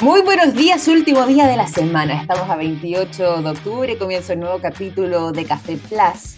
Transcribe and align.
Muy 0.00 0.22
buenos 0.22 0.54
días, 0.54 0.86
último 0.86 1.26
día 1.26 1.48
de 1.48 1.56
la 1.56 1.66
semana. 1.66 2.20
Estamos 2.20 2.48
a 2.48 2.54
28 2.54 3.42
de 3.42 3.50
octubre, 3.50 3.98
comienza 3.98 4.34
un 4.34 4.40
nuevo 4.40 4.60
capítulo 4.60 5.32
de 5.32 5.44
Café 5.44 5.76
Plus. 5.76 6.36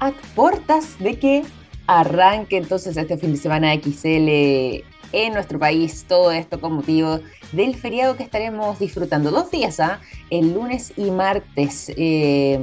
A 0.00 0.10
puertas 0.34 0.98
de 0.98 1.16
que 1.16 1.44
arranque 1.86 2.56
entonces 2.56 2.96
este 2.96 3.16
fin 3.16 3.30
de 3.30 3.38
semana 3.38 3.72
XL 3.74 4.82
en 5.12 5.32
nuestro 5.34 5.60
país, 5.60 6.04
todo 6.08 6.32
esto 6.32 6.60
con 6.60 6.72
motivo 6.72 7.20
del 7.52 7.76
feriado 7.76 8.16
que 8.16 8.24
estaremos 8.24 8.80
disfrutando. 8.80 9.30
Dos 9.30 9.52
días, 9.52 9.78
¿ah? 9.78 10.00
El 10.28 10.52
lunes 10.52 10.92
y 10.96 11.12
martes. 11.12 11.92
Eh, 11.96 12.58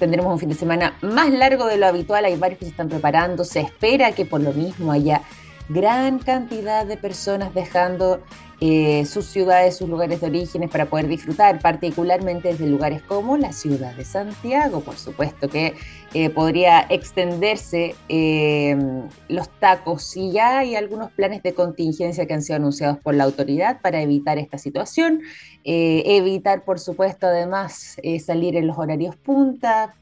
tendremos 0.00 0.32
un 0.32 0.40
fin 0.40 0.48
de 0.48 0.56
semana 0.56 0.98
más 1.00 1.30
largo 1.30 1.66
de 1.66 1.76
lo 1.76 1.86
habitual, 1.86 2.24
hay 2.24 2.34
varios 2.34 2.58
que 2.58 2.64
se 2.64 2.72
están 2.72 2.88
preparando, 2.88 3.44
se 3.44 3.60
espera 3.60 4.10
que 4.10 4.24
por 4.24 4.40
lo 4.40 4.52
mismo 4.52 4.90
haya 4.90 5.22
gran 5.68 6.18
cantidad 6.18 6.84
de 6.84 6.96
personas 6.96 7.54
dejando 7.54 8.20
eh, 8.60 9.04
sus 9.04 9.26
ciudades, 9.26 9.76
sus 9.76 9.88
lugares 9.88 10.20
de 10.20 10.26
orígenes 10.28 10.70
para 10.70 10.86
poder 10.86 11.08
disfrutar, 11.08 11.60
particularmente 11.60 12.48
desde 12.48 12.66
lugares 12.66 13.02
como 13.02 13.36
la 13.36 13.52
ciudad 13.52 13.94
de 13.94 14.04
Santiago, 14.04 14.80
por 14.80 14.96
supuesto 14.96 15.48
que 15.48 15.74
eh, 16.14 16.30
podría 16.30 16.80
extenderse 16.88 17.94
eh, 18.08 18.76
los 19.28 19.48
tacos. 19.58 20.16
Y 20.16 20.32
ya 20.32 20.60
hay 20.60 20.76
algunos 20.76 21.10
planes 21.12 21.42
de 21.42 21.54
contingencia 21.54 22.26
que 22.26 22.34
han 22.34 22.42
sido 22.42 22.56
anunciados 22.56 22.98
por 22.98 23.14
la 23.14 23.24
autoridad 23.24 23.80
para 23.80 24.00
evitar 24.00 24.38
esta 24.38 24.58
situación, 24.58 25.22
evitar 25.64 26.64
por 26.64 26.78
supuesto 26.78 27.26
además 27.26 27.96
salir 28.24 28.54
en 28.56 28.66
los 28.66 28.76
horarios 28.76 29.16
punta, 29.16 29.94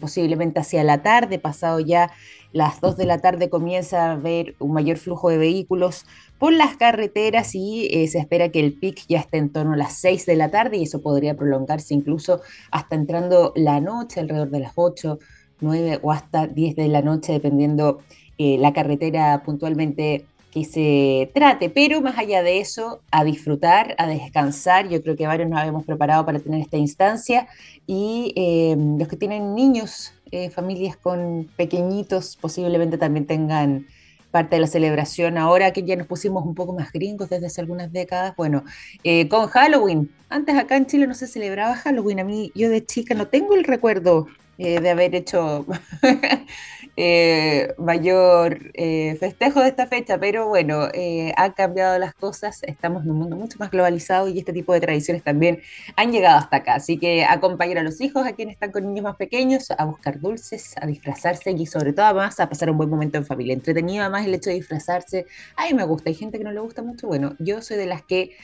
posiblemente 0.00 0.58
hacia 0.58 0.82
la 0.84 1.02
tarde, 1.02 1.38
pasado 1.38 1.80
ya 1.80 2.10
las 2.52 2.80
2 2.80 2.96
de 2.96 3.06
la 3.06 3.18
tarde 3.18 3.48
comienza 3.48 4.06
a 4.06 4.12
haber 4.12 4.54
un 4.58 4.72
mayor 4.72 4.98
flujo 4.98 5.30
de 5.30 5.38
vehículos 5.38 6.04
por 6.42 6.52
las 6.52 6.76
carreteras 6.76 7.54
y 7.54 7.86
eh, 7.92 8.08
se 8.08 8.18
espera 8.18 8.48
que 8.48 8.58
el 8.58 8.72
pic 8.72 9.06
ya 9.06 9.20
esté 9.20 9.38
en 9.38 9.52
torno 9.52 9.74
a 9.74 9.76
las 9.76 9.92
6 9.98 10.26
de 10.26 10.34
la 10.34 10.50
tarde 10.50 10.76
y 10.76 10.82
eso 10.82 11.00
podría 11.00 11.36
prolongarse 11.36 11.94
incluso 11.94 12.40
hasta 12.72 12.96
entrando 12.96 13.52
la 13.54 13.78
noche, 13.78 14.18
alrededor 14.18 14.50
de 14.50 14.58
las 14.58 14.72
8, 14.74 15.20
9 15.60 16.00
o 16.02 16.10
hasta 16.10 16.48
10 16.48 16.74
de 16.74 16.88
la 16.88 17.00
noche, 17.00 17.32
dependiendo 17.32 18.00
eh, 18.38 18.58
la 18.58 18.72
carretera 18.72 19.44
puntualmente 19.44 20.26
que 20.50 20.64
se 20.64 21.30
trate, 21.32 21.70
pero 21.70 22.00
más 22.00 22.18
allá 22.18 22.42
de 22.42 22.58
eso, 22.58 23.02
a 23.12 23.22
disfrutar, 23.22 23.94
a 23.96 24.08
descansar. 24.08 24.88
Yo 24.88 25.00
creo 25.00 25.14
que 25.14 25.28
varios 25.28 25.48
nos 25.48 25.60
habíamos 25.60 25.84
preparado 25.84 26.26
para 26.26 26.40
tener 26.40 26.60
esta 26.60 26.76
instancia 26.76 27.46
y 27.86 28.32
eh, 28.34 28.74
los 28.98 29.06
que 29.06 29.16
tienen 29.16 29.54
niños, 29.54 30.12
familias 30.52 30.96
con 30.96 31.48
pequeñitos, 31.56 32.36
posiblemente 32.36 32.98
también 32.98 33.26
tengan 33.26 33.86
parte 34.32 34.56
de 34.56 34.60
la 34.62 34.66
celebración 34.66 35.38
ahora 35.38 35.72
que 35.72 35.84
ya 35.84 35.94
nos 35.94 36.08
pusimos 36.08 36.44
un 36.44 36.56
poco 36.56 36.72
más 36.72 36.90
gringos 36.90 37.30
desde 37.30 37.46
hace 37.46 37.60
algunas 37.60 37.92
décadas. 37.92 38.34
Bueno, 38.36 38.64
eh, 39.04 39.28
con 39.28 39.46
Halloween. 39.46 40.10
Antes 40.28 40.56
acá 40.56 40.76
en 40.76 40.86
Chile 40.86 41.06
no 41.06 41.14
se 41.14 41.28
celebraba 41.28 41.76
Halloween. 41.76 42.18
A 42.18 42.24
mí, 42.24 42.50
yo 42.56 42.70
de 42.70 42.84
chica 42.84 43.14
no 43.14 43.28
tengo 43.28 43.54
el 43.54 43.62
recuerdo 43.62 44.26
eh, 44.58 44.80
de 44.80 44.90
haber 44.90 45.14
hecho 45.14 45.66
Eh, 46.94 47.72
mayor 47.78 48.70
eh, 48.74 49.16
festejo 49.18 49.62
de 49.62 49.68
esta 49.68 49.86
fecha, 49.86 50.18
pero 50.18 50.48
bueno, 50.48 50.88
eh, 50.92 51.32
han 51.38 51.52
cambiado 51.52 51.98
las 51.98 52.14
cosas, 52.14 52.62
estamos 52.64 53.04
en 53.04 53.12
un 53.12 53.18
mundo 53.18 53.34
mucho 53.36 53.56
más 53.58 53.70
globalizado 53.70 54.28
y 54.28 54.38
este 54.38 54.52
tipo 54.52 54.74
de 54.74 54.80
tradiciones 54.80 55.22
también 55.22 55.62
han 55.96 56.12
llegado 56.12 56.36
hasta 56.36 56.58
acá. 56.58 56.74
Así 56.74 56.98
que 56.98 57.24
acompañar 57.24 57.78
a 57.78 57.82
los 57.82 58.00
hijos, 58.02 58.26
a 58.26 58.34
quienes 58.34 58.54
están 58.54 58.72
con 58.72 58.84
niños 58.84 59.04
más 59.04 59.16
pequeños, 59.16 59.70
a 59.70 59.86
buscar 59.86 60.20
dulces, 60.20 60.74
a 60.82 60.86
disfrazarse 60.86 61.50
y 61.52 61.64
sobre 61.66 61.94
todo 61.94 62.06
además 62.06 62.38
a 62.40 62.48
pasar 62.50 62.70
un 62.70 62.76
buen 62.76 62.90
momento 62.90 63.16
en 63.16 63.24
familia. 63.24 63.54
Entretenido 63.54 64.02
además 64.02 64.26
el 64.26 64.34
hecho 64.34 64.50
de 64.50 64.56
disfrazarse. 64.56 65.26
A 65.56 65.66
mí 65.66 65.74
me 65.74 65.84
gusta, 65.84 66.10
hay 66.10 66.14
gente 66.14 66.36
que 66.36 66.44
no 66.44 66.52
le 66.52 66.60
gusta 66.60 66.82
mucho. 66.82 67.06
Bueno, 67.06 67.36
yo 67.38 67.62
soy 67.62 67.78
de 67.78 67.86
las 67.86 68.02
que 68.02 68.36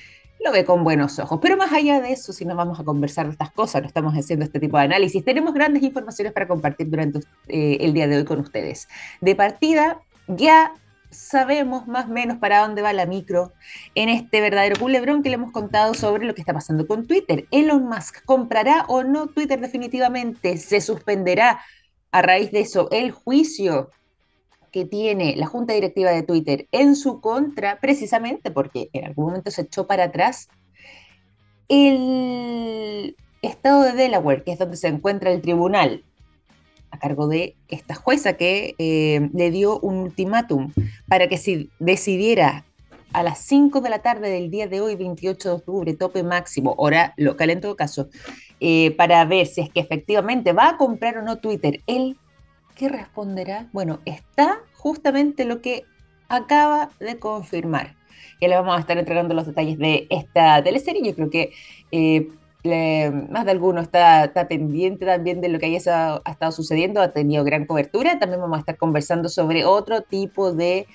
lo 0.45 0.53
ve 0.53 0.65
con 0.65 0.85
buenos 0.85 1.19
ojos. 1.19 1.39
Pero 1.43 1.57
más 1.57 1.73
allá 1.73 2.01
de 2.01 2.13
eso, 2.13 2.33
si 2.33 2.45
no 2.45 2.55
vamos 2.55 2.79
a 2.81 2.85
conversar 2.85 3.27
de 3.27 3.33
estas 3.33 3.51
cosas, 3.53 3.83
no 3.83 3.89
estamos 3.89 4.15
haciendo 4.15 4.45
este 4.45 4.61
tipo 4.61 4.79
de 4.79 4.85
análisis, 4.85 5.25
tenemos 5.25 5.55
grandes 5.55 5.83
informaciones 5.83 6.33
para 6.33 6.47
compartir 6.47 6.89
durante 6.89 7.21
eh, 7.49 7.79
el 7.81 7.93
día 7.93 8.07
de 8.07 8.19
hoy 8.19 8.25
con 8.25 8.41
ustedes. 8.41 8.89
De 9.21 9.35
partida, 9.35 10.01
ya 10.27 10.73
sabemos 11.11 11.87
más 11.87 12.07
o 12.07 12.11
menos 12.11 12.39
para 12.39 12.61
dónde 12.61 12.83
va 12.83 12.93
la 12.93 13.07
micro 13.07 13.53
en 13.95 14.09
este 14.09 14.41
verdadero 14.41 14.79
culebrón 14.79 15.23
que 15.23 15.31
le 15.31 15.37
hemos 15.37 15.53
contado 15.53 15.95
sobre 15.95 16.27
lo 16.27 16.35
que 16.35 16.43
está 16.43 16.53
pasando 16.53 16.87
con 16.87 17.07
Twitter. 17.07 17.47
Elon 17.51 17.85
Musk 17.89 18.25
comprará 18.25 18.85
o 18.89 19.05
no 19.05 19.29
Twitter 19.29 19.61
definitivamente, 19.61 20.59
se 20.59 20.81
suspenderá 20.81 21.61
a 22.11 22.23
raíz 22.23 22.51
de 22.53 22.61
eso 22.61 22.89
el 22.91 23.11
juicio 23.11 23.91
que 24.71 24.85
tiene 24.85 25.37
la 25.37 25.47
junta 25.47 25.73
directiva 25.73 26.11
de 26.11 26.23
Twitter 26.23 26.67
en 26.73 26.97
su 26.97 27.21
contra, 27.21 27.81
precisamente 27.81 28.51
porque 28.51 28.91
en 28.93 29.07
algún 29.07 29.27
momento 29.27 29.51
se 29.51 29.63
echó 29.63 29.87
para 29.87 30.05
atrás, 30.05 30.49
el 31.69 33.17
estado 33.43 33.83
de 33.83 33.93
Delaware, 33.93 34.43
que 34.43 34.53
es 34.53 34.59
donde 34.59 34.77
se 34.77 34.89
encuentra 34.89 35.31
el 35.31 35.41
tribunal, 35.43 36.05
a 36.91 36.99
cargo 36.99 37.29
de 37.29 37.57
esta 37.69 37.95
jueza 37.95 38.35
que 38.35 38.75
eh, 38.79 39.29
le 39.35 39.51
dio 39.51 39.79
un 39.81 39.97
ultimátum 39.97 40.73
para 41.07 41.29
que 41.29 41.37
si 41.37 41.71
decidiera 41.79 42.65
a 43.13 43.23
las 43.23 43.39
5 43.41 43.81
de 43.81 43.91
la 43.91 44.01
tarde 44.01 44.31
del 44.31 44.51
día 44.51 44.67
de 44.67 44.81
hoy, 44.81 44.95
28 44.97 45.49
de 45.49 45.55
octubre, 45.55 45.95
tope 45.95 46.23
máximo, 46.23 46.75
hora 46.77 47.15
local 47.17 47.51
en 47.51 47.61
todo 47.61 47.77
caso, 47.77 48.09
eh, 48.61 48.91
para 48.93 49.25
ver 49.25 49.47
si 49.47 49.61
es 49.61 49.71
que 49.71 49.81
efectivamente 49.81 50.53
va 50.53 50.71
a 50.71 50.77
comprar 50.77 51.19
o 51.19 51.23
no 51.23 51.39
Twitter, 51.39 51.81
él 51.87 52.17
¿qué 52.79 52.89
responderá? 52.89 53.69
Bueno, 53.73 53.99
está 54.07 54.61
justamente 54.75 55.45
lo 55.45 55.61
que 55.61 55.85
acaba 56.29 56.91
de 57.01 57.19
confirmar. 57.19 57.97
Ya 58.41 58.49
le 58.49 58.55
vamos 58.55 58.77
a 58.77 58.81
estar 58.81 58.97
entregando 58.97 59.35
los 59.35 59.47
detalles 59.47 59.79
de 59.79 60.07
esta 60.11 60.63
teleserie. 60.63 61.03
Yo 61.03 61.15
creo 61.15 61.29
que 61.29 61.53
eh, 61.91 62.29
más 63.31 63.45
de 63.45 63.51
alguno 63.51 63.81
está, 63.81 64.31
pendiente 64.49 65.07
también 65.07 65.41
de 65.41 65.49
lo 65.49 65.59
que 65.59 65.67
haya 65.67 66.21
ha 66.25 66.31
estado 66.31 66.53
sucediendo, 66.53 67.01
ha 67.01 67.13
tenido 67.13 67.45
gran 67.45 67.67
cobertura. 67.67 68.19
También 68.19 68.41
vamos 68.41 68.57
a 68.57 68.61
estar 68.61 68.77
conversando 68.77 69.29
sobre 69.29 69.65
otro 69.65 70.03
tipo 70.03 70.53
de 70.53 70.87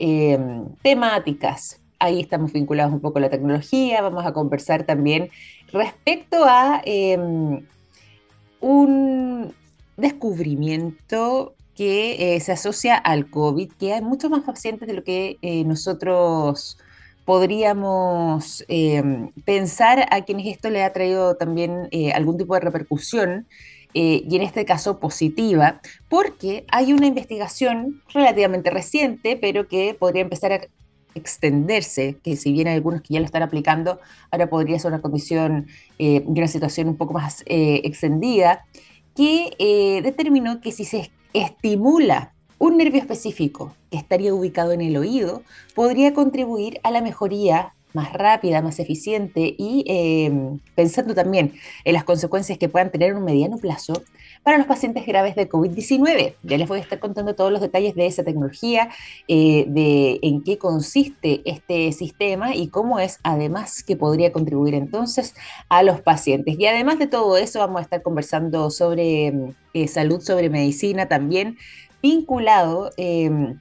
em, 0.00 0.66
temáticas. 0.82 1.80
Ahí 2.00 2.20
estamos 2.20 2.52
vinculados 2.52 2.92
un 2.92 3.00
poco 3.00 3.18
a 3.18 3.22
la 3.22 3.30
tecnología. 3.30 4.02
Vamos 4.02 4.26
a 4.26 4.32
conversar 4.32 4.84
también 4.84 5.30
respecto 5.72 6.44
a 6.44 6.82
em, 6.84 7.64
un 8.60 9.54
descubrimiento 9.98 11.54
que 11.74 12.34
eh, 12.34 12.40
se 12.40 12.52
asocia 12.52 12.96
al 12.96 13.30
COVID, 13.30 13.72
que 13.72 13.92
hay 13.92 14.00
muchos 14.00 14.30
más 14.30 14.42
pacientes 14.42 14.88
de 14.88 14.94
lo 14.94 15.04
que 15.04 15.38
eh, 15.42 15.64
nosotros 15.64 16.78
podríamos 17.24 18.64
eh, 18.68 19.30
pensar 19.44 20.08
a 20.10 20.22
quienes 20.22 20.46
esto 20.46 20.70
le 20.70 20.82
ha 20.82 20.92
traído 20.92 21.36
también 21.36 21.88
algún 22.14 22.38
tipo 22.38 22.54
de 22.54 22.60
repercusión, 22.60 23.46
y 23.94 24.36
en 24.36 24.42
este 24.42 24.64
caso 24.64 25.00
positiva, 25.00 25.80
porque 26.08 26.64
hay 26.70 26.92
una 26.92 27.06
investigación 27.06 28.02
relativamente 28.14 28.70
reciente, 28.70 29.36
pero 29.36 29.66
que 29.66 29.96
podría 29.98 30.22
empezar 30.22 30.52
a 30.52 30.60
extenderse, 31.14 32.16
que 32.22 32.36
si 32.36 32.52
bien 32.52 32.68
hay 32.68 32.74
algunos 32.74 33.02
que 33.02 33.14
ya 33.14 33.20
lo 33.20 33.26
están 33.26 33.42
aplicando, 33.42 33.98
ahora 34.30 34.48
podría 34.48 34.78
ser 34.78 34.92
una 34.92 35.00
condición 35.00 35.66
y 35.96 36.22
una 36.26 36.46
situación 36.46 36.88
un 36.88 36.96
poco 36.96 37.14
más 37.14 37.42
extendida, 37.46 38.64
que 39.18 39.56
eh, 39.58 40.00
determinó 40.00 40.60
que 40.60 40.70
si 40.70 40.84
se 40.84 41.10
estimula 41.32 42.34
un 42.58 42.76
nervio 42.76 43.00
específico 43.00 43.74
que 43.90 43.96
estaría 43.96 44.32
ubicado 44.32 44.70
en 44.70 44.80
el 44.80 44.96
oído, 44.96 45.42
podría 45.74 46.14
contribuir 46.14 46.78
a 46.84 46.92
la 46.92 47.00
mejoría 47.00 47.74
más 47.94 48.12
rápida, 48.12 48.62
más 48.62 48.78
eficiente 48.78 49.54
y 49.56 49.84
em, 49.86 50.58
pensando 50.74 51.14
también 51.14 51.54
en 51.84 51.92
las 51.94 52.04
consecuencias 52.04 52.58
que 52.58 52.68
puedan 52.68 52.90
tener 52.90 53.10
en 53.10 53.16
un 53.16 53.24
mediano 53.24 53.58
plazo 53.58 54.02
para 54.42 54.58
los 54.58 54.66
pacientes 54.66 55.06
graves 55.06 55.34
de 55.34 55.48
COVID-19. 55.48 56.34
Ya 56.42 56.58
les 56.58 56.68
voy 56.68 56.78
a 56.78 56.82
estar 56.82 56.98
contando 56.98 57.34
todos 57.34 57.50
los 57.50 57.60
detalles 57.60 57.94
de 57.94 58.06
esa 58.06 58.24
tecnología, 58.24 58.90
eh, 59.26 59.64
de 59.68 60.18
en 60.22 60.42
qué 60.42 60.58
consiste 60.58 61.42
este 61.44 61.92
sistema 61.92 62.54
y 62.54 62.68
cómo 62.68 62.98
es 63.00 63.18
además 63.22 63.82
que 63.82 63.96
podría 63.96 64.32
contribuir 64.32 64.74
entonces 64.74 65.34
a 65.68 65.82
los 65.82 66.00
pacientes. 66.00 66.58
Y 66.58 66.66
además 66.66 66.98
de 66.98 67.06
todo 67.06 67.36
eso 67.36 67.60
vamos 67.60 67.80
a 67.80 67.82
estar 67.82 68.02
conversando 68.02 68.70
sobre 68.70 69.26
em, 69.26 69.54
eh, 69.74 69.88
salud, 69.88 70.20
sobre 70.20 70.50
medicina 70.50 71.06
también 71.06 71.56
vinculado 72.02 72.90
em, 72.96 73.58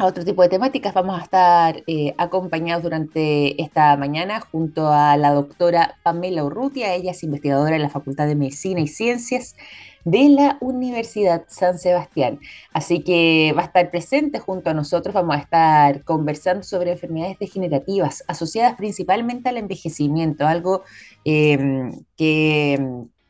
a 0.00 0.06
otro 0.06 0.24
tipo 0.24 0.42
de 0.42 0.48
temáticas. 0.48 0.94
Vamos 0.94 1.20
a 1.20 1.22
estar 1.22 1.82
eh, 1.86 2.14
acompañados 2.16 2.82
durante 2.82 3.60
esta 3.60 3.96
mañana 3.98 4.40
junto 4.40 4.88
a 4.88 5.16
la 5.18 5.32
doctora 5.32 5.98
Pamela 6.02 6.42
Urrutia. 6.42 6.94
Ella 6.94 7.10
es 7.10 7.22
investigadora 7.22 7.76
en 7.76 7.82
la 7.82 7.90
Facultad 7.90 8.26
de 8.26 8.34
Medicina 8.34 8.80
y 8.80 8.88
Ciencias 8.88 9.56
de 10.04 10.30
la 10.30 10.56
Universidad 10.62 11.44
San 11.48 11.78
Sebastián. 11.78 12.40
Así 12.72 13.02
que 13.02 13.52
va 13.54 13.62
a 13.62 13.66
estar 13.66 13.90
presente 13.90 14.38
junto 14.38 14.70
a 14.70 14.74
nosotros. 14.74 15.14
Vamos 15.14 15.36
a 15.36 15.40
estar 15.40 16.02
conversando 16.04 16.62
sobre 16.62 16.92
enfermedades 16.92 17.38
degenerativas 17.38 18.24
asociadas 18.26 18.76
principalmente 18.76 19.50
al 19.50 19.58
envejecimiento, 19.58 20.46
algo 20.46 20.82
em, 21.24 21.92
que 22.16 22.78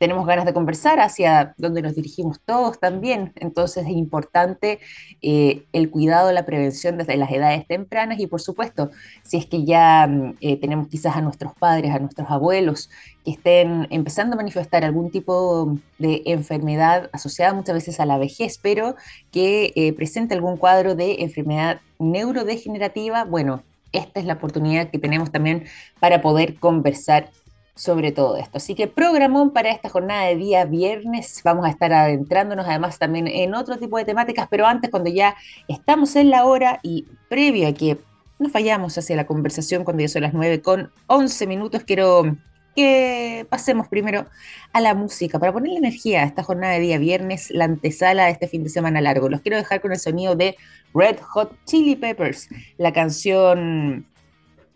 tenemos 0.00 0.26
ganas 0.26 0.46
de 0.46 0.54
conversar, 0.54 0.98
hacia 0.98 1.52
donde 1.58 1.82
nos 1.82 1.94
dirigimos 1.94 2.40
todos 2.40 2.80
también. 2.80 3.34
Entonces 3.36 3.84
es 3.84 3.92
importante 3.92 4.78
eh, 5.20 5.64
el 5.74 5.90
cuidado, 5.90 6.32
la 6.32 6.46
prevención 6.46 6.96
desde 6.96 7.18
las 7.18 7.30
edades 7.30 7.66
tempranas 7.66 8.18
y 8.18 8.26
por 8.26 8.40
supuesto, 8.40 8.90
si 9.22 9.36
es 9.36 9.44
que 9.44 9.66
ya 9.66 10.06
mm, 10.06 10.36
eh, 10.40 10.56
tenemos 10.56 10.88
quizás 10.88 11.16
a 11.16 11.20
nuestros 11.20 11.52
padres, 11.52 11.94
a 11.94 11.98
nuestros 11.98 12.30
abuelos 12.30 12.88
que 13.26 13.32
estén 13.32 13.88
empezando 13.90 14.36
a 14.36 14.36
manifestar 14.38 14.86
algún 14.86 15.10
tipo 15.10 15.76
de 15.98 16.22
enfermedad 16.24 17.10
asociada 17.12 17.52
muchas 17.52 17.74
veces 17.74 18.00
a 18.00 18.06
la 18.06 18.16
vejez, 18.16 18.56
pero 18.56 18.96
que 19.30 19.74
eh, 19.76 19.92
presente 19.92 20.32
algún 20.32 20.56
cuadro 20.56 20.94
de 20.94 21.16
enfermedad 21.20 21.82
neurodegenerativa, 21.98 23.24
bueno, 23.24 23.62
esta 23.92 24.20
es 24.20 24.26
la 24.26 24.34
oportunidad 24.34 24.90
que 24.90 24.98
tenemos 24.98 25.30
también 25.30 25.64
para 25.98 26.22
poder 26.22 26.54
conversar 26.54 27.30
sobre 27.74 28.12
todo 28.12 28.36
esto. 28.36 28.58
Así 28.58 28.74
que 28.74 28.86
programón 28.86 29.52
para 29.52 29.70
esta 29.70 29.88
jornada 29.88 30.26
de 30.26 30.36
día 30.36 30.64
viernes. 30.64 31.40
Vamos 31.44 31.66
a 31.66 31.70
estar 31.70 31.92
adentrándonos 31.92 32.66
además 32.66 32.98
también 32.98 33.26
en 33.26 33.54
otro 33.54 33.78
tipo 33.78 33.96
de 33.96 34.04
temáticas, 34.04 34.48
pero 34.50 34.66
antes 34.66 34.90
cuando 34.90 35.10
ya 35.10 35.36
estamos 35.68 36.16
en 36.16 36.30
la 36.30 36.44
hora 36.44 36.80
y 36.82 37.06
previo 37.28 37.68
a 37.68 37.72
que 37.72 37.98
no 38.38 38.48
fallamos 38.48 38.96
hacia 38.96 39.16
la 39.16 39.26
conversación 39.26 39.84
cuando 39.84 40.02
ya 40.02 40.08
son 40.08 40.22
las 40.22 40.32
9 40.32 40.62
con 40.62 40.90
11 41.06 41.46
minutos, 41.46 41.84
quiero 41.84 42.36
que 42.74 43.46
pasemos 43.50 43.88
primero 43.88 44.26
a 44.72 44.80
la 44.80 44.94
música 44.94 45.38
para 45.38 45.52
ponerle 45.52 45.78
energía 45.78 46.22
a 46.22 46.26
esta 46.26 46.42
jornada 46.42 46.74
de 46.74 46.80
día 46.80 46.98
viernes, 46.98 47.50
la 47.50 47.64
antesala 47.64 48.26
de 48.26 48.32
este 48.32 48.48
fin 48.48 48.62
de 48.62 48.70
semana 48.70 49.00
largo. 49.00 49.28
Los 49.28 49.40
quiero 49.40 49.56
dejar 49.56 49.80
con 49.80 49.92
el 49.92 49.98
sonido 49.98 50.36
de 50.36 50.56
Red 50.94 51.18
Hot 51.20 51.52
Chili 51.64 51.96
Peppers, 51.96 52.48
la 52.78 52.92
canción 52.92 54.06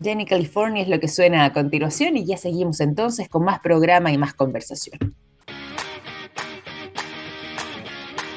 Jenny 0.01 0.25
California 0.25 0.83
es 0.83 0.89
lo 0.89 0.99
que 0.99 1.07
suena 1.07 1.45
a 1.45 1.53
continuación 1.53 2.17
y 2.17 2.25
ya 2.25 2.37
seguimos 2.37 2.81
entonces 2.81 3.29
con 3.29 3.43
más 3.43 3.59
programa 3.59 4.11
y 4.11 4.17
más 4.17 4.33
conversación. 4.33 5.15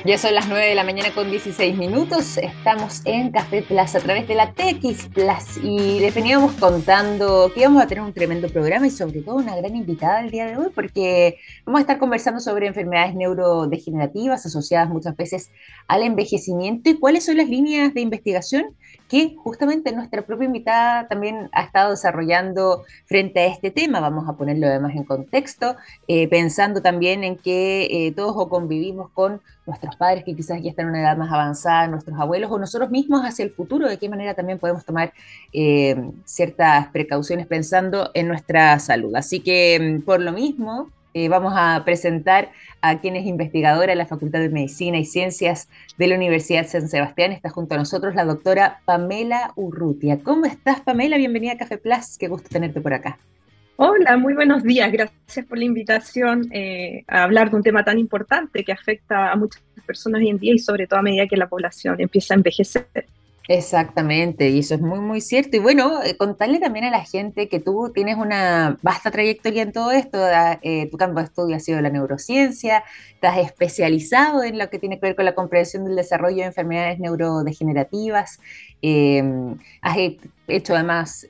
Ya 0.05 0.17
son 0.17 0.33
las 0.35 0.49
9 0.49 0.65
de 0.65 0.75
la 0.77 0.85
mañana 0.85 1.13
con 1.13 1.29
16 1.29 1.77
minutos. 1.77 2.39
Estamos 2.39 3.03
en 3.05 3.33
Café 3.33 3.63
Plaza 3.63 3.99
a 3.99 4.01
través 4.01 4.29
de 4.29 4.37
la 4.37 4.53
TX 4.53 5.09
Plus 5.13 5.63
y 5.63 5.99
les 5.99 6.15
veníamos 6.15 6.53
contando 6.53 7.51
que 7.53 7.61
íbamos 7.61 7.83
a 7.83 7.89
tener 7.89 8.05
un 8.05 8.15
tremendo 8.15 8.49
programa 8.49 8.87
y 8.87 8.91
sobre 8.91 9.23
todo 9.23 9.35
una 9.35 9.57
gran 9.57 9.75
invitada 9.75 10.21
el 10.21 10.31
día 10.31 10.47
de 10.47 10.57
hoy 10.57 10.69
porque 10.73 11.39
vamos 11.67 11.81
a 11.81 11.83
estar 11.83 11.99
conversando 11.99 12.41
sobre 12.41 12.69
enfermedades 12.69 13.17
neurodegenerativas 13.17 14.47
asociadas 14.47 14.89
muchas 14.89 15.17
veces 15.17 15.51
al 15.89 16.05
envejecimiento 16.05 16.89
y 16.91 16.99
cuáles 16.99 17.27
son 17.27 17.37
las 17.37 17.49
líneas 17.49 17.93
de 17.93 18.01
investigación 18.01 18.77
que 19.09 19.35
justamente 19.37 19.93
nuestra 19.93 20.23
propia 20.23 20.47
invitada 20.47 21.09
también 21.09 21.49
ha 21.53 21.63
estado 21.63 21.91
desarrollando 21.91 22.85
frente 23.07 23.41
a 23.41 23.47
este 23.47 23.71
tema. 23.71 24.01
Vamos 24.01 24.29
a 24.29 24.35
ponerlo 24.35 24.67
además 24.67 24.95
en 24.95 25.05
contexto, 25.05 25.77
eh, 26.07 26.29
pensando 26.29 26.83
también 26.83 27.25
en 27.25 27.37
que 27.37 27.89
eh, 27.91 28.13
todos 28.13 28.35
o 28.37 28.49
convivimos 28.49 29.11
con 29.11 29.41
nuestros 29.67 29.97
padres 29.97 30.25
que 30.25 30.35
quizás 30.35 30.63
ya 30.63 30.71
están 30.71 30.87
en 30.87 30.91
una 30.91 31.01
edad 31.01 31.17
más 31.17 31.33
avanzada, 31.33 31.89
nuestros 31.89 32.19
abuelos 32.19 32.51
o 32.51 32.59
nosotros 32.59 32.91
mismos 32.91 33.23
hacia 33.23 33.45
el 33.45 33.51
futuro, 33.51 33.89
de 33.89 33.99
qué 33.99 34.09
manera 34.09 34.35
también 34.35 34.59
podemos 34.59 34.85
tomar 34.85 35.13
eh, 35.53 35.97
ciertas 36.25 36.89
precauciones 36.89 37.47
pensando 37.47 38.11
en 38.15 38.29
nuestra 38.29 38.79
salud. 38.79 39.15
Así 39.15 39.41
que 39.41 39.99
mm, 40.01 40.05
por 40.05 40.21
lo 40.21 40.33
mismo, 40.33 40.91
eh, 41.19 41.29
vamos 41.29 41.53
a 41.57 41.83
presentar 41.85 42.53
a 42.81 43.01
quien 43.01 43.17
es 43.17 43.27
investigadora 43.27 43.91
en 43.91 43.99
la 43.99 44.07
Facultad 44.07 44.39
de 44.39 44.51
Medicina 44.51 44.99
y 44.99 45.05
Ciencias 45.05 45.69
de 45.97 46.07
la 46.07 46.15
Universidad 46.15 46.67
San 46.67 46.89
Sebastián. 46.89 47.33
Está 47.33 47.51
junto 47.51 47.75
a 47.75 47.79
nosotros 47.79 48.15
la 48.15 48.25
doctora 48.25 48.81
Pamela 48.85 49.53
Urrutia. 49.57 50.21
¿Cómo 50.23 50.47
estás, 50.47 50.81
Pamela? 50.81 51.17
Bienvenida 51.17 51.55
a 51.55 51.57
Café 51.59 51.77
Plus. 51.77 52.17
Qué 52.19 52.29
gusto 52.29 52.49
tenerte 52.49 52.81
por 52.81 52.95
acá. 52.95 53.19
Hola, 53.75 54.17
muy 54.17 54.35
buenos 54.35 54.63
días. 54.63 54.93
Gracias 54.93 55.45
por 55.47 55.59
la 55.59 55.65
invitación 55.65 56.49
eh, 56.53 57.05
a 57.09 57.25
hablar 57.25 57.51
de 57.51 57.57
un 57.57 57.63
tema 57.63 57.85
tan 57.85 57.99
importante 57.99 58.65
que 58.65 58.73
afecta 58.73 59.33
a 59.33 59.37
muchas 59.37 59.63
personas 59.87 60.21
hoy 60.21 60.29
en 60.29 60.39
día 60.39 60.55
y 60.55 60.59
sobre 60.59 60.87
todo 60.87 61.01
a 61.01 61.03
medida 61.03 61.27
que 61.27 61.37
la 61.37 61.49
población 61.49 62.01
empieza 62.01 62.35
a 62.35 62.37
envejecer. 62.37 62.87
Exactamente, 63.51 64.51
y 64.51 64.59
eso 64.59 64.75
es 64.75 64.83
muy, 64.83 65.01
muy 65.01 65.23
cierto. 65.23 65.57
Y 65.57 65.61
bueno, 65.61 66.03
eh, 66.03 66.19
contarle 66.19 66.59
también 66.59 66.85
a 66.85 66.91
la 66.91 67.03
gente 67.03 67.49
que 67.49 67.61
tú 67.61 67.91
tienes 67.95 68.19
una 68.19 68.77
vasta 68.83 69.11
trayectoria 69.11 69.63
en 69.63 69.73
todo 69.73 69.91
esto, 69.91 70.19
eh, 70.61 70.87
tu 70.91 70.99
campo 70.99 71.21
de 71.21 71.25
estudio 71.25 71.57
ha 71.57 71.59
sido 71.59 71.81
la 71.81 71.89
neurociencia, 71.89 72.85
estás 73.15 73.39
especializado 73.39 74.43
en 74.45 74.59
lo 74.59 74.69
que 74.69 74.79
tiene 74.79 75.01
que 75.01 75.07
ver 75.07 75.17
con 75.17 75.25
la 75.25 75.35
comprensión 75.35 75.87
del 75.87 75.97
desarrollo 75.97 76.37
de 76.37 76.45
enfermedades 76.45 76.99
neurodegenerativas, 76.99 78.39
eh, 78.83 79.25
has 79.81 79.97
hecho 80.47 80.75
además 80.75 81.27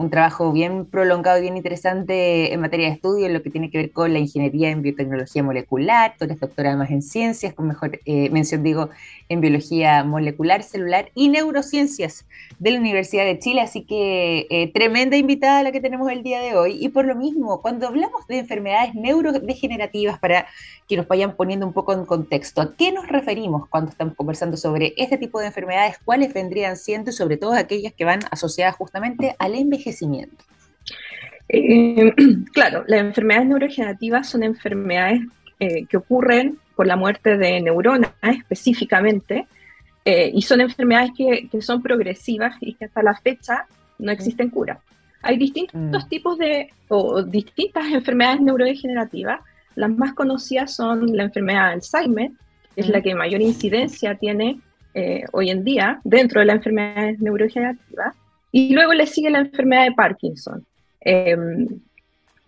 un 0.00 0.08
trabajo 0.08 0.50
bien 0.50 0.86
prolongado 0.86 1.38
y 1.38 1.42
bien 1.42 1.58
interesante 1.58 2.54
en 2.54 2.60
materia 2.60 2.86
de 2.86 2.94
estudio 2.94 3.26
en 3.26 3.34
lo 3.34 3.42
que 3.42 3.50
tiene 3.50 3.70
que 3.70 3.76
ver 3.76 3.90
con 3.92 4.12
la 4.12 4.18
ingeniería 4.18 4.70
en 4.70 4.80
biotecnología 4.80 5.42
molecular. 5.42 6.14
Tú 6.18 6.24
eres 6.24 6.40
doctora 6.40 6.72
en 6.88 7.02
ciencias, 7.02 7.52
con 7.52 7.68
mejor 7.68 8.00
eh, 8.06 8.30
mención 8.30 8.62
digo 8.62 8.88
en 9.28 9.42
biología 9.42 10.02
molecular, 10.02 10.62
celular 10.62 11.10
y 11.14 11.28
neurociencias 11.28 12.26
de 12.58 12.70
la 12.70 12.78
Universidad 12.78 13.24
de 13.24 13.38
Chile. 13.38 13.60
Así 13.60 13.82
que 13.82 14.46
eh, 14.48 14.72
tremenda 14.72 15.18
invitada 15.18 15.62
la 15.62 15.70
que 15.70 15.80
tenemos 15.80 16.10
el 16.10 16.22
día 16.22 16.40
de 16.40 16.56
hoy. 16.56 16.78
Y 16.80 16.88
por 16.88 17.04
lo 17.04 17.14
mismo, 17.14 17.60
cuando 17.60 17.86
hablamos 17.86 18.26
de 18.26 18.38
enfermedades 18.38 18.94
neurodegenerativas, 18.94 20.18
para 20.18 20.46
que 20.88 20.96
nos 20.96 21.06
vayan 21.06 21.36
poniendo 21.36 21.66
un 21.66 21.74
poco 21.74 21.92
en 21.92 22.06
contexto, 22.06 22.62
¿a 22.62 22.74
qué 22.74 22.90
nos 22.90 23.06
referimos 23.06 23.68
cuando 23.68 23.90
estamos 23.90 24.14
conversando 24.14 24.56
sobre 24.56 24.94
este 24.96 25.18
tipo 25.18 25.38
de 25.38 25.46
enfermedades? 25.46 25.98
¿Cuáles 26.04 26.32
vendrían 26.32 26.76
siendo 26.76 27.10
y 27.10 27.12
sobre 27.12 27.36
todo 27.36 27.52
aquellas 27.52 27.92
que 27.92 28.06
van 28.06 28.20
asociadas 28.30 28.76
justamente 28.76 29.36
al 29.38 29.54
envejecimiento? 29.54 29.89
Eh, 31.52 32.14
claro, 32.52 32.84
las 32.86 33.00
enfermedades 33.00 33.48
neurodegenerativas 33.48 34.28
son 34.28 34.42
enfermedades 34.42 35.22
eh, 35.58 35.84
que 35.86 35.96
ocurren 35.96 36.58
por 36.76 36.86
la 36.86 36.96
muerte 36.96 37.36
de 37.36 37.60
neuronas 37.60 38.12
específicamente, 38.22 39.46
eh, 40.04 40.30
y 40.32 40.40
son 40.42 40.62
enfermedades 40.62 41.10
que, 41.16 41.60
son 41.60 41.82
progresivas 41.82 42.56
y 42.60 42.74
que 42.74 42.86
hasta 42.86 43.02
la 43.02 43.14
fecha 43.14 43.66
no 43.98 44.10
existen 44.12 44.48
cura. 44.48 44.80
Hay 45.22 45.36
distintos 45.36 46.04
mm. 46.04 46.08
tipos 46.08 46.38
de, 46.38 46.70
o 46.88 47.22
distintas 47.22 47.92
enfermedades 47.92 48.40
neurodegenerativas. 48.40 49.40
Las 49.74 49.90
más 49.90 50.14
conocidas 50.14 50.74
son 50.74 51.14
la 51.14 51.24
enfermedad 51.24 51.66
de 51.66 51.72
Alzheimer, 51.74 52.30
que 52.74 52.80
es 52.80 52.88
la 52.88 53.00
mm. 53.00 53.02
que 53.02 53.14
mayor 53.14 53.42
incidencia 53.42 54.14
tiene 54.14 54.60
hoy 55.32 55.50
en 55.50 55.62
día 55.62 56.00
dentro 56.02 56.40
de 56.40 56.46
las 56.46 56.56
enfermedades 56.56 57.20
neurodegenerativas. 57.20 58.16
Y 58.52 58.74
luego 58.74 58.92
le 58.94 59.06
sigue 59.06 59.30
la 59.30 59.40
enfermedad 59.40 59.84
de 59.84 59.92
Parkinson. 59.92 60.64
Em, 61.00 61.66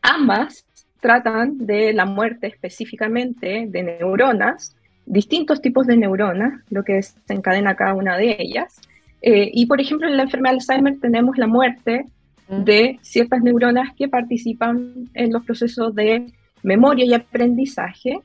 ambas 0.03 0.65
tratan 1.01 1.59
de 1.67 1.93
la 1.93 2.05
muerte 2.05 2.47
específicamente 2.47 3.67
de 3.69 3.83
neuronas, 3.83 4.77
distintos 5.05 5.61
tipos 5.61 5.87
de 5.87 5.97
neuronas, 5.97 6.61
lo 6.71 6.85
que 6.85 6.95
desencadena 6.95 7.75
cada 7.75 7.95
una 7.95 8.17
de 8.17 8.37
ellas. 8.39 8.81
Eh, 9.21 9.51
y 9.53 9.67
por 9.67 9.81
ejemplo, 9.81 10.09
en 10.09 10.17
la 10.17 10.25
enfermedad 10.25 10.55
de 10.55 10.61
Alzheimer 10.61 11.01
tenemos 11.01 11.39
la 11.39 11.47
muerte 11.47 12.05
mm. 12.49 12.65
de 12.65 12.99
ciertas 13.03 13.43
neuronas 13.43 13.95
que 13.97 14.09
participan 14.09 15.09
en 15.15 15.33
los 15.33 15.45
procesos 15.45 15.95
de 15.95 16.27
memoria 16.63 17.05
y 17.05 17.15
aprendizaje. 17.15 18.21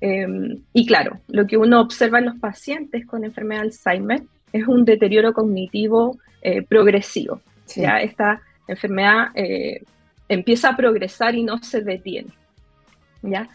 Em, 0.00 0.58
y 0.72 0.86
claro, 0.86 1.20
lo 1.28 1.46
que 1.46 1.56
uno 1.56 1.80
observa 1.80 2.18
en 2.18 2.26
los 2.26 2.36
pacientes 2.36 3.06
con 3.06 3.24
enfermedad 3.24 3.62
de 3.62 3.68
Alzheimer 3.68 4.22
es 4.52 4.66
un 4.66 4.84
deterioro 4.84 5.32
cognitivo 5.32 6.18
eh, 6.42 6.62
progresivo. 6.62 7.40
Ya 7.74 8.00
esta 8.00 8.42
enfermedad 8.68 9.28
eh, 9.34 9.82
empieza 10.28 10.70
a 10.70 10.76
progresar 10.76 11.34
y 11.34 11.42
no 11.42 11.58
se 11.62 11.80
detiene. 11.80 12.30
¿ya? 13.22 13.48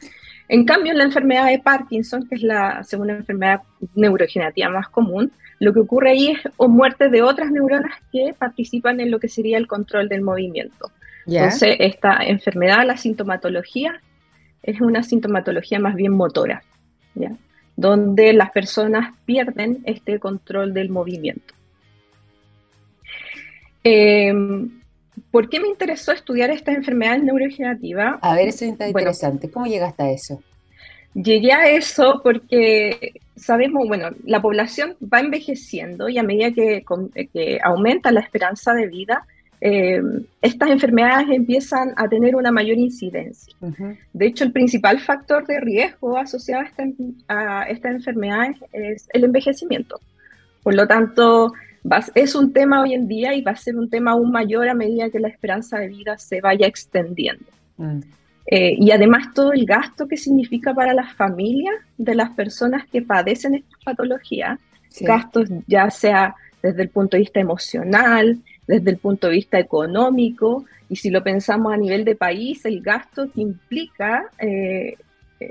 En 0.49 0.65
cambio, 0.65 0.93
en 0.93 0.97
la 0.97 1.03
enfermedad 1.03 1.47
de 1.47 1.59
Parkinson, 1.59 2.27
que 2.27 2.35
es 2.35 2.41
la 2.41 2.83
segunda 2.83 3.13
enfermedad 3.13 3.61
neurodegenerativa 3.95 4.69
más 4.69 4.89
común, 4.89 5.31
lo 5.59 5.73
que 5.73 5.79
ocurre 5.79 6.11
ahí 6.11 6.29
es 6.29 6.39
muerte 6.57 7.09
de 7.09 7.21
otras 7.21 7.51
neuronas 7.51 7.93
que 8.11 8.33
participan 8.37 8.99
en 8.99 9.11
lo 9.11 9.19
que 9.19 9.27
sería 9.27 9.57
el 9.57 9.67
control 9.67 10.07
del 10.07 10.21
movimiento. 10.21 10.91
Entonces, 11.25 11.75
esta 11.79 12.19
enfermedad, 12.23 12.85
la 12.85 12.95
sintomatología, 12.95 14.01
es 14.63 14.79
una 14.79 15.03
sintomatología 15.03 15.79
más 15.79 15.95
bien 15.95 16.13
motora. 16.13 16.63
¿ya? 17.15 17.31
Donde 17.77 18.33
las 18.33 18.51
personas 18.51 19.15
pierden 19.25 19.83
este 19.85 20.19
control 20.19 20.73
del 20.73 20.89
movimiento. 20.89 21.53
Em, 23.83 24.81
¿Por 25.31 25.47
qué 25.49 25.59
me 25.59 25.67
interesó 25.67 26.11
estudiar 26.11 26.49
estas 26.49 26.75
enfermedades 26.75 27.23
neurodegenerativas? 27.23 28.17
A 28.21 28.35
ver, 28.35 28.49
eso 28.49 28.65
es 28.65 28.71
interesante. 28.71 29.49
¿Cómo 29.49 29.65
llegaste 29.65 30.03
a 30.03 30.11
eso? 30.11 30.41
Llegué 31.13 31.53
a 31.53 31.69
eso 31.69 32.21
porque 32.23 33.13
sabemos, 33.35 33.87
bueno, 33.87 34.09
la 34.25 34.41
población 34.41 34.97
va 35.01 35.19
envejeciendo 35.19 36.09
y 36.09 36.17
a 36.17 36.23
medida 36.23 36.51
que, 36.51 36.83
que 37.33 37.59
aumenta 37.63 38.11
la 38.11 38.19
esperanza 38.19 38.73
de 38.73 38.87
vida, 38.87 39.25
eh, 39.59 40.01
estas 40.41 40.69
enfermedades 40.69 41.27
empiezan 41.29 41.93
a 41.95 42.07
tener 42.07 42.35
una 42.35 42.51
mayor 42.51 42.77
incidencia. 42.77 43.53
De 44.13 44.27
hecho, 44.27 44.43
el 44.43 44.51
principal 44.51 44.99
factor 44.99 45.47
de 45.47 45.59
riesgo 45.59 46.17
asociado 46.17 46.63
a, 47.27 47.63
estas 47.63 47.91
enfermedades 47.91 48.57
es 48.71 49.07
el 49.13 49.23
envejecimiento. 49.23 49.99
Por 50.61 50.75
lo 50.75 50.87
tanto, 50.87 51.53
es 52.13 52.35
un 52.35 52.53
tema 52.53 52.81
hoy 52.81 52.93
en 52.93 53.07
día 53.07 53.33
y 53.33 53.41
va 53.41 53.51
a 53.51 53.55
ser 53.55 53.77
un 53.77 53.89
tema 53.89 54.11
aún 54.11 54.31
mayor 54.31 54.69
a 54.69 54.75
medida 54.75 55.09
que 55.09 55.19
la 55.19 55.29
esperanza 55.29 55.79
de 55.79 55.87
vida 55.87 56.17
se 56.17 56.39
vaya 56.39 56.67
extendiendo. 56.67 57.45
Mm. 57.77 57.99
Eh, 58.49 58.75
y 58.77 58.91
además 58.91 59.33
todo 59.33 59.51
el 59.53 59.65
gasto 59.65 60.07
que 60.07 60.17
significa 60.17 60.73
para 60.73 60.93
las 60.93 61.13
familias 61.15 61.75
de 61.97 62.15
las 62.15 62.29
personas 62.29 62.87
que 62.87 63.01
padecen 63.01 63.55
esta 63.55 63.75
patología, 63.83 64.57
gastos 65.01 65.49
ya 65.67 65.89
sea 65.89 66.33
desde 66.61 66.83
el 66.83 66.89
punto 66.89 67.17
de 67.17 67.21
vista 67.21 67.39
emocional, 67.39 68.39
desde 68.67 68.91
el 68.91 68.97
punto 68.97 69.27
de 69.27 69.33
vista 69.33 69.59
económico, 69.59 70.65
y 70.89 70.97
si 70.97 71.09
lo 71.09 71.23
pensamos 71.23 71.73
a 71.73 71.77
nivel 71.77 72.05
de 72.05 72.15
país, 72.15 72.63
el 72.65 72.81
gasto 72.81 73.31
que 73.31 73.41
implica 73.41 74.29
eh, 74.39 74.95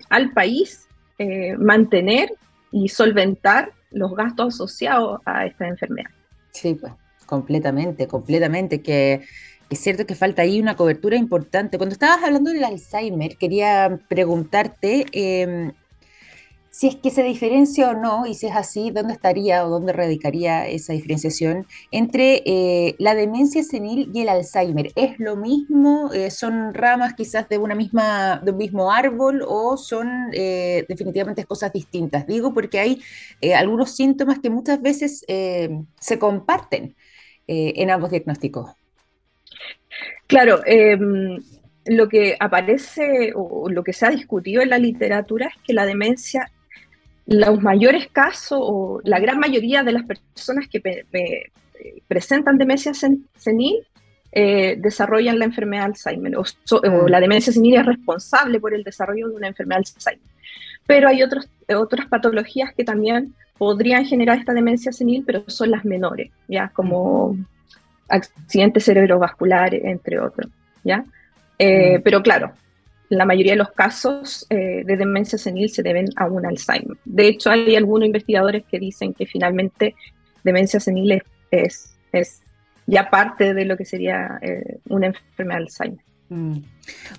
al 0.08 0.32
país 0.32 0.87
eh, 1.18 1.56
mantener 1.56 2.30
y 2.70 2.88
solventar 2.88 3.73
los 3.90 4.14
gastos 4.14 4.54
asociados 4.54 5.20
a 5.25 5.46
esta 5.46 5.66
enfermedad. 5.66 6.11
Sí, 6.52 6.75
pues, 6.75 6.92
completamente, 7.26 8.06
completamente, 8.06 8.82
que 8.82 9.23
es 9.68 9.78
cierto 9.80 10.06
que 10.06 10.14
falta 10.14 10.42
ahí 10.42 10.61
una 10.61 10.76
cobertura 10.76 11.16
importante. 11.16 11.78
Cuando 11.78 11.94
estabas 11.94 12.23
hablando 12.23 12.50
del 12.50 12.64
Alzheimer, 12.64 13.37
quería 13.37 14.00
preguntarte 14.08 15.06
em, 15.12 15.73
si 16.76 16.88
es 16.88 16.97
que 16.97 17.11
se 17.11 17.23
diferencia 17.23 17.88
o 17.88 17.95
no, 17.95 18.26
y 18.26 18.35
si 18.35 18.49
es 18.49 18.54
así, 18.54 18.90
¿dónde 18.90 19.14
estaría 19.14 19.64
o 19.64 19.71
dónde 19.71 19.95
radicaría 19.95 20.68
esa 20.68 20.92
diferenciación 20.92 21.66
entre 21.90 22.42
eh, 22.45 22.97
la 22.99 23.14
demencia 23.14 23.62
senil 23.62 24.11
y 24.12 24.21
el 24.21 24.28
Alzheimer? 24.28 24.92
¿Es 24.95 25.18
lo 25.18 25.37
mismo? 25.37 26.12
Eh, 26.12 26.30
¿Son 26.30 26.75
ramas 26.75 27.14
quizás 27.14 27.49
de, 27.49 27.56
una 27.56 27.75
misma, 27.75 28.42
de 28.45 28.50
un 28.50 28.59
mismo 28.59 28.92
árbol 28.92 29.42
o 29.49 29.78
son 29.78 30.28
eh, 30.35 30.85
definitivamente 30.87 31.47
cosas 31.47 31.73
distintas? 31.73 32.26
Digo 32.26 32.52
porque 32.52 32.78
hay 32.78 33.02
algunos 33.54 33.92
síntomas 33.92 34.38
que 34.40 34.50
muchas 34.50 34.83
veces 34.83 35.25
se 35.26 36.18
comparten 36.18 36.95
en 37.47 37.90
ambos 37.90 38.11
diagnósticos. 38.11 38.73
Claro, 40.26 40.61
em, 40.66 41.38
lo 41.87 42.09
que 42.09 42.37
aparece 42.38 43.33
o 43.35 43.71
lo 43.71 43.83
que 43.83 43.92
se 43.92 44.04
ha 44.04 44.11
discutido 44.11 44.61
en 44.61 44.71
la 44.71 44.78
literatura 44.78 45.47
es 45.47 45.62
que 45.62 45.73
la 45.73 45.87
demencia, 45.87 46.50
los 47.26 47.61
mayores 47.61 48.09
casos 48.09 48.59
o 48.61 49.00
la 49.04 49.18
gran 49.18 49.38
mayoría 49.38 49.83
de 49.83 49.92
las 49.92 50.04
personas 50.04 50.68
que 50.68 51.06
presentan 52.09 52.59
demencia 52.59 52.92
senil 52.95 53.87
eh, 54.33 54.76
desarrollan 54.78 55.38
la 55.38 55.47
enfermedad 55.47 55.85
de 55.85 55.87
Alzheimer 55.87 56.37
o, 56.37 56.42
mm. 56.42 57.09
la 57.09 57.21
demencia 57.21 57.52
senil 57.52 57.76
es 57.76 57.87
responsable 57.87 58.61
por 58.61 58.75
el 58.75 58.85
desarrollo 58.85 59.28
de 59.28 59.35
una 59.35 59.49
enfermedad 59.49 59.80
de 59.80 59.90
Alzheimer. 59.95 60.28
Pero 60.87 61.09
hay 61.09 61.23
otros, 61.23 61.49
otras 61.75 62.06
patologías 62.06 62.75
que 62.75 62.85
también 62.85 63.35
podrían 63.56 64.04
generar 64.04 64.38
esta 64.38 64.52
demencia 64.52 64.92
senil, 64.92 65.25
pero 65.26 65.42
son 65.47 65.71
las 65.71 65.85
menores, 65.85 66.30
ya 66.49 66.68
como 66.68 67.37
accidentes 68.09 68.85
cerebrovasculares, 68.85 69.83
entre 69.85 70.21
otros, 70.21 70.50
¿ya? 70.85 71.04
Eh, 71.59 71.99
mm. 71.99 72.02
Pero 72.02 72.23
claro, 72.23 72.52
la 73.09 73.25
mayoría 73.25 73.53
de 73.53 73.59
los 73.59 73.71
casos 73.71 74.47
eh, 74.51 74.83
de 74.85 74.97
demencia 74.97 75.39
senil 75.39 75.71
se 75.71 75.83
deben 75.83 76.07
a 76.17 76.27
un 76.27 76.45
Alzheimer. 76.45 76.97
De 77.05 77.29
hecho, 77.29 77.51
hay 77.51 77.77
algunos 77.77 78.07
investigadores 78.07 78.65
que 78.65 78.79
dicen 78.79 79.15
que 79.15 79.27
finalmente 79.27 79.95
demencia 80.43 80.81
senil 80.81 81.23
es, 81.51 81.95
es, 82.13 82.43
ya 82.87 83.11
parte 83.11 83.55
de 83.55 83.65
lo 83.65 83.77
que 83.77 83.85
sería 83.85 84.39
eh, 84.43 84.79
una 84.89 85.07
enfermedad 85.07 85.59
de 85.59 85.65
Alzheimer. 85.65 86.05
Mm. 86.29 86.59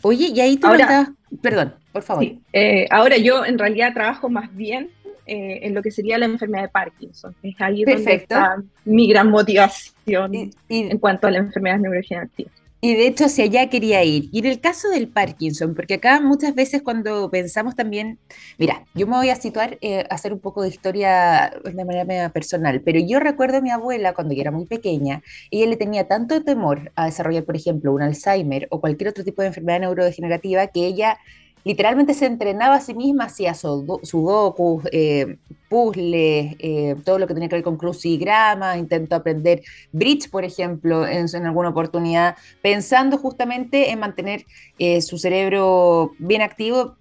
Oye, 0.02 0.32
y 0.34 0.40
ahí 0.42 0.58
tú 0.58 0.68
ahora, 0.68 1.14
Perdón, 1.42 1.76
por 1.92 2.04
favor. 2.04 2.26
ahora 2.90 3.18
yo 3.18 3.46
en 3.46 3.58
realidad 3.58 3.94
trabajo 3.94 4.30
más 4.30 4.54
bien 4.56 4.90
eh, 5.30 5.60
en 5.64 5.74
lo 5.74 5.82
que 5.82 5.92
sería 5.92 6.18
la 6.18 6.26
enfermedad 6.26 6.64
de 6.64 6.70
Parkinson. 6.70 7.36
Es 7.44 7.56
ahí 7.60 7.84
donde 7.84 8.14
está 8.14 8.64
mi 8.86 9.10
gran 9.10 9.30
motivación 9.30 10.52
en 10.70 10.98
cuanto 11.00 11.28
a 11.28 11.32
las 11.32 11.42
enfermedades 11.42 11.82
neurodegenerativas. 11.82 12.54
Y 12.80 12.94
de 12.96 13.08
hecho, 13.08 13.26
hacia 13.26 13.46
allá 13.46 13.70
quería 13.70 14.04
ir. 14.04 14.30
Y 14.32 14.40
en 14.40 14.46
el 14.46 14.60
caso 14.60 14.90
del 14.90 15.08
Parkinson, 15.08 15.74
porque 15.74 15.96
acá 15.96 16.22
muchas 16.22 16.54
veces 16.54 16.84
cuando 16.84 17.30
pensamos 17.32 17.76
también, 17.76 18.20
mira, 18.60 18.86
yo 18.94 19.08
me 19.08 19.18
voy 19.18 19.30
a 19.30 19.36
situar, 19.36 19.80
eh, 19.82 20.06
hacer 20.12 20.32
un 20.32 20.40
poco 20.40 20.62
de 20.62 20.70
historia 20.70 21.54
de 21.64 21.86
manera 21.86 22.30
personal, 22.30 22.82
pero 22.82 23.00
yo 23.00 23.20
recuerdo 23.20 23.58
a 23.58 23.62
mi 23.62 23.72
abuela 23.72 24.14
cuando 24.14 24.36
yo 24.36 24.42
era 24.42 24.52
muy 24.52 24.66
pequeña, 24.68 25.24
ella 25.50 25.66
le 25.66 25.76
tenía 25.76 26.08
tanto 26.08 26.44
temor 26.44 26.92
a 26.96 27.06
desarrollar, 27.06 27.46
por 27.46 27.56
ejemplo, 27.56 27.94
un 27.94 28.04
Alzheimer 28.04 28.68
o 28.70 28.80
cualquier 28.80 29.10
otro 29.10 29.24
tipo 29.24 29.42
de 29.42 29.48
enfermedad 29.48 29.80
neurodegenerativa 29.80 30.68
que 30.68 30.86
ella 30.86 31.18
literalmente 31.68 32.14
se 32.14 32.26
entrenaba 32.26 32.76
a 32.76 32.82
sí 32.82 32.94
misma, 32.94 33.26
hacía 33.26 33.54
sudokus, 33.54 34.84
eh, 34.94 35.38
puzzles, 35.70 36.56
eh, 36.60 36.96
todo 37.04 37.20
lo 37.20 37.28
que 37.28 37.34
tenía 37.34 37.50
que 37.50 37.56
ver 37.56 37.64
con 37.64 37.76
crucigramas, 37.76 38.78
intentó 38.78 39.16
aprender 39.16 39.62
bridge, 39.92 40.30
por 40.30 40.46
ejemplo, 40.46 41.06
en, 41.06 41.28
alguna 41.46 41.70
oportunidad, 41.70 42.38
pensando 42.62 43.18
justamente 43.18 43.92
en 43.92 44.00
mantener 44.00 44.46
eh, 44.80 45.02
su 45.02 45.18
cerebro 45.18 46.14
bien 46.20 46.42
activo. 46.42 46.96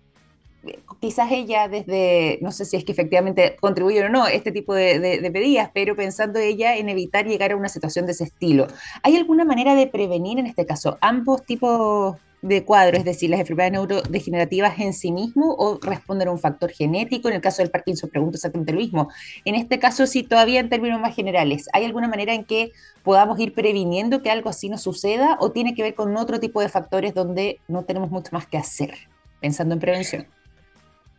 Quizás 0.99 1.30
ella 1.30 1.68
desde, 1.68 2.40
no 2.42 2.50
sé 2.50 2.64
si 2.64 2.76
es 2.76 2.85
que 2.85 2.90
efectivamente 2.90 3.56
contribuye 3.61 4.02
o 4.02 4.08
no 4.08 4.26
este 4.26 4.50
tipo 4.50 4.75
de, 4.75 4.99
de 4.99 5.30
pedidas, 5.30 5.70
pero 5.73 5.94
pensando 5.94 6.40
ella 6.40 6.76
en 6.76 6.88
evitar 6.88 7.25
llegar 7.25 7.52
a 7.52 7.56
una 7.56 7.68
situación 7.68 8.04
de 8.06 8.12
ese 8.12 8.25
estilo. 8.25 8.66
¿Hay 9.04 9.14
alguna 9.14 9.44
manera 9.44 9.76
de 9.76 9.87
prevenir 9.87 10.40
en 10.40 10.46
este 10.46 10.66
caso 10.66 10.99
ambos 11.00 11.46
tipos 11.46 12.16
de 12.46 12.64
cuadro, 12.64 12.96
es 12.96 13.04
decir, 13.04 13.30
las 13.30 13.40
enfermedades 13.40 13.72
neurodegenerativas 13.72 14.78
en 14.78 14.92
sí 14.92 15.10
mismo 15.10 15.54
o 15.58 15.78
responden 15.80 16.28
a 16.28 16.30
un 16.30 16.38
factor 16.38 16.70
genético. 16.70 17.28
En 17.28 17.34
el 17.34 17.40
caso 17.40 17.62
del 17.62 17.70
Parkinson 17.70 18.08
pregunto 18.10 18.36
exactamente 18.36 18.72
lo 18.72 18.78
mismo. 18.78 19.08
En 19.44 19.54
este 19.54 19.78
caso, 19.78 20.06
sí, 20.06 20.22
todavía 20.22 20.60
en 20.60 20.68
términos 20.68 21.00
más 21.00 21.14
generales, 21.14 21.68
¿hay 21.72 21.84
alguna 21.84 22.08
manera 22.08 22.34
en 22.34 22.44
que 22.44 22.72
podamos 23.02 23.38
ir 23.40 23.52
previniendo 23.52 24.22
que 24.22 24.30
algo 24.30 24.50
así 24.50 24.68
no 24.68 24.78
suceda 24.78 25.36
o 25.40 25.50
tiene 25.52 25.74
que 25.74 25.82
ver 25.82 25.94
con 25.94 26.16
otro 26.16 26.40
tipo 26.40 26.60
de 26.60 26.68
factores 26.68 27.14
donde 27.14 27.60
no 27.68 27.84
tenemos 27.84 28.10
mucho 28.10 28.30
más 28.32 28.46
que 28.46 28.58
hacer, 28.58 28.94
pensando 29.40 29.74
en 29.74 29.80
prevención? 29.80 30.26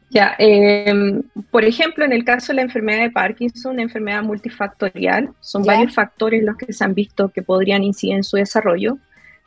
Ya, 0.10 0.36
em, 0.39 1.22
por 1.51 1.65
ejemplo, 1.65 2.05
en 2.05 2.13
el 2.13 2.24
caso 2.24 2.48
de 2.48 2.55
la 2.55 2.62
enfermedad 2.62 3.01
de 3.01 3.12
Parkinson, 3.12 3.74
una 3.74 3.81
enfermedad 3.81 4.24
multifactorial, 4.24 5.31
son 5.41 5.63
varios 5.63 5.93
factores 5.93 6.43
los 6.43 6.55
que 6.55 6.72
se 6.72 6.84
han 6.86 6.93
visto 6.93 7.29
que 7.29 7.41
podrían 7.41 7.84
incidir 7.84 8.15
en 8.15 8.24
su 8.24 8.38
desarrollo. 8.38 8.98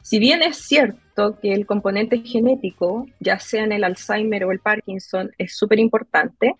Si 0.02 0.18
bien 0.18 0.42
es 0.42 0.58
cierto 0.58 0.98
que 1.40 1.52
el 1.52 1.66
componente 1.66 2.18
genético, 2.18 3.06
ya 3.20 3.38
sea 3.38 3.64
en 3.64 3.72
el 3.72 3.84
Alzheimer 3.84 4.44
o 4.44 4.52
el 4.52 4.60
Parkinson, 4.60 5.30
es 5.38 5.54
súper 5.54 5.78
importante, 5.78 6.54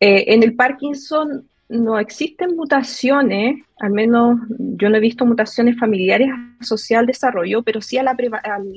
eh, 0.00 0.24
en 0.28 0.42
el 0.42 0.54
Parkinson 0.54 1.48
no 1.68 1.98
existen 1.98 2.54
mutaciones, 2.54 3.62
al 3.80 3.90
menos 3.90 4.38
yo 4.48 4.88
no 4.88 4.96
he 4.96 5.00
visto 5.00 5.26
mutaciones 5.26 5.78
familiares 5.78 6.28
asociadas 6.60 7.02
al 7.02 7.06
desarrollo, 7.06 7.62
pero 7.62 7.80
sí 7.80 7.98
a 7.98 8.02
la, 8.02 8.16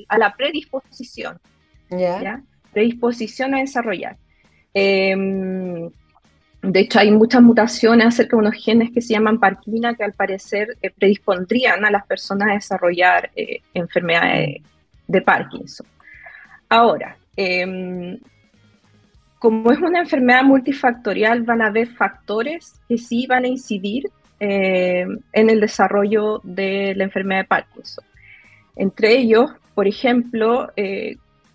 a 0.08 0.18
la 0.18 0.34
predisposición. 0.34 1.38
¿ya? 1.90 2.42
Predisposición 2.72 3.54
a 3.54 3.60
desarrollar. 3.60 4.16
Em, 4.74 5.90
de 6.62 6.80
hecho, 6.80 6.98
hay 6.98 7.10
muchas 7.10 7.42
mutaciones 7.42 8.06
acerca 8.06 8.36
de 8.36 8.42
unos 8.42 8.54
genes 8.54 8.90
que 8.92 9.00
se 9.00 9.14
llaman 9.14 9.40
parquina 9.40 9.94
que 9.94 10.04
al 10.04 10.12
parecer 10.12 10.76
eh, 10.82 10.90
predispondrían 10.90 11.84
a 11.84 11.90
las 11.90 12.06
personas 12.06 12.50
a 12.50 12.54
desarrollar 12.54 13.30
eh, 13.34 13.60
enfermedades 13.72 14.62
de 15.10 15.22
Parkinson. 15.22 15.86
Ahora, 16.68 17.16
em, 17.36 18.18
como 19.38 19.72
es 19.72 19.78
una 19.78 20.00
enfermedad 20.00 20.44
multifactorial, 20.44 21.42
van 21.42 21.62
a 21.62 21.66
haber 21.66 21.88
factores 21.88 22.74
que 22.88 22.98
sí 22.98 23.26
van 23.26 23.44
a 23.44 23.48
incidir 23.48 24.04
eh, 24.38 25.06
en 25.32 25.50
el 25.50 25.60
desarrollo 25.60 26.40
de 26.44 26.94
la 26.94 27.04
enfermedad 27.04 27.40
de 27.40 27.48
Parkinson. 27.48 28.04
Entre 28.76 29.16
ellos, 29.16 29.50
por 29.74 29.86
ejemplo, 29.86 30.70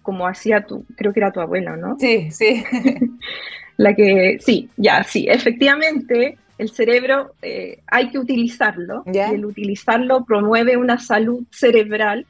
como 0.01 0.27
hacía 0.27 0.65
tu, 0.65 0.85
creo 0.95 1.13
que 1.13 1.19
era 1.19 1.31
tu 1.31 1.41
abuela, 1.41 1.75
¿no? 1.75 1.97
Sí, 1.99 2.29
sí. 2.31 2.63
La 3.77 3.93
que, 3.93 4.37
sí, 4.39 4.69
ya, 4.77 5.03
sí, 5.03 5.25
efectivamente, 5.27 6.37
el 6.57 6.69
cerebro 6.69 7.33
eh, 7.41 7.79
hay 7.87 8.09
que 8.09 8.19
utilizarlo 8.19 9.03
y 9.11 9.17
el 9.17 9.45
utilizarlo 9.45 10.23
promueve 10.23 10.77
una 10.77 10.97
salud 10.97 11.43
cerebral 11.51 12.25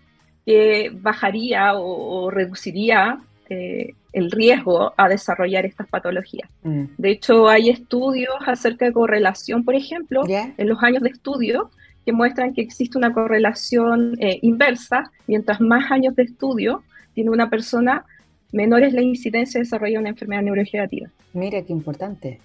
que 0.46 0.92
bajaría 0.94 1.74
o, 1.76 2.30
reduciría 2.30 3.20
eh, 3.50 3.94
el 4.14 4.32
riesgo 4.32 4.94
a 4.96 5.10
desarrollar 5.10 5.66
estas 5.66 5.88
patologías. 5.88 6.50
Mm. 6.64 6.86
De 6.98 7.12
hecho, 7.12 7.50
hay 7.50 7.70
estudios 7.70 8.36
acerca 8.46 8.86
de 8.86 8.94
correlación, 8.94 9.66
por 9.66 9.76
ejemplo, 9.76 10.24
en 10.28 10.68
los 10.68 10.82
años 10.84 11.04
de 11.04 11.10
estudio, 11.10 11.70
que 12.06 12.14
muestran 12.14 12.54
que 12.54 12.62
existe 12.62 12.98
una 12.98 13.14
correlación 13.14 14.16
eh, 14.20 14.40
inversa. 14.42 15.12
Mientras 15.28 15.60
más 15.60 15.92
años 15.92 16.16
de 16.16 16.24
estudio 16.24 16.84
tiene 17.14 17.32
una 17.32 17.50
persona, 17.50 18.06
menor 18.52 18.84
es 18.84 18.94
la 18.94 19.02
incidencia 19.02 19.60
de 19.60 19.64
desarrollar 19.64 20.00
una 20.00 20.10
enfermedad 20.10 20.44
neurodegenerativa. 20.44 21.10
Mira, 21.34 21.62
qué 21.64 21.74
importante. 21.74 22.40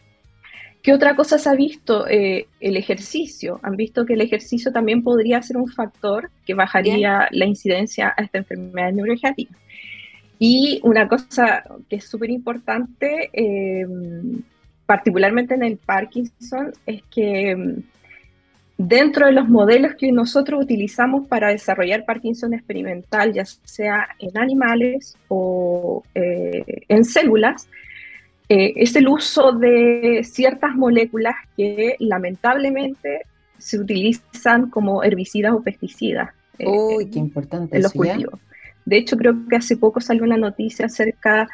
¿Qué 0.82 0.94
otra 0.94 1.14
cosa 1.14 1.38
se 1.38 1.49
ha 1.49 1.54
visto? 1.54 2.08
Eh, 2.08 2.46
el 2.58 2.76
ejercicio. 2.76 3.60
Han 3.62 3.76
visto 3.76 4.06
que 4.06 4.14
el 4.14 4.22
ejercicio 4.22 4.72
también 4.72 5.02
podría 5.02 5.42
ser 5.42 5.58
un 5.58 5.68
factor 5.68 6.30
que 6.46 6.54
bajaría 6.54 7.28
la 7.32 7.44
incidencia 7.44 8.14
a 8.16 8.22
esta 8.22 8.38
enfermedad 8.38 8.92
neurodegenerativa. 8.92 9.50
Y 10.38 10.80
una 10.82 11.06
cosa 11.06 11.64
que 11.88 11.96
es 11.96 12.04
súper 12.04 12.30
importante, 12.30 13.28
em, 13.34 14.42
particularmente 14.87 15.54
en 15.54 15.64
el 15.64 15.76
Parkinson, 15.76 16.72
es 16.87 17.02
que 17.10 17.50
em, 17.50 17.82
dentro 18.78 19.26
de 19.26 19.32
los 19.32 19.46
modelos 19.50 19.94
que 19.96 20.10
nosotros 20.10 20.62
utilizamos 20.64 21.28
para 21.28 21.49
desarrollar 21.49 22.06
Parkinson 22.06 22.54
experimental, 22.54 23.34
ya 23.34 23.44
sea 23.44 24.08
en 24.18 24.38
animales 24.38 25.18
o 25.28 26.02
eh, 26.14 26.64
en 26.88 27.04
células, 27.04 27.68
eh, 28.52 28.73
es 28.75 28.97
el 28.97 29.07
uso 29.07 29.52
de 29.52 30.23
ciertas 30.25 30.75
moléculas 30.75 31.37
que 31.57 31.95
lamentablemente 32.00 33.23
se 33.59 33.78
utilizan 33.78 34.71
como 34.71 35.04
herbicidas 35.04 35.52
o 35.52 35.62
pesticidas. 35.62 36.30
Eh, 36.59 36.66
Uy, 36.66 37.09
qué 37.09 37.21
importante. 37.21 37.76
En 37.76 37.85
los 37.85 37.92
cultivos. 37.92 38.40
De 38.85 38.97
hecho, 38.97 39.16
creo 39.16 39.37
que 39.49 39.54
hace 39.54 39.76
poco 39.76 40.00
salió 40.00 40.25
una 40.25 40.37
noticia 40.37 40.87
acerca 40.87 41.47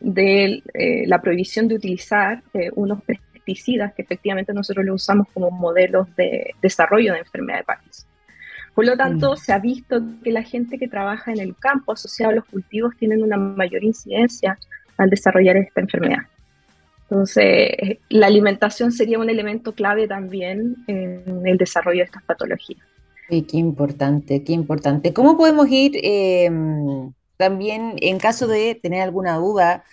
de 0.00 0.62
la 1.06 1.22
prohibición 1.22 1.66
de 1.66 1.76
utilizar 1.76 2.42
unos 2.74 3.02
pesticidas 3.04 3.94
que 3.94 4.02
efectivamente 4.02 4.52
nosotros 4.52 4.84
lo 4.84 4.92
usamos 4.92 5.28
como 5.32 5.50
modelos 5.50 6.14
de 6.14 6.50
desarrollo 6.60 7.14
de 7.14 7.20
enfermedad 7.20 7.60
de 7.60 7.64
Parkinson. 7.64 8.06
Por 8.74 8.84
lo 8.84 8.98
tanto, 8.98 9.32
mm. 9.32 9.36
se 9.38 9.52
ha 9.54 9.58
visto 9.60 10.02
que 10.22 10.30
la 10.30 10.42
gente 10.42 10.78
que 10.78 10.88
trabaja 10.88 11.32
en 11.32 11.40
el 11.40 11.56
campo 11.56 11.92
asociado 11.92 12.32
a 12.32 12.34
los 12.34 12.44
cultivos 12.44 12.94
tienen 12.98 13.22
una 13.22 13.38
mayor 13.38 13.82
incidencia 13.82 14.58
al 14.98 15.08
desarrollar 15.08 15.56
esta 15.56 15.80
enfermedad. 15.80 16.22
Entonces, 17.10 17.98
la 18.08 18.26
alimentación 18.26 18.90
sería 18.90 19.18
un 19.18 19.28
elemento 19.28 19.72
clave 19.72 20.08
también 20.08 20.76
en 20.86 21.42
el 21.46 21.58
desarrollo 21.58 21.98
de 21.98 22.04
estas 22.04 22.22
patologías. 22.24 22.82
Y 23.28 23.42
qué 23.42 23.56
importante, 23.58 24.42
qué 24.42 24.52
importante. 24.52 25.12
¿Cómo 25.12 25.36
podemos 25.36 25.68
ir 25.68 25.92
em, 26.02 27.12
también 27.36 27.94
en 28.00 28.18
caso 28.18 28.46
de 28.46 28.74
tener 28.74 29.02
alguna 29.02 29.36
duda? 29.36 29.84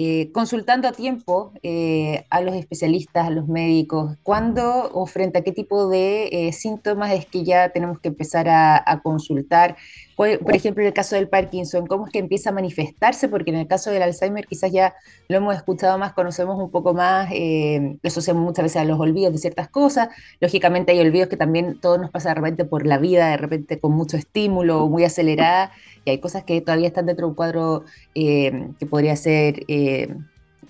Eh, 0.00 0.30
consultando 0.30 0.86
a 0.86 0.92
tiempo 0.92 1.52
eh, 1.64 2.24
a 2.30 2.40
los 2.40 2.54
especialistas, 2.54 3.26
a 3.26 3.30
los 3.30 3.48
médicos, 3.48 4.16
cuándo 4.22 4.88
o 4.92 5.06
frente 5.06 5.40
a 5.40 5.42
qué 5.42 5.50
tipo 5.50 5.88
de 5.88 6.28
eh, 6.30 6.52
síntomas 6.52 7.10
es 7.10 7.26
que 7.26 7.42
ya 7.42 7.70
tenemos 7.70 7.98
que 7.98 8.06
empezar 8.06 8.48
a, 8.48 9.00
consultar. 9.02 9.76
Por 10.14 10.54
ejemplo, 10.54 10.82
en 10.82 10.88
el 10.88 10.94
caso 10.94 11.16
del 11.16 11.28
Parkinson, 11.28 11.86
¿cómo 11.88 12.06
es 12.06 12.12
que 12.12 12.20
empieza 12.20 12.50
a 12.50 12.52
manifestarse? 12.52 13.28
Porque 13.28 13.50
en 13.50 13.56
el 13.56 13.66
caso 13.66 13.90
del 13.90 14.02
Alzheimer 14.02 14.46
quizás 14.46 14.70
ya 14.70 14.94
lo 15.28 15.38
hemos 15.38 15.56
escuchado 15.56 15.98
más, 15.98 16.12
conocemos 16.12 16.60
un 16.60 16.70
poco 16.70 16.94
más, 16.94 17.30
lo 17.30 18.08
asociamos 18.08 18.42
muchas 18.44 18.64
veces 18.64 18.82
a 18.82 18.84
los 18.84 18.98
olvidos 19.00 19.32
de 19.32 19.38
ciertas 19.38 19.68
cosas. 19.68 20.08
Lógicamente 20.40 20.92
hay 20.92 21.00
olvidos 21.00 21.28
que 21.28 21.36
también 21.36 21.80
todo 21.80 21.98
nos 21.98 22.10
pasa 22.10 22.30
de 22.30 22.36
repente 22.36 22.64
por 22.64 22.86
la 22.86 22.98
vida, 22.98 23.30
de 23.30 23.36
repente 23.36 23.78
con 23.78 23.92
mucho 23.92 24.16
estímulo, 24.16 24.88
muy 24.88 25.04
acelerada 25.04 25.72
hay 26.10 26.18
cosas 26.18 26.44
que 26.44 26.60
todavía 26.60 26.88
están 26.88 27.06
dentro 27.06 27.26
de 27.26 27.30
un 27.30 27.34
cuadro 27.34 27.84
eh, 28.14 28.70
que 28.78 28.86
podría 28.86 29.16
ser 29.16 29.64
eh, 29.68 30.14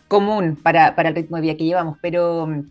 común 0.08 0.56
para, 0.56 0.88
el 0.88 1.14
ritmo 1.14 1.36
de 1.36 1.42
vida 1.42 1.56
que 1.56 1.64
llevamos, 1.64 1.98
pero 2.00 2.46
mm, 2.46 2.70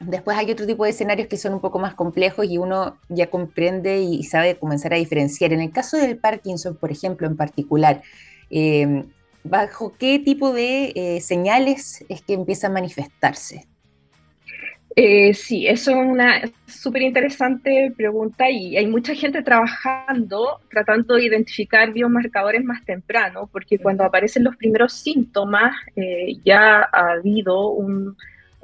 después 0.00 0.36
hay 0.36 0.50
otro 0.50 0.66
tipo 0.66 0.84
de 0.84 0.90
escenarios 0.90 1.28
que 1.28 1.36
son 1.36 1.54
un 1.54 1.60
poco 1.60 1.78
más 1.78 1.94
complejos 1.94 2.46
y 2.46 2.58
uno 2.58 2.98
ya 3.08 3.30
comprende 3.30 4.00
y 4.00 4.22
sabe 4.24 4.56
comenzar 4.56 4.92
a 4.94 4.96
diferenciar. 4.96 5.52
En 5.52 5.60
el 5.60 5.72
caso 5.72 5.96
del 5.96 6.18
Parkinson, 6.18 6.76
por 6.76 6.90
ejemplo, 6.90 7.26
en 7.26 7.36
particular, 7.36 8.02
eh, 8.50 9.04
¿bajo 9.42 9.94
qué 9.98 10.18
tipo 10.18 10.52
de 10.52 11.20
señales 11.22 12.04
es 12.08 12.22
que 12.22 12.34
empieza 12.34 12.68
a 12.68 12.70
manifestarse? 12.70 13.66
Eh, 14.96 15.34
sí, 15.34 15.66
eso 15.66 15.90
es 15.90 15.96
una 15.96 16.42
súper 16.66 17.02
interesante 17.02 17.92
pregunta 17.96 18.48
y 18.48 18.76
hay 18.76 18.86
mucha 18.86 19.12
gente 19.12 19.42
trabajando 19.42 20.60
tratando 20.70 21.16
de 21.16 21.24
identificar 21.24 21.92
biomarcadores 21.92 22.62
más 22.62 22.84
temprano, 22.84 23.48
porque 23.50 23.78
cuando 23.78 24.04
aparecen 24.04 24.44
los 24.44 24.56
primeros 24.56 24.92
síntomas 24.92 25.74
eh, 25.96 26.36
ya 26.44 26.88
ha 26.92 27.12
habido 27.14 27.70
un, 27.70 28.16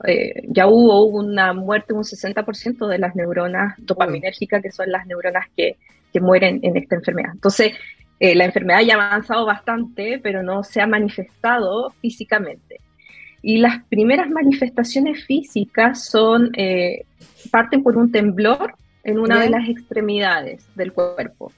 eh, 0.06 0.44
ya 0.48 0.68
hubo 0.68 1.04
una 1.06 1.52
muerte 1.52 1.94
de 1.94 1.98
un 1.98 2.04
60% 2.04 2.86
de 2.86 2.98
las 2.98 3.16
neuronas 3.16 3.74
dopaminérgicas, 3.78 4.62
que 4.62 4.70
son 4.70 4.92
las 4.92 5.06
neuronas 5.06 5.46
que, 5.56 5.78
que 6.12 6.20
mueren 6.20 6.60
en 6.62 6.76
esta 6.76 6.94
enfermedad. 6.94 7.32
Entonces, 7.34 7.72
la 8.20 8.44
enfermedad 8.44 8.80
ya 8.82 8.96
ha 8.96 9.06
avanzado 9.06 9.46
bastante, 9.46 10.20
pero 10.22 10.42
no 10.42 10.62
se 10.62 10.82
ha 10.82 10.86
manifestado 10.86 11.90
físicamente. 12.02 12.78
Y 13.42 13.58
las 13.58 13.84
primeras 13.84 14.28
manifestaciones 14.30 15.24
físicas 15.24 16.04
son, 16.04 16.50
eh, 16.56 17.04
parten 17.50 17.82
por 17.82 17.96
un 17.96 18.12
temblor 18.12 18.74
en 19.02 19.18
una 19.18 19.40
de 19.40 19.50
las 19.50 19.68
extremidades 19.68 20.66
del 20.74 20.92
cuerpo. 20.92 21.52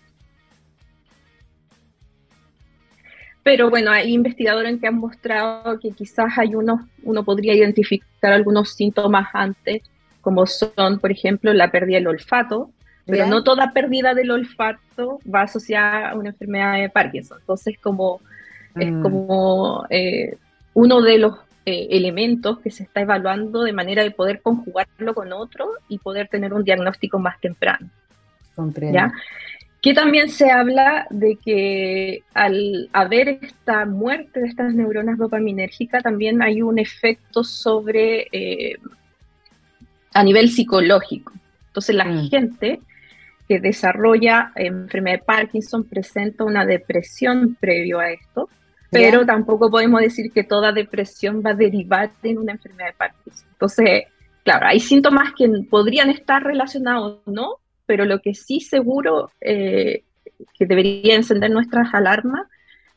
Pero 3.42 3.70
bueno, 3.70 3.90
hay 3.90 4.12
investigadores 4.12 4.78
que 4.80 4.86
han 4.86 4.98
mostrado 4.98 5.80
que 5.80 5.90
quizás 5.90 6.38
hay 6.38 6.54
unos, 6.54 6.82
uno 7.02 7.24
podría 7.24 7.54
identificar 7.54 8.32
algunos 8.32 8.74
síntomas 8.74 9.28
antes, 9.32 9.82
como 10.20 10.46
son, 10.46 11.00
por 11.00 11.10
ejemplo, 11.10 11.52
la 11.52 11.72
pérdida 11.72 11.96
del 11.96 12.06
olfato, 12.06 12.70
pero 13.04 13.26
no 13.26 13.42
toda 13.42 13.72
pérdida 13.72 14.14
del 14.14 14.30
olfato 14.30 15.18
va 15.32 15.42
asociada 15.42 16.10
a 16.10 16.14
una 16.14 16.28
enfermedad 16.28 16.78
de 16.78 16.88
Parkinson. 16.88 17.38
Entonces, 17.40 17.76
como, 17.80 18.20
es 18.76 18.92
mm. 18.92 19.02
como 19.02 19.84
eh, 19.90 20.36
uno 20.74 21.02
de 21.02 21.18
los 21.18 21.34
eh, 21.64 21.88
elementos 21.90 22.58
que 22.58 22.70
se 22.70 22.82
está 22.82 23.02
evaluando 23.02 23.62
de 23.62 23.72
manera 23.72 24.02
de 24.02 24.10
poder 24.10 24.42
conjugarlo 24.42 25.14
con 25.14 25.32
otro 25.32 25.70
y 25.88 25.98
poder 25.98 26.28
tener 26.28 26.52
un 26.52 26.64
diagnóstico 26.64 27.18
más 27.18 27.40
temprano. 27.40 27.88
¿ya? 28.92 29.12
Que 29.80 29.94
también 29.94 30.28
se 30.28 30.50
habla 30.50 31.06
de 31.10 31.36
que 31.36 32.22
al 32.34 32.88
haber 32.92 33.28
esta 33.42 33.84
muerte 33.86 34.40
de 34.40 34.48
estas 34.48 34.74
neuronas 34.74 35.18
dopaminérgicas, 35.18 36.02
también 36.02 36.42
hay 36.42 36.62
un 36.62 36.78
efecto 36.78 37.44
sobre 37.44 38.28
eh, 38.32 38.76
a 40.14 40.24
nivel 40.24 40.50
psicológico. 40.50 41.32
Entonces 41.68 41.94
la 41.94 42.04
mm. 42.04 42.28
gente 42.28 42.80
que 43.48 43.60
desarrolla 43.60 44.52
enfermedad 44.56 45.18
de 45.18 45.24
Parkinson 45.24 45.84
presenta 45.84 46.44
una 46.44 46.64
depresión 46.64 47.56
previo 47.60 47.98
a 47.98 48.10
esto, 48.10 48.48
pero 48.92 49.24
tampoco 49.24 49.70
podemos 49.70 50.02
decir 50.02 50.30
que 50.30 50.44
toda 50.44 50.70
depresión 50.70 51.42
va 51.44 51.50
a 51.50 51.54
derivar 51.54 52.12
en 52.22 52.38
una 52.38 52.52
enfermedad 52.52 52.88
de 52.88 52.92
Parkinson. 52.92 53.48
Entonces, 53.52 54.04
claro, 54.44 54.66
hay 54.66 54.80
síntomas 54.80 55.32
que 55.36 55.48
podrían 55.70 56.10
estar 56.10 56.42
relacionados, 56.44 57.20
¿no? 57.26 57.56
Pero 57.86 58.04
lo 58.04 58.18
que 58.20 58.34
sí 58.34 58.60
seguro 58.60 59.30
eh, 59.40 60.04
que 60.58 60.66
debería 60.66 61.14
encender 61.14 61.50
nuestras 61.50 61.92
alarmas 61.94 62.46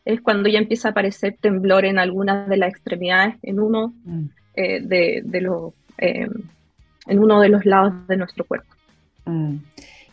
es 0.03 0.21
cuando 0.21 0.49
ya 0.49 0.59
empieza 0.59 0.89
a 0.89 0.91
aparecer 0.91 1.37
temblor 1.39 1.85
en 1.85 1.97
algunas 1.97 2.47
de 2.49 2.57
las 2.57 2.69
extremidades, 2.69 3.35
en 3.41 3.59
uno 3.61 3.93
mm. 4.03 4.25
eh, 4.55 4.81
de, 4.81 5.41
los 5.41 5.73
eh, 5.97 6.27
en 7.07 7.19
uno 7.19 7.39
de 7.39 7.49
los 7.49 7.65
lados 7.65 7.93
de 8.07 8.17
nuestro 8.17 8.43
cuerpo. 8.43 8.75
Mm. 9.25 9.55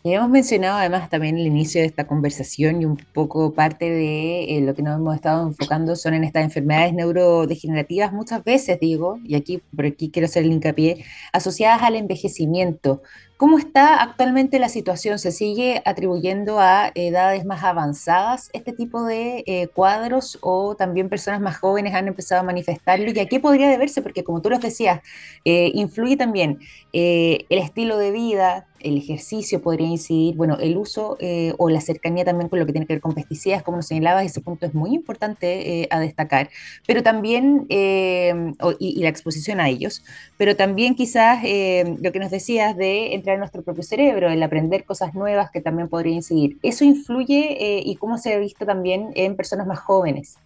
Y 0.04 0.14
hemos 0.14 0.30
mencionado 0.30 0.78
además 0.78 1.08
también 1.10 1.38
el 1.38 1.46
inicio 1.46 1.80
de 1.80 1.86
esta 1.86 2.08
conversación 2.08 2.82
y 2.82 2.86
un 2.86 2.96
poco 2.96 3.52
parte 3.52 3.88
de 3.88 4.56
eh, 4.56 4.60
lo 4.60 4.74
que 4.74 4.82
nos 4.82 4.98
hemos 4.98 5.14
estado 5.14 5.46
enfocando 5.46 5.94
son 5.94 6.14
en 6.14 6.24
estas 6.24 6.42
enfermedades 6.42 6.92
neurodegenerativas, 6.92 8.12
muchas 8.12 8.42
veces 8.42 8.80
digo, 8.80 9.20
y 9.22 9.36
aquí 9.36 9.62
por 9.76 9.86
aquí 9.86 10.10
quiero 10.10 10.26
hacer 10.26 10.42
el 10.42 10.50
hincapié, 10.50 11.04
asociadas 11.32 11.82
al 11.82 11.94
envejecimiento. 11.94 13.02
¿Cómo 13.36 13.58
está 13.58 14.00
actualmente 14.00 14.58
la 14.60 14.68
situación? 14.68 15.18
¿Se 15.18 15.32
sigue 15.32 15.82
atribuyendo 15.84 16.60
a 16.60 16.92
edades 16.94 17.44
más 17.44 17.64
avanzadas 17.64 18.50
este 18.52 18.72
tipo 18.72 19.04
de 19.04 19.42
eh, 19.46 19.68
cuadros 19.68 20.38
o 20.42 20.76
también 20.76 21.08
personas 21.08 21.40
más 21.40 21.58
jóvenes 21.58 21.94
han 21.94 22.06
empezado 22.06 22.40
a 22.40 22.44
manifestarlo? 22.44 23.10
¿Y 23.10 23.18
a 23.18 23.26
qué 23.26 23.40
podría 23.40 23.68
deberse? 23.68 24.00
Porque 24.00 24.22
como 24.22 24.40
tú 24.42 24.50
los 24.50 24.60
decías, 24.60 25.00
eh, 25.44 25.72
influye 25.74 26.16
también 26.16 26.60
el 26.92 27.58
estilo 27.58 27.98
de 27.98 28.10
vida, 28.12 28.66
el 28.82 28.98
ejercicio 28.98 29.62
podría 29.62 29.86
incidir, 29.86 30.34
bueno, 30.34 30.58
el 30.60 30.76
uso 30.76 31.16
eh, 31.20 31.54
o 31.58 31.70
la 31.70 31.80
cercanía 31.80 32.24
también 32.24 32.48
con 32.48 32.58
lo 32.58 32.66
que 32.66 32.72
tiene 32.72 32.86
que 32.86 32.94
ver 32.94 33.00
con 33.00 33.14
pesticidas, 33.14 33.62
como 33.62 33.78
nos 33.78 33.86
señalabas, 33.86 34.26
ese 34.26 34.40
punto 34.40 34.66
es 34.66 34.74
muy 34.74 34.94
importante 34.94 35.82
eh, 35.82 35.88
a 35.90 36.00
destacar, 36.00 36.50
pero 36.86 37.02
también, 37.02 37.66
eh, 37.68 38.52
y, 38.78 39.02
la 39.02 39.08
exposición 39.08 39.60
a 39.60 39.68
ellos, 39.68 40.04
pero 40.36 40.54
también 40.54 40.94
quizás 40.94 41.42
lo 41.42 42.12
que 42.12 42.18
nos 42.20 42.30
decías 42.30 42.76
de 42.76 43.14
entrar 43.32 43.34
en 43.34 43.40
nuestro 43.40 43.62
propio 43.62 43.82
cerebro, 43.82 44.28
el 44.28 44.42
aprender 44.42 44.84
cosas 44.84 45.14
nuevas 45.14 45.50
que 45.50 45.60
también 45.60 45.88
podría 45.88 46.14
incidir. 46.14 46.58
¿Eso 46.62 46.84
influye 46.84 47.82
y 47.84 47.96
cómo 47.96 48.18
se 48.18 48.34
ha 48.34 48.38
visto 48.38 48.64
también 48.66 49.10
en 49.14 49.36
personas 49.36 49.66
más 49.66 49.78
jóvenes? 49.78 50.38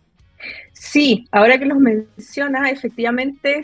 Sí, 0.72 1.26
ahora 1.30 1.58
que 1.58 1.66
los 1.66 1.78
mencionas, 1.78 2.70
efectivamente 2.70 3.62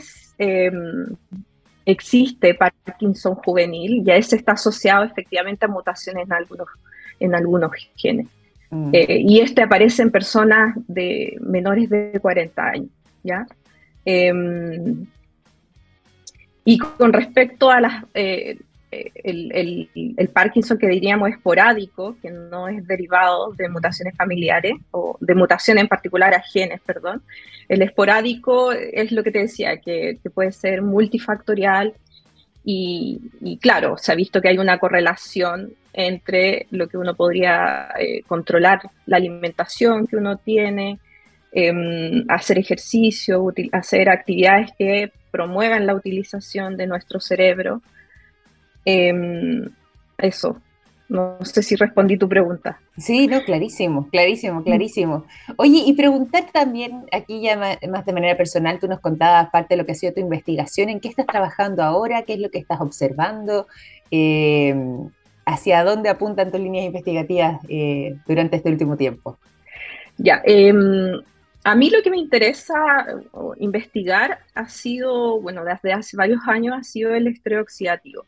existe 1.85 2.54
Parkinson 2.54 3.35
juvenil, 3.37 4.04
ya 4.04 4.16
ese 4.16 4.37
está 4.37 4.52
asociado 4.52 5.04
efectivamente 5.04 5.64
a 5.64 5.68
mutaciones 5.68 6.26
en 6.26 6.32
algunos, 6.32 6.68
en 7.20 7.35
algunos 7.35 7.70
genes. 7.96 8.26
Mm. 8.70 8.90
Eh, 8.92 9.22
y 9.26 9.40
este 9.40 9.62
aparece 9.62 10.02
en 10.02 10.11
personas 10.11 10.74
de 10.88 11.37
menores 11.40 11.90
de 11.90 12.18
40 12.20 12.64
años, 12.64 12.88
¿ya? 13.22 13.46
Em, 14.04 15.06
y 16.64 16.78
con 16.78 17.12
respecto 17.12 17.70
a 17.70 17.80
las, 17.80 18.04
eh, 18.14 18.58
el, 18.92 19.88
el, 20.16 20.28
Parkinson 20.28 20.78
que 20.78 20.87
diríamos 20.87 21.31
esporádico, 21.31 22.16
que 22.20 22.31
no 22.31 22.68
es 22.68 22.87
derivado 22.87 23.52
de 23.52 23.68
mutaciones 23.68 24.14
familiares 24.16 24.74
o 24.90 25.16
de 25.20 25.35
mutaciones 25.35 25.83
en 25.83 25.88
particular 25.88 26.35
a 26.35 26.42
genes, 26.42 26.81
perdón. 26.85 27.22
El 27.68 27.83
esporádico 27.83 28.72
es 28.72 29.12
lo 29.12 29.22
que 29.22 29.31
te 29.31 29.40
decía, 29.40 29.78
que, 29.78 30.18
que 30.22 30.31
puede 30.31 30.52
ser 30.52 30.83
multifactorial 30.83 31.94
Y, 32.64 33.59
claro, 33.61 33.96
se 33.96 34.12
ha 34.12 34.14
visto 34.14 34.40
que 34.40 34.48
hay 34.48 34.59
una 34.59 34.78
correlación 34.78 35.72
entre 35.92 36.66
lo 36.70 36.87
que 36.88 36.96
uno 36.96 37.14
podría 37.14 37.88
eh, 37.98 38.22
controlar, 38.26 38.81
la 39.07 39.16
alimentación 39.16 40.07
que 40.07 40.16
uno 40.16 40.37
tiene, 40.37 40.98
em, 41.52 42.24
hacer 42.28 42.59
ejercicio, 42.59 43.52
hacer 43.72 44.09
actividades 44.09 44.70
que 44.78 45.12
promuevan 45.31 45.87
la 45.87 45.94
utilización 45.94 46.76
de 46.76 46.87
nuestro 46.87 47.18
cerebro. 47.18 47.83
Em, 48.84 49.68
eso, 50.18 50.60
no 51.12 51.38
sé 51.42 51.62
si 51.62 51.76
respondí 51.76 52.16
tu 52.16 52.28
pregunta. 52.28 52.80
Sí, 52.96 53.26
no, 53.26 53.42
clarísimo, 53.42 54.08
clarísimo, 54.08 54.64
clarísimo. 54.64 55.26
Oye, 55.56 55.82
y 55.84 55.92
preguntar 55.92 56.46
también, 56.52 57.04
aquí 57.12 57.42
ya 57.42 57.56
más 57.56 58.06
de 58.06 58.12
manera 58.14 58.36
personal, 58.36 58.78
tú 58.78 58.88
nos 58.88 59.00
contabas 59.00 59.50
parte 59.50 59.74
de 59.74 59.78
lo 59.78 59.86
que 59.86 59.92
ha 59.92 59.94
sido 59.94 60.14
tu 60.14 60.20
investigación, 60.20 60.88
¿en 60.88 61.00
qué 61.00 61.08
estás 61.08 61.26
trabajando 61.26 61.82
ahora? 61.82 62.22
¿Qué 62.22 62.34
es 62.34 62.40
lo 62.40 62.50
que 62.50 62.58
estás 62.58 62.80
observando? 62.80 63.66
Eh, 64.10 64.74
¿Hacia 65.44 65.84
dónde 65.84 66.08
apuntan 66.08 66.50
tus 66.50 66.60
líneas 66.60 66.86
investigativas 66.86 67.60
eh, 67.68 68.16
durante 68.26 68.56
este 68.56 68.70
último 68.70 68.96
tiempo? 68.96 69.38
Ya, 70.16 70.40
em, 70.44 71.20
a 71.64 71.74
mí 71.74 71.90
lo 71.90 72.02
que 72.02 72.10
me 72.10 72.18
interesa 72.18 72.74
investigar 73.58 74.38
ha 74.54 74.68
sido, 74.68 75.40
bueno, 75.40 75.62
desde 75.62 75.92
hace 75.92 76.16
varios 76.16 76.40
años 76.46 76.74
ha 76.78 76.82
sido 76.82 77.14
el 77.14 77.26
estrés 77.26 77.60
oxidativo. 77.60 78.24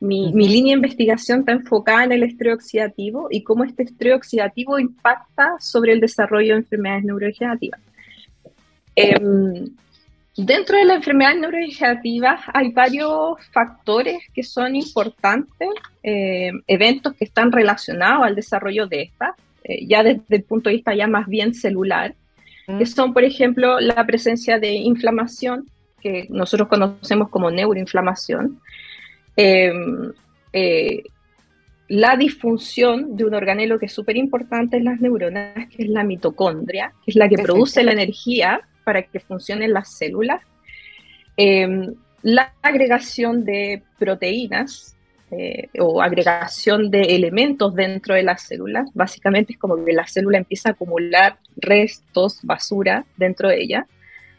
Mi, 0.00 0.32
línea 0.32 0.72
de 0.72 0.78
investigación 0.78 1.40
está 1.40 1.52
enfocada 1.52 2.04
en 2.04 2.12
el 2.12 2.22
estrés 2.22 2.54
oxidativo 2.54 3.28
y 3.30 3.42
cómo 3.42 3.64
este 3.64 3.82
estrés 3.82 4.14
oxidativo 4.14 4.78
impacta 4.78 5.56
sobre 5.60 5.92
el 5.92 6.00
desarrollo 6.00 6.54
de 6.54 6.60
enfermedades 6.60 7.04
neurodegenerativas. 7.04 7.80
Em, 8.96 9.66
dentro 10.38 10.78
de 10.78 10.86
las 10.86 10.96
enfermedades 10.96 11.40
neurodegenerativas 11.40 12.40
hay 12.54 12.72
varios 12.72 13.34
factores 13.52 14.22
que 14.34 14.42
son 14.42 14.74
importantes, 14.74 15.68
em, 16.02 16.62
eventos 16.66 17.12
que 17.14 17.26
están 17.26 17.52
relacionados 17.52 18.24
al 18.24 18.34
desarrollo 18.34 18.86
de 18.86 19.02
estas, 19.02 19.34
eh, 19.64 19.84
ya 19.86 20.02
desde 20.02 20.24
el 20.36 20.44
punto 20.44 20.70
de 20.70 20.76
vista 20.76 20.94
ya 20.94 21.08
más 21.08 21.26
bien 21.28 21.52
celular, 21.52 22.14
que 22.78 22.86
son, 22.86 23.12
por 23.12 23.24
ejemplo, 23.24 23.80
la 23.80 24.06
presencia 24.06 24.58
de 24.58 24.72
inflamación, 24.74 25.66
que 26.00 26.26
nosotros 26.30 26.68
conocemos 26.68 27.28
como 27.28 27.50
neuroinflamación, 27.50 28.60
Em, 29.36 30.12
eh, 30.52 31.02
la 31.88 32.16
disfunción 32.16 33.16
de 33.16 33.24
un 33.24 33.34
organelo 33.34 33.78
que 33.78 33.86
es 33.86 33.92
súper 33.92 34.16
importante 34.16 34.76
en 34.76 34.84
las 34.84 35.00
neuronas, 35.00 35.68
que 35.68 35.82
es 35.82 35.88
la 35.88 36.04
mitocondria, 36.04 36.92
que 37.04 37.10
es 37.10 37.16
la 37.16 37.28
que 37.28 37.36
produce 37.36 37.82
la 37.82 37.92
energía 37.92 38.60
para 38.84 39.02
que 39.02 39.18
funcionen 39.18 39.72
las 39.72 39.96
células. 39.96 40.42
Em, 41.36 41.94
la 42.22 42.54
agregación 42.62 43.44
de 43.44 43.82
proteínas 43.98 44.96
eh, 45.32 45.68
o 45.78 46.02
agregación 46.02 46.90
de 46.90 47.02
elementos 47.02 47.74
dentro 47.74 48.14
de 48.16 48.24
las 48.24 48.42
células. 48.42 48.90
Básicamente 48.94 49.52
es 49.52 49.58
como 49.58 49.84
que 49.84 49.92
la 49.92 50.06
célula 50.06 50.38
empieza 50.38 50.70
a 50.70 50.72
acumular 50.72 51.38
restos, 51.56 52.40
basura 52.42 53.04
dentro 53.16 53.48
de 53.48 53.62
ella. 53.62 53.86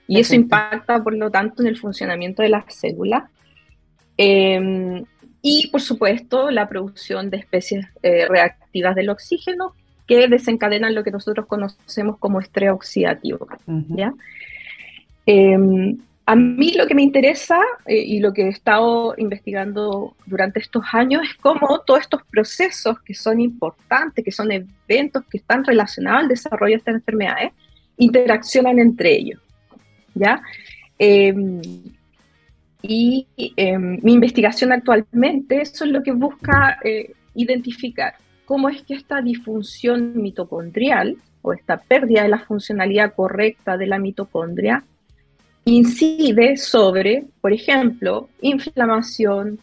Y 0.07 0.19
eso 0.19 0.35
impacta, 0.35 1.01
por 1.01 1.13
lo 1.15 1.31
tanto, 1.31 1.63
en 1.63 1.69
el 1.69 1.77
funcionamiento 1.77 2.43
de 2.43 2.49
las 2.49 2.65
células. 2.75 3.23
Em, 4.23 5.03
y, 5.41 5.69
por 5.69 5.81
supuesto, 5.81 6.51
la 6.51 6.69
producción 6.69 7.31
de 7.31 7.37
especies 7.37 7.87
eh, 8.03 8.27
reactivas 8.29 8.93
del 8.93 9.09
oxígeno 9.09 9.73
que 10.05 10.27
desencadenan 10.27 10.93
lo 10.93 11.03
que 11.03 11.09
nosotros 11.09 11.47
conocemos 11.47 12.19
como 12.19 12.39
estrés 12.39 12.69
oxidativo. 12.69 13.47
¿ya? 13.65 14.13
Em, 15.25 15.97
a 16.27 16.35
mí 16.35 16.73
lo 16.73 16.85
que 16.85 16.93
me 16.93 17.01
interesa 17.01 17.59
eh, 17.87 17.95
y 17.95 18.19
lo 18.19 18.31
que 18.31 18.43
he 18.43 18.49
estado 18.49 19.15
investigando 19.17 20.15
durante 20.27 20.59
estos 20.59 20.83
años 20.93 21.23
es 21.23 21.33
cómo 21.37 21.79
todos 21.79 22.01
estos 22.01 22.21
procesos 22.29 22.99
que 23.01 23.15
son 23.15 23.41
importantes, 23.41 24.23
que 24.23 24.31
son 24.31 24.51
eventos 24.51 25.23
que 25.31 25.39
están 25.39 25.65
relacionados 25.65 26.21
al 26.21 26.27
desarrollo 26.27 26.73
de 26.73 26.77
estas 26.77 26.93
enfermedades, 26.95 27.53
interaccionan 27.97 28.77
entre 28.77 29.13
ellos. 29.13 29.41
¿ya? 30.13 30.43
Y 32.81 33.27
em, 33.37 33.99
mi 34.01 34.13
investigación 34.13 34.71
actualmente, 34.71 35.61
eso 35.61 35.85
es 35.85 35.91
lo 35.91 36.01
que 36.01 36.11
busca 36.11 36.79
eh, 36.83 37.13
identificar 37.35 38.15
cómo 38.45 38.69
es 38.69 38.81
que 38.83 38.95
esta 38.95 39.21
disfunción 39.21 40.21
mitocondrial 40.21 41.17
o 41.41 41.53
esta 41.53 41.77
pérdida 41.77 42.23
de 42.23 42.29
la 42.29 42.39
funcionalidad 42.39 43.13
correcta 43.13 43.77
de 43.77 43.87
la 43.87 43.99
mitocondria 43.99 44.83
incide 45.65 46.57
sobre, 46.57 47.25
por 47.39 47.53
ejemplo, 47.53 48.29
inflamación, 48.41 49.59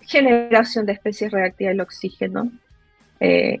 generación 0.00 0.86
de 0.86 0.92
especies 0.92 1.30
reactivas 1.30 1.72
del 1.72 1.80
oxígeno 1.80 2.50
eh, 3.20 3.60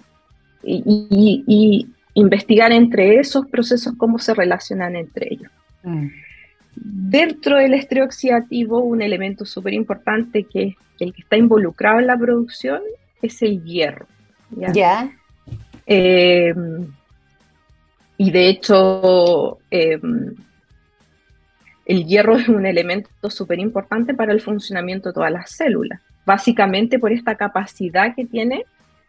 y, 0.62 1.88
investigar 2.14 2.72
entre 2.72 3.18
esos 3.18 3.46
procesos 3.46 3.94
cómo 3.96 4.18
se 4.18 4.34
relacionan 4.34 4.96
entre 4.96 5.28
ellos. 5.32 5.50
Mm. 5.82 6.08
Dentro 6.74 7.58
del 7.58 7.74
estrés 7.74 8.04
oxidativo, 8.04 8.80
un 8.80 9.02
elemento 9.02 9.44
súper 9.44 9.74
importante 9.74 10.44
que 10.44 10.76
el 10.98 11.12
que 11.12 11.22
está 11.22 11.36
involucrado 11.36 11.98
en 11.98 12.06
la 12.06 12.16
producción 12.16 12.80
es 13.20 13.42
el 13.42 13.62
hierro. 13.64 14.06
Ya. 14.50 15.10
Eh, 15.86 16.54
y 18.18 18.30
de 18.30 18.48
hecho, 18.48 19.58
eh, 19.70 19.98
el 21.84 22.06
hierro 22.06 22.36
es 22.36 22.48
un 22.48 22.66
elemento 22.66 23.30
súper 23.30 23.58
importante 23.58 24.14
para 24.14 24.32
el 24.32 24.40
funcionamiento 24.40 25.08
de 25.08 25.14
todas 25.14 25.32
las 25.32 25.50
células, 25.50 26.00
básicamente 26.24 26.98
por 26.98 27.12
esta 27.12 27.34
capacidad 27.34 28.14
que 28.14 28.24
tiene 28.24 28.64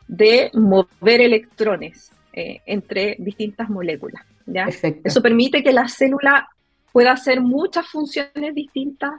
de 0.07 0.49
mover 0.53 1.21
electrones 1.21 2.11
eh, 2.33 2.61
entre 2.65 3.15
distintas 3.19 3.69
moléculas. 3.69 4.23
¿ya? 4.45 4.67
Eso 5.03 5.21
permite 5.21 5.63
que 5.63 5.71
la 5.71 5.87
célula 5.87 6.49
pueda 6.93 7.11
hacer 7.11 7.41
muchas 7.41 7.87
funciones 7.87 8.55
distintas 8.55 9.11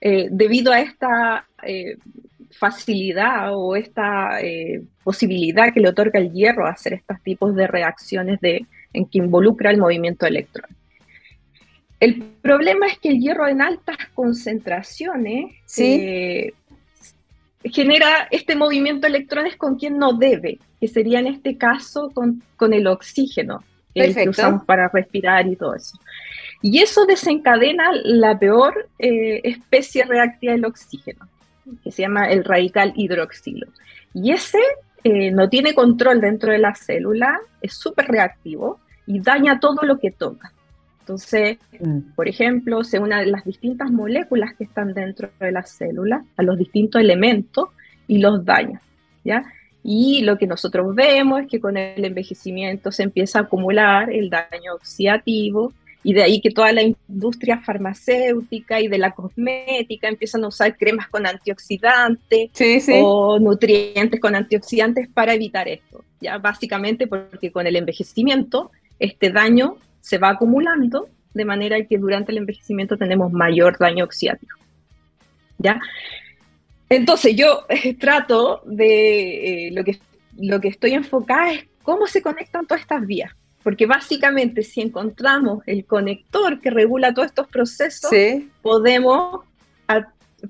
eh, 0.00 0.28
debido 0.30 0.72
a 0.72 0.80
esta 0.80 1.46
eh, 1.62 1.98
facilidad 2.50 3.54
o 3.54 3.76
esta 3.76 4.40
eh, 4.40 4.82
posibilidad 5.04 5.72
que 5.72 5.80
le 5.80 5.90
otorga 5.90 6.18
el 6.18 6.32
hierro 6.32 6.66
a 6.66 6.70
hacer 6.70 6.94
estos 6.94 7.20
tipos 7.22 7.54
de 7.54 7.66
reacciones 7.66 8.40
de, 8.40 8.66
en 8.92 9.06
que 9.06 9.18
involucra 9.18 9.70
el 9.70 9.78
movimiento 9.78 10.24
de 10.24 10.30
electrones. 10.30 10.76
El 12.00 12.22
problema 12.40 12.86
es 12.86 12.98
que 12.98 13.10
el 13.10 13.18
hierro 13.18 13.46
en 13.46 13.60
altas 13.60 13.96
concentraciones 14.14 15.52
genera 17.64 18.28
este 18.30 18.56
movimiento 18.56 19.02
de 19.02 19.16
electrones 19.16 19.56
con 19.56 19.76
quien 19.76 19.98
no 19.98 20.12
debe, 20.12 20.58
que 20.80 20.88
sería 20.88 21.18
en 21.18 21.26
este 21.26 21.58
caso 21.58 22.10
con, 22.14 22.42
con 22.56 22.72
el 22.72 22.86
oxígeno, 22.86 23.64
que 23.92 24.28
usamos 24.28 24.64
para 24.64 24.88
respirar 24.88 25.46
y 25.48 25.56
todo 25.56 25.74
eso. 25.74 25.98
Y 26.60 26.80
eso 26.82 27.06
desencadena 27.06 27.90
la 28.04 28.38
peor 28.38 28.88
eh, 28.98 29.40
especie 29.44 30.04
reactiva 30.04 30.52
del 30.52 30.64
oxígeno, 30.64 31.28
que 31.84 31.92
se 31.92 32.02
llama 32.02 32.28
el 32.30 32.44
radical 32.44 32.92
hidroxilo. 32.96 33.68
Y 34.12 34.32
ese 34.32 34.58
eh, 35.04 35.30
no 35.30 35.48
tiene 35.48 35.74
control 35.74 36.20
dentro 36.20 36.50
de 36.50 36.58
la 36.58 36.74
célula, 36.74 37.38
es 37.60 37.74
súper 37.74 38.06
reactivo 38.06 38.80
y 39.06 39.20
daña 39.20 39.60
todo 39.60 39.82
lo 39.82 39.98
que 39.98 40.10
toca. 40.10 40.52
Entonces, 41.00 41.58
mm. 41.80 42.14
por 42.16 42.28
ejemplo, 42.28 42.82
se 42.84 42.98
une 42.98 43.14
a 43.14 43.24
las 43.24 43.44
distintas 43.44 43.90
moléculas 43.90 44.54
que 44.54 44.64
están 44.64 44.92
dentro 44.92 45.30
de 45.38 45.52
la 45.52 45.62
célula, 45.62 46.24
a 46.36 46.42
los 46.42 46.58
distintos 46.58 47.00
elementos 47.00 47.68
y 48.06 48.18
los 48.18 48.44
daña. 48.44 48.82
¿ya? 49.24 49.44
Y 49.82 50.22
lo 50.22 50.36
que 50.36 50.46
nosotros 50.46 50.94
vemos 50.94 51.42
es 51.42 51.46
que 51.46 51.60
con 51.60 51.76
el 51.76 52.04
envejecimiento 52.04 52.90
se 52.90 53.04
empieza 53.04 53.38
a 53.38 53.42
acumular 53.42 54.10
el 54.10 54.28
daño 54.28 54.74
oxidativo 54.74 55.72
y 56.08 56.14
de 56.14 56.22
ahí 56.22 56.40
que 56.40 56.48
toda 56.48 56.72
la 56.72 56.80
industria 56.80 57.58
farmacéutica 57.58 58.80
y 58.80 58.88
de 58.88 58.96
la 58.96 59.10
cosmética 59.10 60.08
empiezan 60.08 60.42
a 60.42 60.48
usar 60.48 60.74
cremas 60.74 61.06
con 61.08 61.26
antioxidantes 61.26 62.50
o 62.90 63.38
nutrientes 63.38 64.18
con 64.18 64.34
antioxidantes 64.34 65.06
para 65.12 65.34
evitar 65.34 65.68
esto. 65.68 66.02
Ya 66.18 66.38
básicamente 66.38 67.08
porque 67.08 67.52
con 67.52 67.66
el 67.66 67.76
envejecimiento 67.76 68.70
este 68.98 69.30
daño 69.30 69.76
se 70.00 70.16
va 70.16 70.30
acumulando 70.30 71.10
de 71.34 71.44
manera 71.44 71.84
que 71.84 71.98
durante 71.98 72.32
el 72.32 72.38
envejecimiento 72.38 72.96
tenemos 72.96 73.30
mayor 73.30 73.76
daño 73.78 74.04
oxidativo. 74.04 74.56
¿Ya? 75.58 75.78
Entonces 76.88 77.36
yo 77.36 77.66
eh, 77.68 77.92
trato 77.92 78.62
de, 78.64 79.66
eh, 79.66 79.70
lo, 79.72 79.84
que, 79.84 79.98
lo 80.38 80.58
que 80.58 80.68
estoy 80.68 80.92
enfocada 80.92 81.52
es 81.52 81.66
cómo 81.82 82.06
se 82.06 82.22
conectan 82.22 82.66
todas 82.66 82.80
estas 82.80 83.06
vías. 83.06 83.30
Porque 83.62 83.86
básicamente 83.86 84.62
si 84.62 84.80
encontramos 84.80 85.62
el 85.66 85.84
conector 85.84 86.60
que 86.60 86.70
regula 86.70 87.12
todos 87.12 87.26
estos 87.26 87.48
procesos, 87.48 88.10
podemos, 88.62 89.44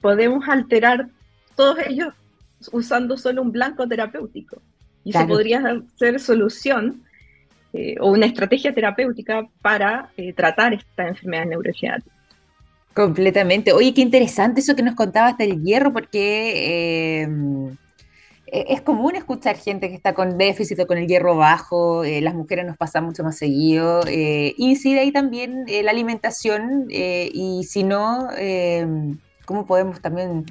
podemos 0.00 0.48
alterar 0.48 1.08
todos 1.56 1.78
ellos 1.86 2.14
usando 2.72 3.16
solo 3.16 3.42
un 3.42 3.52
blanco 3.52 3.88
terapéutico. 3.88 4.60
Y 5.04 5.12
se 5.12 5.24
podría 5.24 5.82
ser 5.96 6.20
solución 6.20 7.02
eh, 7.72 7.96
o 7.98 8.10
una 8.10 8.26
estrategia 8.26 8.74
terapéutica 8.74 9.48
para 9.62 10.10
tratar 10.36 10.74
esta 10.74 11.08
enfermedad 11.08 11.46
neurodegenerativa. 11.46 12.18
Completamente. 12.98 13.72
Oye, 13.72 13.94
qué 13.94 14.00
interesante 14.00 14.60
eso 14.60 14.74
que 14.74 14.82
nos 14.82 14.96
contabas 14.96 15.38
del 15.38 15.62
hierro, 15.62 15.92
porque 15.92 17.22
em, 17.22 17.68
e-, 17.68 17.76
es 18.52 18.80
común 18.82 19.16
escuchar 19.16 19.56
gente 19.56 19.88
que 19.88 19.94
está 19.94 20.14
con 20.14 20.38
déficit 20.38 20.80
o 20.80 20.86
con 20.86 20.98
el 20.98 21.06
hierro 21.06 21.36
bajo, 21.36 22.04
eh, 22.04 22.20
las 22.20 22.34
mujeres 22.34 22.66
nos 22.66 22.76
pasan 22.76 23.04
mucho 23.04 23.22
más 23.24 23.36
seguido, 23.36 24.00
eh, 24.06 24.54
incide 24.58 25.00
ahí 25.00 25.12
también 25.12 25.64
eh, 25.68 25.82
la 25.82 25.90
alimentación 25.90 26.86
y 26.88 27.64
si 27.64 27.84
no, 27.84 28.28
em, 28.36 29.18
¿cómo 29.44 29.66
podemos 29.66 30.00
también 30.00 30.44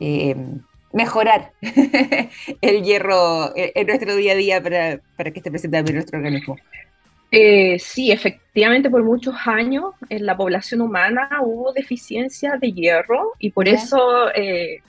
em, 0.00 0.60
mejorar 0.92 1.52
el 2.60 2.82
hierro 2.82 3.52
en, 3.56 3.86
nuestro 3.86 4.16
día 4.16 4.32
a 4.32 4.36
día 4.36 4.62
para, 4.62 5.00
para 5.16 5.30
que 5.30 5.38
esté 5.40 5.50
presente 5.50 5.78
en 5.78 5.94
nuestro 5.94 6.18
organismo? 6.18 6.56
Eh, 7.34 7.78
sí, 7.78 8.12
efectivamente, 8.12 8.90
por 8.90 9.02
muchos 9.02 9.34
años 9.46 9.94
en 10.10 10.26
la 10.26 10.36
población 10.36 10.82
humana 10.82 11.30
hubo 11.40 11.72
deficiencia 11.72 12.58
de 12.60 12.72
hierro 12.72 13.32
y 13.38 13.50
por 13.50 13.68
eso, 13.68 14.30
eh, 14.34 14.82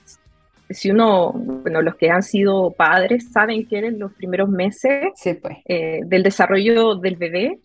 si 0.70 0.90
uno, 0.90 1.32
bueno, 1.32 1.82
los 1.82 1.96
que 1.96 2.10
han 2.10 2.22
sido 2.22 2.70
padres 2.72 3.30
saben 3.32 3.66
que 3.66 3.78
en 3.78 3.98
los 3.98 4.12
primeros 4.12 4.48
meses 4.48 5.12
pues. 5.22 5.58
eh, 5.66 6.00
del 6.04 6.22
desarrollo 6.22 6.96
del 6.96 7.16
bebé, 7.16 7.58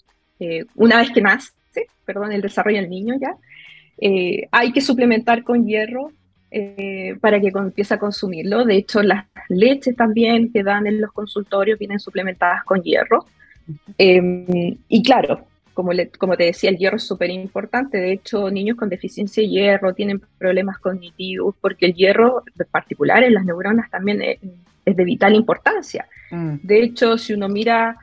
una 0.75 0.99
vez 0.99 1.11
que 1.11 1.21
nace, 1.21 1.51
perdón, 2.05 2.31
el 2.31 2.41
desarrollo 2.41 2.77
del 2.77 2.89
niño 2.89 3.15
ya, 3.19 3.35
hay 4.51 4.71
que 4.71 4.79
suplementar 4.79 5.43
con 5.43 5.65
hierro 5.65 6.11
para 7.19 7.41
que 7.41 7.47
empiece 7.53 7.93
a 7.93 7.99
consumirlo. 7.99 8.63
De 8.63 8.77
hecho, 8.77 9.03
las 9.03 9.25
leches 9.49 9.95
también 9.95 10.51
que 10.51 10.63
dan 10.63 10.87
en 10.87 11.01
los 11.01 11.11
consultorios 11.11 11.77
vienen 11.77 11.99
suplementadas 11.99 12.63
con 12.63 12.81
hierro. 12.81 13.25
Em, 13.97 14.77
y 14.87 15.03
claro, 15.03 15.45
como, 15.79 15.93
como 16.17 16.35
te 16.35 16.43
decía, 16.43 16.69
el 16.69 16.77
hierro 16.77 16.97
es 16.97 17.03
súper 17.03 17.29
importante. 17.29 17.99
De 17.99 18.11
hecho, 18.11 18.51
niños 18.51 18.75
con 18.75 18.89
deficiencia 18.89 19.41
de 19.41 19.47
hierro 19.47 19.93
tienen 19.93 20.21
problemas 20.37 20.77
cognitivos 20.77 21.55
porque 21.61 21.85
el 21.85 21.93
hierro, 21.93 22.43
en 22.45 22.67
particular 22.69 23.23
en 23.23 23.33
las 23.33 23.45
neuronas, 23.45 23.89
también 23.89 24.21
es, 24.21 24.39
de 24.83 25.03
vital 25.05 25.35
importancia. 25.35 26.05
Mm. 26.31 26.55
De 26.63 26.83
hecho, 26.83 27.17
si 27.17 27.31
uno 27.31 27.47
mira 27.47 27.95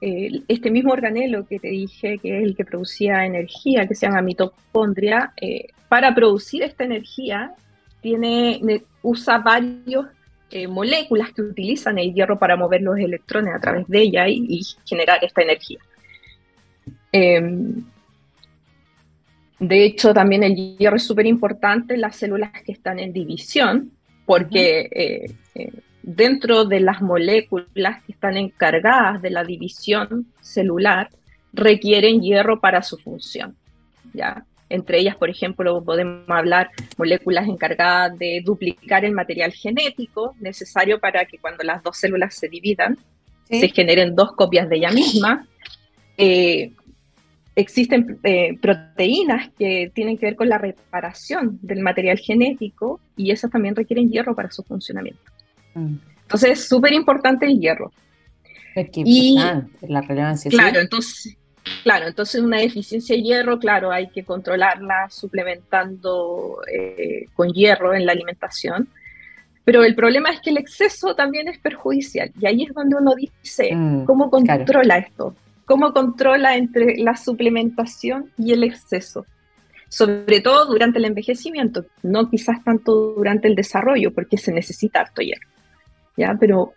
eh, 0.00 0.42
este 0.48 0.72
mismo 0.72 0.92
organelo 0.92 1.46
que 1.46 1.60
te 1.60 1.68
dije, 1.68 2.18
que 2.18 2.38
es 2.38 2.42
el 2.42 2.56
que 2.56 2.64
producía 2.64 3.24
energía, 3.24 3.86
que 3.86 3.94
se 3.94 4.06
llama 4.06 4.22
mitocondria, 4.22 5.32
eh, 5.40 5.68
para 5.88 6.12
producir 6.12 6.64
esta 6.64 6.82
energía 6.82 7.52
tiene, 8.00 8.82
usa 9.02 9.38
varios 9.38 10.06
eh, 10.50 10.66
moléculas 10.66 11.32
que 11.32 11.42
utilizan 11.42 11.96
el 11.98 12.12
hierro 12.12 12.40
para 12.40 12.56
mover 12.56 12.82
los 12.82 12.98
electrones 12.98 13.54
a 13.54 13.60
través 13.60 13.86
de 13.86 14.00
ella 14.00 14.26
y, 14.26 14.62
generar 14.84 15.22
esta 15.22 15.42
energía. 15.42 15.78
Em, 17.12 17.84
de 19.58 19.84
hecho, 19.84 20.14
también 20.14 20.42
el 20.42 20.76
hierro 20.78 20.96
es 20.96 21.04
súper 21.04 21.26
importante 21.26 21.94
en 21.94 22.00
las 22.00 22.16
células 22.16 22.50
que 22.64 22.72
están 22.72 22.98
en 22.98 23.12
división, 23.12 23.92
porque 24.24 24.88
eh, 24.90 25.34
eh, 25.54 25.72
dentro 26.02 26.64
de 26.64 26.80
las 26.80 27.02
moléculas 27.02 28.02
que 28.04 28.12
están 28.12 28.36
encargadas 28.36 29.20
de 29.20 29.30
la 29.30 29.44
división 29.44 30.26
celular, 30.40 31.10
requieren 31.52 32.22
hierro 32.22 32.60
para 32.60 32.82
su 32.82 32.96
función. 32.96 33.56
¿ya? 34.12 34.44
Entre 34.68 34.98
ellas, 35.00 35.16
por 35.16 35.28
ejemplo, 35.28 35.82
podemos 35.84 36.28
hablar 36.28 36.70
moléculas 36.96 37.48
encargadas 37.48 38.16
de 38.18 38.40
duplicar 38.44 39.04
el 39.04 39.12
material 39.12 39.52
genético 39.52 40.34
necesario 40.40 41.00
para 41.00 41.24
que 41.26 41.38
cuando 41.38 41.64
las 41.64 41.82
dos 41.82 41.96
células 41.96 42.34
se 42.34 42.48
dividan, 42.48 42.96
se 43.48 43.68
generen 43.68 44.14
dos 44.14 44.32
copias 44.32 44.68
de 44.68 44.76
ella 44.76 44.92
misma. 44.92 45.46
Eh, 46.16 46.70
existen 47.56 48.18
eh, 48.22 48.56
proteínas 48.60 49.50
que 49.58 49.90
tienen 49.94 50.16
que 50.16 50.26
ver 50.26 50.36
con 50.36 50.48
la 50.48 50.58
reparación 50.58 51.58
del 51.62 51.80
material 51.80 52.18
genético 52.18 53.00
y 53.16 53.30
esas 53.30 53.50
también 53.50 53.76
requieren 53.76 54.10
hierro 54.10 54.34
para 54.34 54.50
su 54.50 54.62
funcionamiento. 54.62 55.20
Mm. 55.74 55.96
Entonces 56.22 56.50
es 56.50 56.68
súper 56.68 56.92
importante 56.92 57.46
el 57.46 57.58
hierro. 57.58 57.92
Es 58.74 58.88
que 58.90 59.02
y, 59.04 59.36
la 59.82 60.00
relevancia. 60.00 60.50
Claro, 60.50 60.80
entonces 60.80 61.36
Claro, 61.82 62.08
entonces 62.08 62.40
una 62.40 62.58
deficiencia 62.58 63.16
de 63.16 63.22
hierro, 63.22 63.58
claro, 63.58 63.90
hay 63.90 64.08
que 64.08 64.24
controlarla 64.24 65.08
suplementando 65.10 66.58
eh, 66.70 67.26
con 67.34 67.52
hierro 67.52 67.94
en 67.94 68.06
la 68.06 68.12
alimentación. 68.12 68.88
Pero 69.64 69.84
el 69.84 69.94
problema 69.94 70.30
es 70.30 70.40
que 70.40 70.50
el 70.50 70.58
exceso 70.58 71.14
también 71.14 71.48
es 71.48 71.58
perjudicial. 71.58 72.32
Y 72.40 72.46
ahí 72.46 72.64
es 72.64 72.74
donde 72.74 72.96
uno 72.96 73.14
dice, 73.14 73.74
mm, 73.74 74.04
¿cómo 74.04 74.30
controla 74.30 74.98
esto? 74.98 75.34
¿Cómo 75.70 75.92
controla 75.92 76.56
entre 76.56 76.96
la 76.96 77.16
suplementación 77.16 78.32
y 78.36 78.52
el 78.52 78.64
exceso? 78.64 79.24
Sobre 79.88 80.40
todo 80.40 80.66
durante 80.66 80.98
el 80.98 81.04
envejecimiento, 81.04 81.84
no 82.02 82.28
quizás 82.28 82.64
tanto 82.64 83.12
durante 83.12 83.46
el 83.46 83.54
desarrollo, 83.54 84.12
porque 84.12 84.36
se 84.36 84.52
necesita 84.52 84.98
harto 84.98 85.22
hierro. 85.22 85.46
¿ya? 86.16 86.36
Pero 86.40 86.72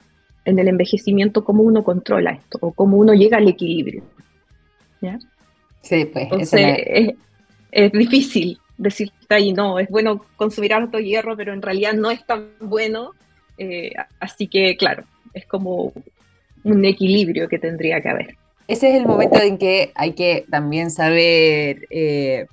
en 0.46 0.60
el 0.60 0.68
envejecimiento, 0.68 1.44
¿cómo 1.44 1.64
uno 1.64 1.84
controla 1.84 2.34
esto? 2.34 2.60
¿O 2.62 2.72
cómo 2.72 2.98
uno 2.98 3.16
llega 3.16 3.38
al 3.38 3.48
equilibrio? 3.48 4.04
Sí, 5.82 6.06
pues. 6.06 6.26
Entonces, 6.26 7.16
es, 7.72 7.92
difícil 7.94 8.60
decirte 8.78 9.34
ahí, 9.34 9.54
no, 9.54 9.80
es 9.80 9.90
bueno 9.90 10.24
consumir 10.36 10.72
harto 10.72 11.00
hierro, 11.00 11.36
pero 11.36 11.52
en 11.52 11.64
realidad 11.64 11.94
no 11.94 12.12
es 12.12 12.24
tan 12.28 12.52
bueno. 12.60 13.14
Eh, 13.58 13.92
así 14.20 14.46
que, 14.46 14.78
claro, 14.78 15.04
es 15.34 15.48
como 15.48 15.94
un 16.64 16.86
equilibrio 16.86 17.50
que 17.50 17.58
tendría 17.58 18.00
que 18.00 18.10
haber. 18.10 18.43
Ese 18.68 18.90
es 18.90 18.96
el 18.96 19.06
momento 19.08 19.40
en 19.40 19.58
que 19.58 19.92
hay 19.96 20.14
que 20.14 20.46
también 20.50 20.90
saber 20.90 21.86
eh, 21.90 22.48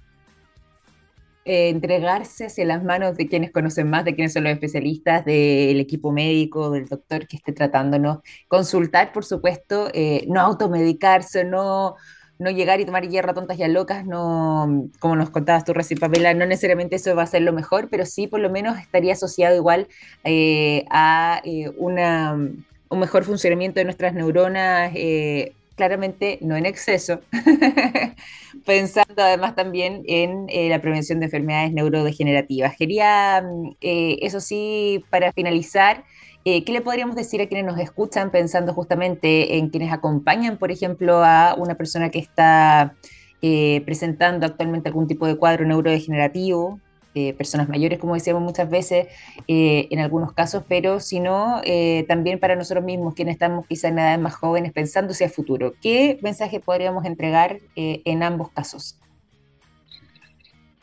eh, 1.44 1.68
entregarse 1.68 2.46
hacia 2.46 2.64
las 2.64 2.82
manos 2.82 3.16
de 3.16 3.28
quienes 3.28 3.50
conocen 3.52 3.88
más, 3.88 4.04
de 4.04 4.14
quienes 4.14 4.32
son 4.32 4.44
los 4.44 4.52
especialistas, 4.52 5.24
del 5.24 5.80
equipo 5.80 6.12
médico, 6.12 6.70
del 6.70 6.86
doctor 6.86 7.26
que 7.26 7.36
esté 7.36 7.52
tratándonos. 7.52 8.18
Consultar, 8.48 9.12
por 9.12 9.24
supuesto, 9.24 9.90
no 10.26 10.40
automedicarse, 10.40 11.44
no 11.44 11.96
no 12.40 12.50
llegar 12.50 12.80
y 12.80 12.86
tomar 12.86 13.06
hierro 13.06 13.34
tontas 13.34 13.58
y 13.58 13.62
a 13.62 13.68
locas, 13.68 14.06
no, 14.06 14.88
como 14.98 15.14
nos 15.14 15.28
contabas 15.28 15.64
tú 15.64 15.74
recién, 15.74 16.00
Pamela, 16.00 16.32
no 16.32 16.46
necesariamente 16.46 16.96
eso 16.96 17.14
va 17.14 17.24
a 17.24 17.26
ser 17.26 17.42
lo 17.42 17.52
mejor, 17.52 17.88
pero 17.90 18.06
sí 18.06 18.26
por 18.26 18.40
lo 18.40 18.48
menos 18.48 18.78
estaría 18.78 19.12
asociado 19.12 19.54
igual 19.54 19.88
eh, 20.24 20.86
a 20.90 21.42
eh, 21.44 21.70
una, 21.76 22.32
un 22.32 22.98
mejor 22.98 23.24
funcionamiento 23.24 23.78
de 23.78 23.84
nuestras 23.84 24.14
neuronas, 24.14 24.90
eh, 24.94 25.52
claramente 25.80 26.38
no 26.42 26.56
en 26.56 26.66
exceso, 26.66 27.20
pensando 28.66 29.22
además 29.22 29.54
también 29.54 30.02
en 30.06 30.46
la 30.68 30.78
prevención 30.82 31.20
de 31.20 31.24
enfermedades 31.24 31.72
neurodegenerativas. 31.72 32.76
Quería, 32.76 33.42
eso 33.80 34.40
sí, 34.40 35.02
para 35.08 35.32
finalizar, 35.32 36.04
eh, 36.44 36.64
¿Qué 36.64 36.72
le 36.72 36.82
podríamos 36.82 37.16
decir 37.16 37.40
a 37.40 37.46
quienes 37.46 37.66
nos 37.66 37.78
escuchan 37.78 38.30
pensando 38.30 38.72
justamente 38.72 39.56
en 39.56 39.68
quienes 39.68 39.90
acompañan, 39.92 40.58
por 40.58 40.70
ejemplo, 40.70 41.22
a 41.22 41.54
una 41.54 41.76
persona 41.76 42.10
que 42.10 42.18
está 42.18 42.94
eh, 43.42 43.82
presentando 43.86 44.46
actualmente 44.46 44.88
algún 44.88 45.06
tipo 45.06 45.26
de 45.26 45.36
cuadro 45.36 45.66
neurodegenerativo? 45.66 46.80
Eh, 47.14 47.34
personas 47.34 47.68
mayores, 47.68 47.98
como 47.98 48.14
decíamos 48.14 48.42
muchas 48.42 48.70
veces, 48.70 49.08
en 49.48 49.98
algunos 49.98 50.32
casos, 50.32 50.62
pero 50.68 51.00
si 51.00 51.18
no, 51.18 51.60
también 52.06 52.38
para 52.38 52.54
nosotros 52.54 52.84
mismos, 52.84 53.14
quienes 53.14 53.34
estamos 53.34 53.66
quizá 53.66 53.88
en 53.88 53.98
edades 53.98 54.20
más 54.20 54.34
jóvenes, 54.34 54.72
pensando 54.72 55.12
hacia 55.12 55.28
futuro. 55.28 55.74
¿Qué 55.82 56.18
mensaje 56.22 56.60
podríamos 56.60 57.04
entregar 57.04 57.58
en 57.74 58.22
ambos 58.22 58.50
casos? 58.50 59.00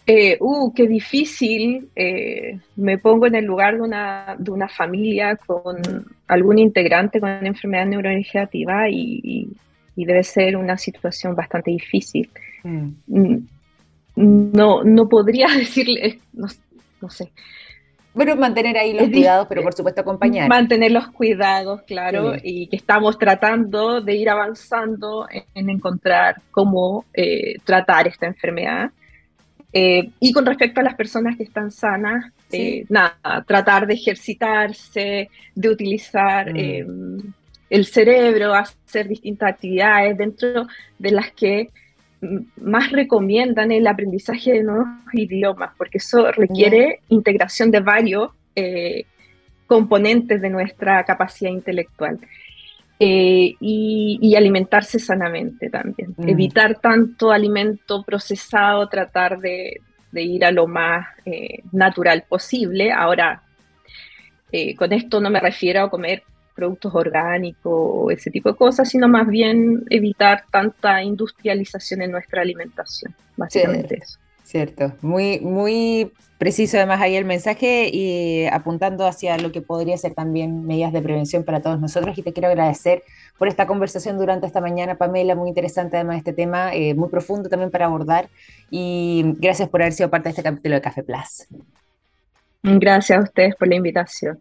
Eh, 0.10 0.38
uh, 0.40 0.74
qué 0.74 0.88
difícil. 0.88 1.90
Eh, 1.94 2.58
me 2.78 2.98
pongo 2.98 3.28
en 3.28 3.36
el 3.36 3.44
lugar 3.44 3.76
de 3.76 3.82
una, 3.82 4.38
de 4.40 4.52
una 4.52 4.70
familia 4.70 5.36
con 5.36 5.76
algún 6.28 6.60
integrante 6.60 7.20
con 7.20 7.46
enfermedad 7.46 7.86
neurodegenerativa 7.86 8.90
y, 8.90 9.50
y, 9.96 10.06
debe 10.06 10.24
ser 10.24 10.56
una 10.56 10.78
situación 10.78 11.36
bastante 11.36 11.72
difícil. 11.72 12.30
Mm. 12.64 13.40
No, 14.18 14.84
no 14.84 15.08
podría 15.08 15.48
decirle, 15.58 16.20
no, 16.34 16.48
no 17.02 17.10
sé. 17.10 17.32
Bueno, 18.14 18.36
mantener 18.36 18.76
ahí 18.80 18.94
los 18.94 19.10
cuidados, 19.10 19.46
pero 19.48 19.62
por 19.62 19.76
supuesto 19.76 20.02
acompañar. 20.02 20.50
Mantener 20.50 20.92
los 20.92 21.08
cuidados, 21.10 21.84
claro, 21.84 22.34
y 22.42 22.66
que 22.66 22.76
estamos 22.76 23.20
tratando 23.20 24.02
de 24.02 24.16
ir 24.16 24.28
avanzando 24.28 25.28
en, 25.54 25.70
encontrar 25.70 26.42
cómo 26.50 27.06
eh, 27.14 27.58
tratar 27.64 28.08
esta 28.08 28.26
enfermedad. 28.26 28.90
Eh, 29.72 30.10
y 30.20 30.34
con 30.34 30.48
respecto 30.48 30.80
a 30.80 30.84
las 30.84 30.96
personas 30.96 31.38
que 31.38 31.44
están 31.44 31.70
sanas, 31.70 32.32
eh, 32.52 32.86
nada, 32.90 33.44
tratar 33.46 33.86
de 33.86 33.94
ejercitarse, 33.94 35.30
de 35.54 35.70
utilizar 35.70 36.52
mm. 36.52 37.34
el 37.70 37.86
cerebro, 37.86 38.56
hacer 38.56 39.08
distintas 39.08 39.52
actividades 39.52 40.18
dentro 40.18 40.66
de 40.98 41.12
las 41.12 41.32
que 41.34 41.70
más 42.62 42.92
recomiendan 42.92 43.72
el 43.72 43.86
aprendizaje 43.88 44.54
de 44.54 44.64
nuevos 44.64 44.88
idiomas, 45.14 45.72
porque 45.78 46.00
eso 46.00 46.32
requiere 46.32 47.02
integración 47.10 47.72
de 47.72 47.80
varios 47.80 48.32
eh, 48.56 49.06
componentes 49.68 50.42
de 50.42 50.50
nuestra 50.50 51.04
capacidad 51.04 51.52
intelectual. 51.52 52.20
Eh, 53.00 53.54
y, 53.60 54.36
alimentarse 54.36 54.98
sanamente 54.98 55.70
también. 55.70 56.16
Mm. 56.18 56.30
Evitar 56.30 56.80
tanto 56.80 57.32
alimento 57.32 58.04
procesado, 58.04 58.90
tratar 58.90 59.40
de, 59.40 59.82
de 60.12 60.22
ir 60.24 60.44
a 60.44 60.52
lo 60.52 60.68
más 60.68 61.06
eh, 61.26 61.60
natural 61.72 62.26
posible. 62.28 62.92
Ahora, 62.92 63.44
eh, 64.52 64.76
con 64.76 64.94
esto 64.94 65.20
no 65.20 65.30
me 65.30 65.40
refiero 65.40 65.84
a 65.84 65.90
comer 65.90 66.24
productos 66.58 66.94
orgánicos 66.96 67.72
o 67.72 68.12
ese 68.12 68.32
tipo 68.32 68.50
de 68.52 68.56
cosas, 68.56 68.90
sino 68.90 69.08
más 69.08 69.28
bien 69.28 69.84
evitar 69.90 70.44
tanta 70.52 71.04
industrialización 71.04 72.02
en 72.02 72.12
nuestra 72.12 72.42
alimentación, 72.42 73.16
básicamente 73.38 74.00
eso. 74.02 74.18
Cierto, 74.44 74.94
muy, 75.02 75.40
muy 75.42 76.12
preciso 76.38 76.78
además 76.78 77.02
ahí 77.02 77.16
el 77.16 77.26
mensaje 77.26 77.90
y 77.92 78.46
apuntando 78.46 79.06
hacia 79.06 79.38
lo 79.38 79.52
que 79.52 79.62
podría 79.62 79.98
ser 79.98 80.14
también 80.14 80.66
medidas 80.66 80.94
de 80.94 81.02
prevención 81.02 81.44
para 81.44 81.62
todos 81.62 81.80
nosotros 81.80 82.18
y 82.18 82.22
te 82.22 82.32
quiero 82.32 82.48
agradecer 82.48 83.04
por 83.38 83.48
esta 83.48 83.68
conversación 83.68 84.18
durante 84.18 84.48
esta 84.48 84.62
mañana, 84.62 84.96
Pamela, 84.96 85.36
muy 85.36 85.50
interesante 85.50 85.98
además 85.98 86.18
este 86.18 86.34
tema, 86.34 86.74
eh, 86.74 86.94
muy 86.94 87.10
profundo 87.10 87.50
también 87.50 87.72
para 87.72 87.86
abordar 87.86 88.30
y 88.72 89.36
gracias 89.38 89.70
por 89.70 89.82
haber 89.82 89.94
sido 89.94 90.10
parte 90.10 90.30
de 90.30 90.32
este 90.32 90.44
capítulo 90.44 90.76
de 90.76 90.82
Café 90.82 91.04
Plus. 91.04 91.48
Gracias 92.64 93.20
a 93.20 93.24
ustedes 93.24 93.56
por 93.56 93.68
la 93.68 93.76
invitación. 93.76 94.40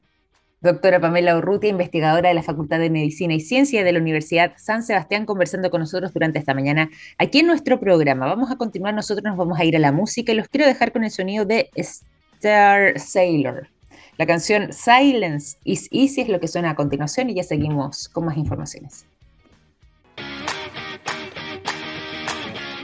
Doctora 0.62 0.99
Pamela 1.01 1.37
Urrutia, 1.37 1.69
investigadora 1.69 2.31
de 2.31 2.35
la 2.35 2.42
Facultad 2.42 2.79
de 2.79 2.88
Medicina 2.88 3.35
y 3.35 3.40
Ciencia 3.40 3.85
de 3.85 3.92
la 3.92 3.99
Universidad 3.99 4.55
San 4.57 4.83
Sebastián, 4.83 5.27
conversando 5.27 5.71
con 5.71 5.81
nosotros 5.81 6.14
durante 6.14 6.38
esta 6.38 6.55
mañana 6.55 6.88
aquí 7.19 7.40
en 7.40 7.47
nuestro 7.47 7.79
programa. 7.79 8.27
Vamos 8.27 8.51
a 8.51 8.57
continuar, 8.57 8.95
nosotros 8.95 9.23
nos 9.23 9.37
vamos 9.37 9.59
a 9.61 9.64
ir 9.64 9.77
a 9.77 9.79
la 9.79 9.92
música 9.92 10.33
y 10.33 10.35
los 10.35 10.49
quiero 10.49 10.66
dejar 10.66 10.92
con 10.92 11.05
el 11.05 11.11
sonido 11.11 11.45
de 11.45 11.69
Star 11.75 12.99
Sailor. 12.99 13.69
La 14.16 14.25
canción 14.25 14.73
Silence 14.73 15.59
is 15.64 15.88
Easy 15.92 16.23
es 16.23 16.29
lo 16.29 16.40
que 16.40 16.49
suena 16.49 16.71
a 16.71 16.75
continuación 16.75 17.29
y 17.29 17.35
ya 17.35 17.42
seguimos 17.42 18.09
con 18.09 18.25
más 18.25 18.38
informaciones. 18.38 19.05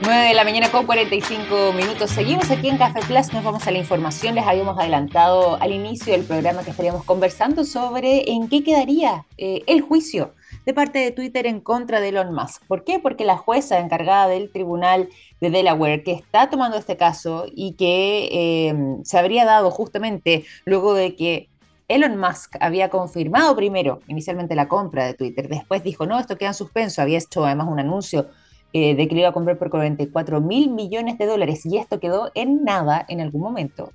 9 0.04 0.28
de 0.28 0.34
la 0.34 0.42
mañana 0.42 0.68
con 0.72 0.84
45 0.84 1.72
minutos. 1.74 2.10
Seguimos 2.10 2.50
aquí 2.50 2.68
en 2.68 2.76
Café 2.76 3.00
Plus, 3.06 3.32
nos 3.32 3.44
vamos 3.44 3.64
a 3.68 3.70
la 3.70 3.78
información. 3.78 4.34
Les 4.34 4.44
habíamos 4.44 4.76
adelantado 4.76 5.62
al 5.62 5.70
inicio 5.70 6.12
del 6.12 6.24
programa 6.24 6.64
que 6.64 6.70
estaríamos 6.70 7.04
conversando 7.04 7.62
sobre 7.64 8.28
en 8.32 8.48
qué 8.48 8.64
quedaría 8.64 9.26
eh, 9.38 9.62
el 9.68 9.80
juicio 9.80 10.34
de 10.66 10.74
parte 10.74 10.98
de 10.98 11.12
Twitter 11.12 11.46
en 11.46 11.60
contra 11.60 12.00
de 12.00 12.08
Elon 12.08 12.34
Musk. 12.34 12.64
¿Por 12.66 12.82
qué? 12.82 12.98
Porque 12.98 13.24
la 13.24 13.36
jueza 13.36 13.78
encargada 13.78 14.26
del 14.26 14.50
tribunal 14.50 15.08
de 15.40 15.50
Delaware 15.50 16.02
que 16.02 16.12
está 16.12 16.50
tomando 16.50 16.76
este 16.76 16.96
caso 16.96 17.46
y 17.54 17.74
que 17.74 18.28
eh, 18.32 18.74
se 19.04 19.18
habría 19.18 19.44
dado 19.44 19.70
justamente 19.70 20.44
luego 20.64 20.94
de 20.94 21.14
que 21.14 21.48
Elon 21.86 22.18
Musk 22.18 22.56
había 22.58 22.88
confirmado 22.88 23.54
primero 23.54 24.00
inicialmente 24.08 24.56
la 24.56 24.66
compra 24.66 25.06
de 25.06 25.14
Twitter, 25.14 25.48
después 25.48 25.84
dijo, 25.84 26.06
no, 26.06 26.18
esto 26.18 26.38
queda 26.38 26.48
en 26.48 26.54
suspenso, 26.54 27.02
había 27.02 27.18
hecho 27.18 27.44
además 27.44 27.68
un 27.70 27.78
anuncio 27.78 28.30
eh, 28.72 28.94
de 28.94 29.08
que 29.08 29.14
lo 29.14 29.20
iba 29.20 29.28
a 29.28 29.32
comprar 29.32 29.58
por 29.58 29.70
44 29.70 30.40
mil 30.40 30.70
millones 30.70 31.18
de 31.18 31.26
dólares 31.26 31.64
y 31.66 31.76
esto 31.78 32.00
quedó 32.00 32.30
en 32.34 32.64
nada 32.64 33.04
en 33.08 33.20
algún 33.20 33.42
momento. 33.42 33.92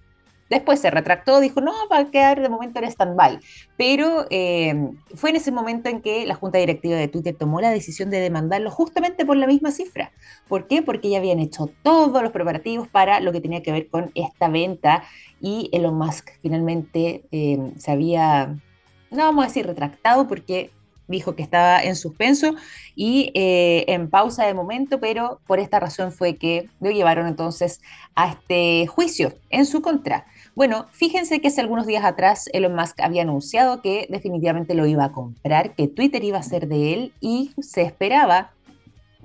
Después 0.50 0.80
se 0.80 0.90
retractó, 0.90 1.40
dijo, 1.40 1.60
no, 1.60 1.74
va 1.92 2.00
a 2.00 2.12
quedar 2.12 2.42
de 2.42 2.50
momento 2.50 2.80
en 2.80 2.86
stand-by. 2.86 3.40
Pero 3.76 4.26
eh, 4.30 4.92
fue 5.16 5.32
en 5.32 5.36
ese 5.36 5.52
momento 5.52 5.90
en 5.90 6.02
que 6.02 6.26
la 6.26 6.36
Junta 6.36 6.58
Directiva 6.58 6.96
de 6.96 7.08
Twitter 7.08 7.36
tomó 7.36 7.60
la 7.60 7.70
decisión 7.70 8.10
de 8.10 8.20
demandarlo 8.20 8.72
justamente 8.72 9.26
por 9.26 9.36
la 9.36 9.48
misma 9.48 9.72
cifra. 9.72 10.12
¿Por 10.48 10.68
qué? 10.68 10.82
Porque 10.82 11.10
ya 11.10 11.18
habían 11.18 11.40
hecho 11.40 11.70
todos 11.84 12.24
los 12.24 12.32
preparativos 12.32 12.88
para 12.88 13.20
lo 13.20 13.32
que 13.32 13.42
tenía 13.42 13.62
que 13.62 13.72
ver 13.72 13.90
con 13.90 14.12
esta 14.16 14.48
venta 14.48 15.04
y 15.42 15.70
Elon 15.74 15.98
Musk 15.98 16.30
finalmente 16.42 17.26
eh, 17.32 17.74
se 17.78 17.92
había, 17.92 18.56
no 19.12 19.18
vamos 19.18 19.44
a 19.44 19.48
decir 19.48 19.68
retractado 19.68 20.28
porque 20.28 20.72
dijo 21.08 21.36
que 21.36 21.44
estaba 21.44 21.82
en 21.84 21.96
suspenso 21.96 22.56
y 22.96 23.32
eh, 23.34 23.86
en 23.88 24.10
pausa 24.10 24.46
de 24.46 24.54
momento, 24.54 25.00
pero 25.00 25.40
por 25.48 25.60
esta 25.60 25.80
razón 25.80 26.12
fue 26.12 26.38
que 26.38 26.70
lo 26.80 26.92
llevaron 26.92 27.28
entonces 27.28 27.82
a 28.16 28.32
este 28.32 28.88
juicio 28.88 29.34
en 29.50 29.66
su 29.66 29.82
contra. 29.82 30.26
Bueno, 30.56 30.88
fíjense 30.92 31.40
que 31.40 31.50
hace 31.50 31.62
algunos 31.62 31.86
días 31.86 32.04
atrás 32.04 32.50
Elon 32.52 32.76
Musk 32.76 33.00
había 33.02 33.22
anunciado 33.22 33.82
que 33.82 34.08
definitivamente 34.10 34.74
lo 34.74 34.86
iba 34.86 35.06
a 35.06 35.12
comprar, 35.12 35.76
que 35.76 35.88
Twitter 35.88 36.24
iba 36.24 36.40
a 36.40 36.44
ser 36.44 36.68
de 36.68 36.94
él 36.94 37.14
y 37.22 37.52
se 37.60 37.84
esperaba 37.84 38.52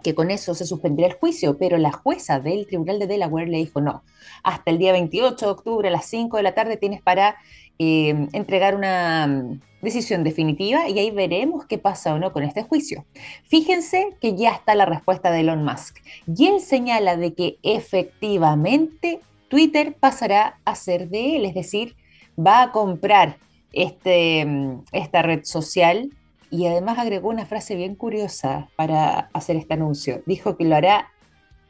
que 0.02 0.14
con 0.14 0.30
eso 0.30 0.54
se 0.54 0.66
suspendiera 0.66 1.12
el 1.12 1.18
juicio, 1.18 1.56
pero 1.58 1.78
la 1.78 1.92
jueza 1.92 2.40
del 2.40 2.66
Tribunal 2.66 2.98
de 2.98 3.06
Delaware 3.06 3.48
le 3.48 3.58
dijo 3.58 3.80
no, 3.80 4.02
hasta 4.42 4.70
el 4.70 4.78
día 4.78 4.92
28 4.92 5.46
de 5.46 5.52
octubre 5.52 5.88
a 5.88 5.92
las 5.92 6.06
5 6.06 6.36
de 6.36 6.42
la 6.42 6.54
tarde 6.54 6.76
tienes 6.76 7.00
para 7.00 7.36
eh, 7.78 8.28
entregar 8.32 8.74
una 8.74 9.58
decisión 9.82 10.24
definitiva 10.24 10.88
y 10.88 10.98
ahí 10.98 11.10
veremos 11.10 11.66
qué 11.66 11.76
pasa 11.76 12.14
o 12.14 12.18
no 12.18 12.32
con 12.32 12.44
este 12.44 12.62
juicio. 12.62 13.04
Fíjense 13.44 14.16
que 14.20 14.36
ya 14.36 14.52
está 14.52 14.74
la 14.74 14.86
respuesta 14.86 15.30
de 15.30 15.40
Elon 15.40 15.64
Musk 15.64 15.98
y 16.26 16.46
él 16.46 16.60
señala 16.60 17.16
de 17.16 17.34
que 17.34 17.58
efectivamente 17.62 19.20
Twitter 19.48 19.94
pasará 19.98 20.58
a 20.64 20.74
ser 20.76 21.08
de 21.08 21.36
él, 21.36 21.44
es 21.44 21.54
decir, 21.54 21.96
va 22.38 22.62
a 22.62 22.72
comprar 22.72 23.36
este, 23.72 24.46
mm, 24.46 24.84
esta 24.92 25.22
red 25.22 25.44
social 25.44 26.10
y 26.50 26.66
además 26.66 26.98
agregó 26.98 27.28
una 27.30 27.46
frase 27.46 27.74
bien 27.74 27.94
curiosa 27.94 28.68
para 28.76 29.30
hacer 29.32 29.56
este 29.56 29.74
anuncio. 29.74 30.22
Dijo 30.26 30.56
que 30.56 30.64
lo 30.64 30.76
hará 30.76 31.10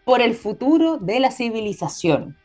por 0.05 0.21
el 0.21 0.35
futuro 0.35 0.99
de 0.99 1.21
la 1.21 1.31
civilización. 1.31 2.37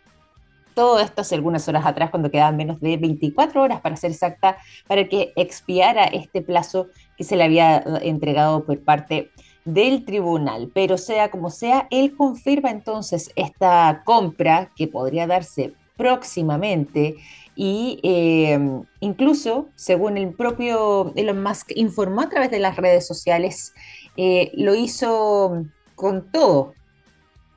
Todo 0.78 1.00
esto 1.00 1.22
hace 1.22 1.34
algunas 1.34 1.68
horas 1.68 1.88
atrás, 1.88 2.12
cuando 2.12 2.30
quedaban 2.30 2.56
menos 2.56 2.80
de 2.80 2.98
24 2.98 3.64
horas 3.64 3.82
para 3.82 3.96
ser 3.96 4.12
exacta, 4.12 4.60
para 4.86 5.10
que 5.10 5.34
expiara 5.36 6.04
este 6.04 6.44
plazo 6.44 6.90
que 7.18 7.24
se 7.24 7.36
le 7.36 7.46
había 7.46 7.84
entregado 8.04 8.64
por 8.64 8.80
parte 8.82 9.32
del 9.66 10.06
tribunal. 10.06 10.70
Pero 10.76 11.00
sea 11.00 11.32
como 11.32 11.50
sea, 11.50 11.88
él 11.90 12.16
confirma 12.16 12.70
entonces 12.70 13.32
esta 13.36 14.04
compra 14.06 14.70
que 14.76 14.88
podría 14.88 15.26
darse 15.26 15.74
próximamente 15.96 17.16
y 17.56 18.00
em, 18.04 18.84
incluso, 19.00 19.70
según 19.74 20.16
el 20.16 20.32
propio 20.32 21.12
Elon 21.16 21.42
Musk 21.42 21.72
informó 21.76 22.22
a 22.22 22.30
través 22.30 22.52
de 22.52 22.60
las 22.60 22.76
redes 22.76 23.08
sociales, 23.08 23.74
eh, 24.16 24.52
lo 24.54 24.76
hizo 24.76 25.66
con 25.96 26.32
todo. 26.32 26.76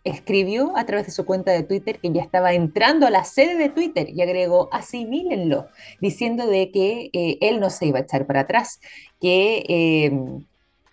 Escribió 0.04 0.76
a 0.76 0.86
través 0.86 1.06
de 1.06 1.12
su 1.12 1.24
cuenta 1.24 1.52
de 1.52 1.62
Twitter 1.62 1.98
que 1.98 2.12
ya 2.12 2.22
estaba 2.22 2.52
entrando 2.54 3.06
a 3.06 3.10
la 3.10 3.24
sede 3.24 3.56
de 3.56 3.68
Twitter 3.68 4.08
y 4.10 4.22
agregó 4.22 4.68
asimílenlo, 4.72 5.66
diciendo 6.00 6.46
de 6.46 6.70
que 6.70 7.10
eh, 7.12 7.38
él 7.40 7.60
no 7.60 7.70
se 7.70 7.86
iba 7.86 7.98
a 7.98 8.02
echar 8.02 8.26
para 8.26 8.40
atrás, 8.40 8.80
que 9.20 9.64
em, 9.68 10.44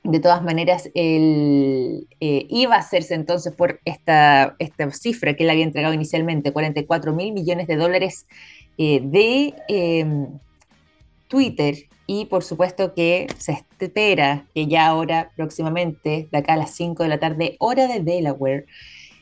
de 0.08 0.22
todas 0.22 0.42
maneras, 0.42 0.90
él 0.94 2.08
eh, 2.22 2.46
iba 2.50 2.76
a 2.76 2.80
hacerse 2.80 3.14
entonces 3.14 3.54
por 3.54 3.82
esta, 3.84 4.56
esta 4.58 4.90
cifra 4.92 5.36
que 5.36 5.44
él 5.44 5.50
había 5.50 5.66
entregado 5.66 5.94
inicialmente, 5.94 6.54
44 6.54 7.14
mil 7.14 7.34
millones 7.34 7.68
de 7.68 7.76
dólares 7.76 8.26
eh, 8.78 9.02
de 9.04 9.54
em, 9.68 10.28
Twitter. 11.28 11.76
Y 12.10 12.24
por 12.26 12.46
supuesto 12.46 12.94
que 12.94 13.28
se 13.38 13.52
espera 13.52 14.46
que 14.56 14.68
ya 14.68 14.88
ahora, 14.88 15.32
próximamente, 15.36 16.30
de 16.32 16.38
acá 16.38 16.54
a 16.54 16.58
las 16.58 16.74
5 16.74 17.04
de 17.04 17.10
la 17.10 17.20
tarde, 17.20 17.58
hora 17.60 17.88
de 17.88 18.00
Delaware, 18.00 18.66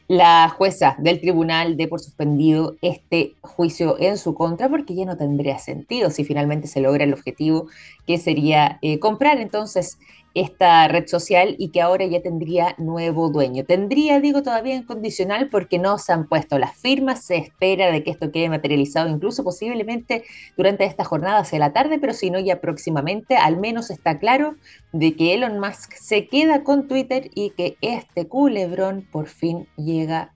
la 0.08 0.50
jueza 0.50 0.96
del 1.00 1.20
tribunal 1.20 1.78
dé 1.78 1.88
por 1.88 2.00
suspendido 2.00 2.76
este 2.82 3.34
juicio 3.42 3.98
en 4.00 4.18
su 4.18 4.36
contra 4.36 4.70
porque 4.70 4.94
ya 4.94 5.06
no 5.06 5.18
tendría 5.18 5.58
sentido 5.58 6.12
si 6.12 6.24
finalmente 6.24 6.68
se 6.68 6.82
logra 6.82 7.04
el 7.04 7.14
objetivo 7.14 7.68
que 8.06 8.18
sería 8.18 8.78
eh, 8.82 9.00
comprar. 9.00 9.40
Entonces 9.40 9.98
esta 10.36 10.88
red 10.90 11.08
social 11.08 11.56
y 11.58 11.70
que 11.70 11.82
ahora 11.82 12.06
ya 12.06 12.22
tendría 12.22 12.76
nuevo 12.78 13.30
dueño. 13.30 13.64
Tendría, 13.64 14.20
digo, 14.20 14.44
todavía 14.44 14.76
en 14.76 14.84
condicional 14.84 15.50
porque 15.50 15.80
no 15.80 15.98
se 15.98 16.12
han 16.12 16.28
puesto 16.28 16.60
las 16.60 16.76
firmas, 16.78 17.24
se 17.24 17.38
espera 17.38 17.90
de 17.90 18.04
que 18.04 18.12
esto 18.12 18.32
quede 18.34 18.50
materializado 18.50 19.10
incluso 19.10 19.46
posiblemente 19.46 20.26
durante 20.58 20.84
esta 20.84 21.06
jornada 21.06 21.40
hacia 21.40 21.58
la 21.58 21.72
tarde, 21.72 22.00
pero 22.00 22.14
si 22.14 22.30
no 22.30 22.40
ya 22.40 22.60
próximamente, 22.60 23.38
al 23.38 23.58
menos 23.58 23.90
está 23.90 24.20
claro 24.20 24.56
de 24.92 25.16
que 25.16 25.34
Elon 25.34 25.58
Musk 25.58 25.94
se 25.94 26.28
queda 26.28 26.64
con 26.64 26.90
Twitter 26.90 27.32
y 27.34 27.52
que 27.52 27.78
este 27.80 28.28
culebrón 28.28 29.08
por 29.10 29.28
fin 29.28 29.68
llega 29.78 30.34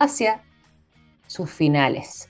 hacia 0.00 0.42
sus 1.28 1.48
finales. 1.48 2.28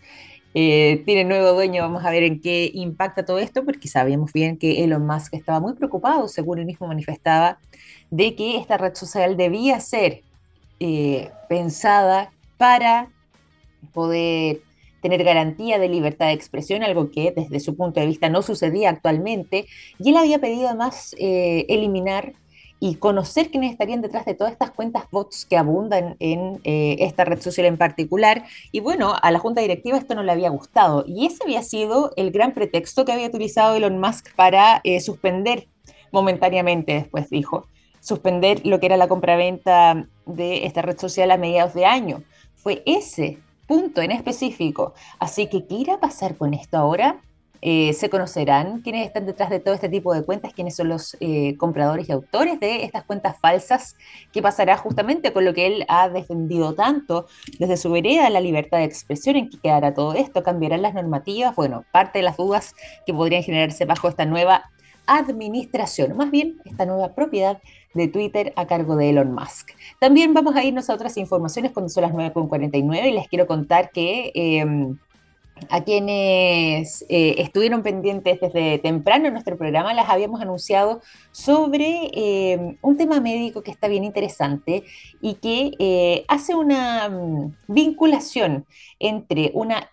Eh, 0.52 1.02
tiene 1.06 1.24
nuevo 1.24 1.52
dueño, 1.52 1.82
vamos 1.82 2.04
a 2.04 2.10
ver 2.10 2.24
en 2.24 2.40
qué 2.40 2.70
impacta 2.74 3.24
todo 3.24 3.38
esto, 3.38 3.64
porque 3.64 3.86
sabíamos 3.86 4.32
bien 4.32 4.56
que 4.56 4.82
Elon 4.82 5.06
Musk 5.06 5.34
estaba 5.34 5.60
muy 5.60 5.74
preocupado, 5.74 6.26
según 6.26 6.58
él 6.58 6.66
mismo 6.66 6.88
manifestaba, 6.88 7.58
de 8.10 8.34
que 8.34 8.56
esta 8.56 8.76
red 8.76 8.94
social 8.94 9.36
debía 9.36 9.78
ser 9.78 10.22
eh, 10.80 11.30
pensada 11.48 12.32
para 12.56 13.08
poder 13.92 14.60
tener 15.02 15.22
garantía 15.24 15.78
de 15.78 15.88
libertad 15.88 16.26
de 16.26 16.32
expresión, 16.32 16.82
algo 16.82 17.10
que 17.10 17.32
desde 17.34 17.60
su 17.60 17.76
punto 17.76 18.00
de 18.00 18.06
vista 18.06 18.28
no 18.28 18.42
sucedía 18.42 18.90
actualmente, 18.90 19.66
y 19.98 20.10
él 20.10 20.16
había 20.16 20.40
pedido 20.40 20.68
además 20.68 21.14
eh, 21.18 21.64
eliminar 21.68 22.34
y 22.80 22.94
conocer 22.94 23.50
quiénes 23.50 23.72
estarían 23.72 24.00
detrás 24.00 24.24
de 24.24 24.34
todas 24.34 24.52
estas 24.52 24.70
cuentas 24.70 25.04
bots 25.10 25.44
que 25.44 25.58
abundan 25.58 26.16
en 26.18 26.60
eh, 26.64 26.96
esta 27.00 27.24
red 27.26 27.40
social 27.40 27.66
en 27.66 27.76
particular. 27.76 28.44
Y 28.72 28.80
bueno, 28.80 29.14
a 29.22 29.30
la 29.30 29.38
junta 29.38 29.60
directiva 29.60 29.98
esto 29.98 30.14
no 30.14 30.22
le 30.22 30.32
había 30.32 30.48
gustado. 30.48 31.04
Y 31.06 31.26
ese 31.26 31.44
había 31.44 31.62
sido 31.62 32.12
el 32.16 32.30
gran 32.30 32.54
pretexto 32.54 33.04
que 33.04 33.12
había 33.12 33.28
utilizado 33.28 33.74
Elon 33.74 34.00
Musk 34.00 34.34
para 34.34 34.80
eh, 34.82 35.00
suspender 35.00 35.68
momentáneamente, 36.10 36.94
después 36.94 37.28
dijo, 37.28 37.66
suspender 38.00 38.66
lo 38.66 38.80
que 38.80 38.86
era 38.86 38.96
la 38.96 39.08
compraventa 39.08 40.06
de 40.24 40.64
esta 40.64 40.80
red 40.80 40.98
social 40.98 41.30
a 41.30 41.36
mediados 41.36 41.74
de 41.74 41.84
año. 41.84 42.22
Fue 42.56 42.82
ese 42.86 43.38
punto 43.66 44.00
en 44.00 44.10
específico. 44.10 44.94
Así 45.18 45.48
que, 45.48 45.66
¿qué 45.66 45.74
irá 45.74 45.94
a 45.94 46.00
pasar 46.00 46.36
con 46.36 46.54
esto 46.54 46.78
ahora? 46.78 47.20
Eh, 47.62 47.92
se 47.92 48.08
conocerán 48.08 48.80
quiénes 48.80 49.06
están 49.06 49.26
detrás 49.26 49.50
de 49.50 49.60
todo 49.60 49.74
este 49.74 49.88
tipo 49.88 50.14
de 50.14 50.22
cuentas, 50.24 50.54
quiénes 50.54 50.76
son 50.76 50.88
los 50.88 51.16
eh, 51.20 51.56
compradores 51.58 52.08
y 52.08 52.12
autores 52.12 52.58
de 52.58 52.84
estas 52.84 53.04
cuentas 53.04 53.36
falsas, 53.38 53.96
qué 54.32 54.40
pasará 54.40 54.76
justamente 54.78 55.32
con 55.32 55.44
lo 55.44 55.52
que 55.52 55.66
él 55.66 55.84
ha 55.88 56.08
defendido 56.08 56.74
tanto 56.74 57.26
desde 57.58 57.76
su 57.76 57.90
vereda, 57.90 58.30
la 58.30 58.40
libertad 58.40 58.78
de 58.78 58.84
expresión, 58.84 59.36
en 59.36 59.50
qué 59.50 59.58
quedará 59.58 59.92
todo 59.92 60.14
esto, 60.14 60.42
cambiarán 60.42 60.82
las 60.82 60.94
normativas, 60.94 61.54
bueno, 61.54 61.84
parte 61.92 62.20
de 62.20 62.22
las 62.22 62.36
dudas 62.36 62.74
que 63.04 63.12
podrían 63.12 63.42
generarse 63.42 63.84
bajo 63.84 64.08
esta 64.08 64.24
nueva 64.24 64.70
administración, 65.06 66.16
más 66.16 66.30
bien 66.30 66.60
esta 66.64 66.86
nueva 66.86 67.14
propiedad 67.14 67.60
de 67.94 68.08
Twitter 68.08 68.52
a 68.56 68.66
cargo 68.66 68.96
de 68.96 69.10
Elon 69.10 69.34
Musk. 69.34 69.72
También 69.98 70.32
vamos 70.32 70.54
a 70.54 70.64
irnos 70.64 70.88
a 70.88 70.94
otras 70.94 71.16
informaciones 71.16 71.72
cuando 71.72 71.88
son 71.88 72.02
las 72.02 72.12
9.49 72.12 73.08
y 73.08 73.12
les 73.12 73.28
quiero 73.28 73.46
contar 73.46 73.90
que... 73.90 74.30
Em, 74.34 74.96
a 75.68 75.84
quienes 75.84 77.04
eh, 77.08 77.34
estuvieron 77.38 77.82
pendientes 77.82 78.40
desde 78.40 78.78
temprano 78.78 79.26
en 79.26 79.32
nuestro 79.32 79.56
programa, 79.56 79.94
las 79.94 80.08
habíamos 80.08 80.40
anunciado 80.40 81.00
sobre 81.32 82.10
eh, 82.14 82.76
un 82.82 82.96
tema 82.96 83.20
médico 83.20 83.62
que 83.62 83.70
está 83.70 83.88
bien 83.88 84.04
interesante 84.04 84.84
y 85.20 85.34
que 85.34 85.72
eh, 85.78 86.24
hace 86.28 86.54
una 86.54 87.08
mm, 87.08 87.54
vinculación 87.68 88.66
entre 88.98 89.50
una 89.54 89.88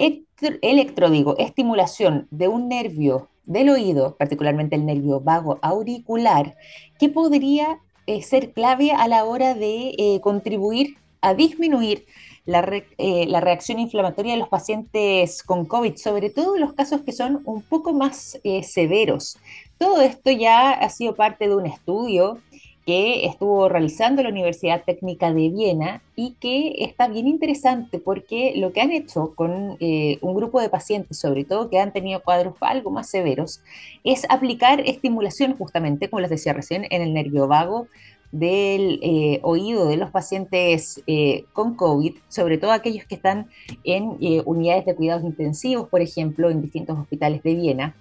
electro, 0.61 1.09
estimulación 1.37 2.27
de 2.31 2.47
un 2.47 2.67
nervio 2.67 3.29
del 3.45 3.69
oído, 3.69 4.15
particularmente 4.17 4.75
el 4.75 4.85
nervio 4.85 5.19
vago 5.21 5.59
auricular, 5.61 6.55
que 6.99 7.09
podría 7.09 7.79
ser 8.21 8.53
clave 8.53 8.91
a 8.91 9.07
la 9.07 9.25
hora 9.25 9.53
de 9.53 10.19
contribuir 10.21 10.95
a 11.21 11.33
disminuir 11.33 12.05
eh, 12.47 13.25
la, 13.27 13.41
reacción 13.41 13.77
inflamatoria 13.77 14.31
de 14.31 14.39
los 14.39 14.47
pacientes 14.47 15.43
con 15.43 15.65
COVID, 15.65 15.97
sobre 15.97 16.29
todo 16.29 16.57
los 16.57 16.73
casos 16.73 17.01
que 17.01 17.11
son 17.11 17.41
un 17.43 17.61
poco 17.61 17.91
más 17.91 18.39
eh, 18.45 18.63
severos. 18.63 19.37
Todo 19.77 20.01
esto 20.01 20.31
ya 20.31 20.71
ha 20.71 20.89
sido 20.89 21.13
parte 21.15 21.49
de 21.49 21.55
un 21.55 21.65
estudio 21.65 22.39
que 22.85 23.25
estuvo 23.25 23.67
realizando 23.67 24.23
la 24.23 24.29
Universidad 24.29 24.85
Técnica 24.85 25.33
de 25.33 25.49
Viena 25.49 26.01
y 26.15 26.35
que 26.39 26.85
está 26.85 27.09
bien 27.09 27.27
interesante 27.27 27.99
porque 27.99 28.53
lo 28.55 28.71
que 28.71 28.79
han 28.79 28.91
hecho 28.91 29.33
con 29.35 29.75
eh, 29.81 30.17
un 30.21 30.33
grupo 30.33 30.61
de 30.61 30.69
pacientes, 30.69 31.19
sobre 31.19 31.43
todo 31.43 31.69
que 31.69 31.81
han 31.81 31.91
tenido 31.91 32.23
cuadros 32.23 32.55
algo 32.61 32.89
más 32.89 33.09
severos, 33.09 33.61
es 34.05 34.25
aplicar 34.29 34.79
estimulación 34.79 35.57
justamente, 35.57 36.09
como 36.09 36.21
les 36.21 36.29
decía 36.29 36.53
recién, 36.53 36.87
en 36.89 37.01
el 37.01 37.13
nervio 37.13 37.49
vago 37.49 37.87
del 38.31 38.99
eh, 39.01 39.39
oído 39.43 39.87
de 39.87 39.97
los 39.97 40.11
pacientes 40.11 41.01
eh, 41.07 41.45
con 41.53 41.75
COVID, 41.75 42.15
sobre 42.27 42.57
todo 42.57 42.71
aquellos 42.71 43.05
que 43.05 43.15
están 43.15 43.49
en 43.83 44.17
eh, 44.19 44.41
unidades 44.45 44.85
de 44.85 44.95
cuidados 44.95 45.23
intensivos, 45.23 45.87
por 45.89 46.01
ejemplo, 46.01 46.49
en 46.49 46.61
distintos 46.61 46.97
hospitales 46.97 47.41
de 47.43 47.55
Viena, 47.55 47.95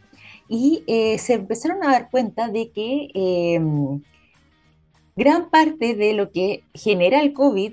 y 0.48 0.84
se 1.18 1.34
empezaron 1.34 1.82
a 1.82 1.90
dar 1.90 2.08
cuenta 2.08 2.48
de 2.48 2.70
que 2.70 3.10
em, 3.14 4.00
gran 5.16 5.50
parte 5.50 5.96
de 5.96 6.12
lo 6.12 6.30
que 6.30 6.62
genera 6.72 7.20
el 7.20 7.32
COVID, 7.32 7.72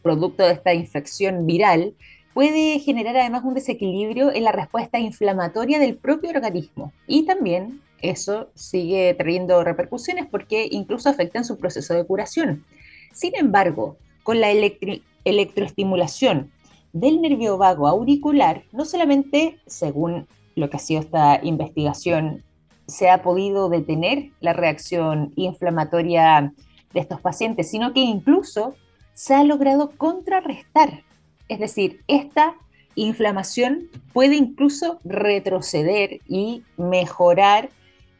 producto 0.00 0.44
de 0.44 0.52
esta 0.52 0.74
infección 0.74 1.44
viral, 1.44 1.94
puede 2.34 2.78
generar 2.78 3.16
además 3.16 3.42
un 3.44 3.54
desequilibrio 3.54 4.32
en 4.32 4.44
la 4.44 4.52
respuesta 4.52 5.00
inflamatoria 5.00 5.80
del 5.80 5.96
propio 5.96 6.30
organismo. 6.30 6.92
Y 7.08 7.26
también 7.26 7.80
eso 8.02 8.50
sigue 8.54 9.14
trayendo 9.14 9.64
repercusiones 9.64 10.26
porque 10.30 10.68
incluso 10.70 11.08
afectan 11.08 11.44
su 11.44 11.56
proceso 11.56 11.94
de 11.94 12.04
curación. 12.04 12.64
Sin 13.12 13.34
embargo, 13.36 13.96
con 14.22 14.40
la 14.40 14.50
electroestimulación 14.50 16.50
del 16.92 17.22
nervio 17.22 17.56
vago 17.56 17.88
auricular, 17.88 18.64
no 18.72 18.84
solamente, 18.84 19.58
según 19.66 20.26
lo 20.54 20.68
que 20.68 20.76
ha 20.76 20.80
sido 20.80 21.00
esta 21.00 21.40
investigación, 21.42 22.44
se 22.86 23.08
ha 23.08 23.22
podido 23.22 23.68
detener 23.68 24.30
la 24.40 24.52
reacción 24.52 25.32
inflamatoria 25.36 26.52
de 26.92 27.00
estos 27.00 27.20
pacientes, 27.20 27.70
sino 27.70 27.94
que 27.94 28.00
incluso 28.00 28.74
se 29.14 29.34
ha 29.34 29.44
logrado 29.44 29.92
contrarrestar. 29.96 31.02
Es 31.48 31.58
decir, 31.58 32.02
esta 32.08 32.54
inflamación 32.94 33.88
puede 34.12 34.36
incluso 34.36 35.00
retroceder 35.04 36.20
y 36.28 36.62
mejorar 36.76 37.70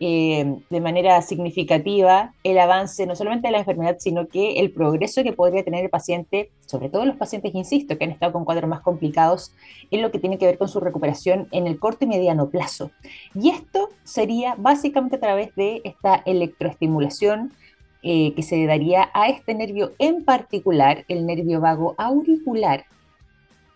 eh, 0.04 0.56
de 0.68 0.80
manera 0.80 1.22
significativa 1.22 2.34
el 2.42 2.58
avance 2.58 3.06
no 3.06 3.14
solamente 3.14 3.46
de 3.46 3.52
la 3.52 3.60
enfermedad, 3.60 3.98
sino 4.00 4.26
que 4.26 4.58
el 4.58 4.72
progreso 4.72 5.22
que 5.22 5.32
podría 5.32 5.62
tener 5.62 5.84
el 5.84 5.90
paciente, 5.90 6.50
sobre 6.66 6.88
todo 6.88 7.04
los 7.04 7.14
pacientes, 7.14 7.54
insisto, 7.54 7.96
que 7.96 8.02
han 8.06 8.10
estado 8.10 8.32
con 8.32 8.44
cuadros 8.44 8.68
más 8.68 8.80
complicados, 8.80 9.52
en 9.92 10.02
lo 10.02 10.10
que 10.10 10.18
tiene 10.18 10.38
que 10.38 10.46
ver 10.46 10.58
con 10.58 10.66
su 10.66 10.80
recuperación 10.80 11.46
en 11.52 11.68
el 11.68 11.78
corto 11.78 12.04
y 12.04 12.08
mediano 12.08 12.50
plazo. 12.50 12.90
Y 13.32 13.50
esto 13.50 13.90
sería 14.02 14.56
básicamente 14.58 15.14
a 15.14 15.20
través 15.20 15.54
de 15.54 15.82
esta 15.84 16.20
electroestimulación 16.26 17.52
eh, 18.02 18.34
que 18.34 18.42
se 18.42 18.66
daría 18.66 19.08
a 19.14 19.28
este 19.28 19.54
nervio 19.54 19.92
en 20.00 20.24
particular, 20.24 21.04
el 21.06 21.26
nervio 21.26 21.60
vago 21.60 21.94
auricular, 21.96 22.86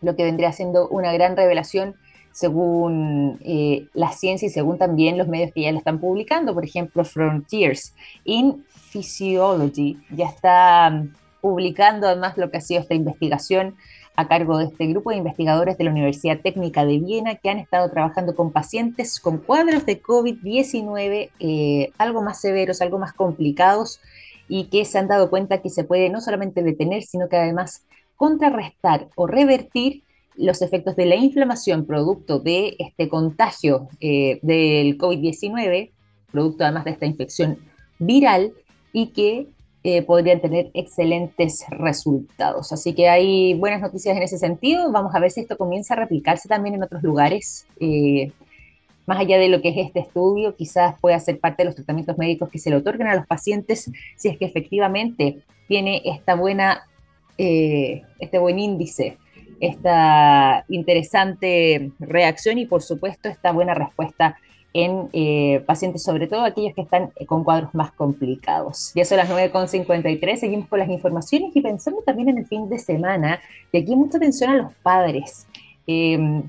lo 0.01 0.17
que 0.17 0.25
vendría 0.25 0.51
siendo 0.51 0.89
una 0.89 1.13
gran 1.13 1.37
revelación 1.37 1.95
según 2.37 3.39
eh, 3.41 3.87
la 3.95 4.13
ciencia 4.13 4.45
y 4.45 4.51
según 4.51 4.77
también 4.77 5.17
los 5.17 5.27
medios 5.27 5.53
que 5.55 5.63
ya 5.63 5.73
la 5.73 5.79
están 5.79 6.01
publicando. 6.01 6.53
Por 6.53 6.67
ejemplo, 6.67 7.03
Frontiers 7.03 7.95
in 8.25 8.63
Physiology 8.69 9.97
ya 10.11 10.27
está 10.27 10.91
mm, 10.91 11.15
publicando 11.41 12.07
además 12.07 12.37
lo 12.37 12.51
que 12.51 12.59
ha 12.59 12.61
sido 12.61 12.83
esta 12.83 12.93
investigación 12.93 13.77
a 14.17 14.29
cargo 14.29 14.59
de 14.59 14.67
este 14.67 14.87
grupo 14.87 15.09
de 15.11 15.17
investigadores 15.17 15.79
de 15.79 15.85
la 15.85 15.91
Universidad 15.93 16.41
Técnica 16.41 16.85
de 16.85 16.99
Viena 16.99 17.37
que 17.37 17.49
han 17.49 17.59
estado 17.59 17.91
trabajando 17.91 18.37
con 18.37 18.53
pacientes 18.53 19.19
con 19.19 19.39
cuadros 19.39 19.87
de 19.87 20.03
COVID-19 20.03 21.31
eh, 21.41 21.91
algo 21.97 22.21
más 22.21 22.39
severos, 22.39 22.83
algo 22.83 22.99
más 22.99 23.15
complicados 23.15 23.99
y 24.47 24.65
que 24.65 24.85
se 24.85 24.99
han 24.99 25.09
dado 25.09 25.31
cuenta 25.31 25.63
que 25.63 25.71
se 25.71 25.85
puede 25.85 26.11
no 26.11 26.21
solamente 26.21 26.63
detener, 26.63 27.03
sino 27.03 27.31
que 27.31 27.39
además 27.39 27.87
contrarrestar 28.17 29.09
o 29.15 29.27
revertir 29.27 30.03
los 30.37 30.63
efectos 30.63 30.97
de 30.97 31.07
la 31.07 31.17
inflamación 31.17 31.87
producto 31.87 32.39
de 32.39 32.77
este 32.79 33.09
contagio 33.09 33.89
eh, 34.01 34.39
del 34.43 34.99
COVID-19, 34.99 35.91
producto 36.31 36.65
además 36.65 36.85
de 36.85 36.91
esta 36.91 37.07
infección 37.07 37.59
viral, 37.99 38.53
y 38.93 39.09
que 39.09 39.49
eh, 39.83 40.03
podrían 40.03 40.41
tener 40.41 40.71
excelentes 40.75 41.65
resultados. 41.71 42.73
Así 42.73 42.95
que 42.95 43.09
hay 43.09 43.55
buenas 43.55 43.81
noticias 43.81 44.17
en 44.17 44.23
ese 44.23 44.39
sentido. 44.39 44.91
Vamos 44.91 45.15
a 45.15 45.21
ver 45.21 45.31
si 45.31 45.41
esto 45.41 45.57
comienza 45.57 45.95
a 45.95 45.99
replicarse 45.99 46.49
también 46.49 46.75
en 46.75 46.83
otros 46.83 47.03
lugares. 47.03 47.67
Eh, 47.79 48.33
más 49.07 49.21
allá 49.21 49.39
de 49.39 49.49
lo 49.49 49.63
que 49.63 49.69
es 49.69 49.77
este 49.87 50.01
estudio, 50.01 50.57
quizás 50.57 50.99
pueda 51.01 51.19
ser 51.21 51.39
parte 51.39 51.63
de 51.63 51.67
los 51.67 51.77
tratamientos 51.77 52.19
médicos 52.19 52.49
que 52.49 52.59
se 52.59 52.71
le 52.71 52.77
otorgan 52.77 53.09
a 53.09 53.15
los 53.15 53.27
pacientes 53.27 53.91
si 54.17 54.29
es 54.29 54.37
que 54.37 54.47
efectivamente 54.47 55.43
tiene 55.69 56.03
esta 56.05 56.35
buena, 56.35 56.89
este 57.39 58.39
buen 58.39 58.59
índice 58.59 59.19
esta 59.61 60.65
interesante 60.69 61.93
reacción 61.99 62.59
y 62.59 62.67
por 62.67 62.83
supuesto 62.83 63.29
esta 63.29 63.53
buena 63.53 63.75
respuesta 63.75 64.37
en 64.73 65.09
eh, 65.15 65.63
pacientes, 65.67 66.03
sobre 66.03 66.27
todo 66.27 66.45
aquellos 66.45 66.75
que 66.75 66.83
están 66.83 67.11
con 67.27 67.45
cuadros 67.45 67.75
más 67.75 67.93
complicados. 67.93 68.93
Ya 68.95 69.07
son 69.07 69.17
las 69.17 69.31
9.53, 69.31 70.37
seguimos 70.37 70.69
con 70.69 70.79
las 70.79 70.91
informaciones 70.91 71.57
y 71.57 71.63
pensando 71.63 72.03
también 72.03 72.29
en 72.29 72.39
el 72.39 72.47
fin 72.47 72.69
de 72.69 72.79
semana, 72.79 73.41
y 73.73 73.79
aquí 73.79 73.97
mucha 73.97 74.19
atención 74.19 74.51
a 74.51 74.57
los 74.57 74.75
padres. 74.83 75.47
Em, 75.87 76.43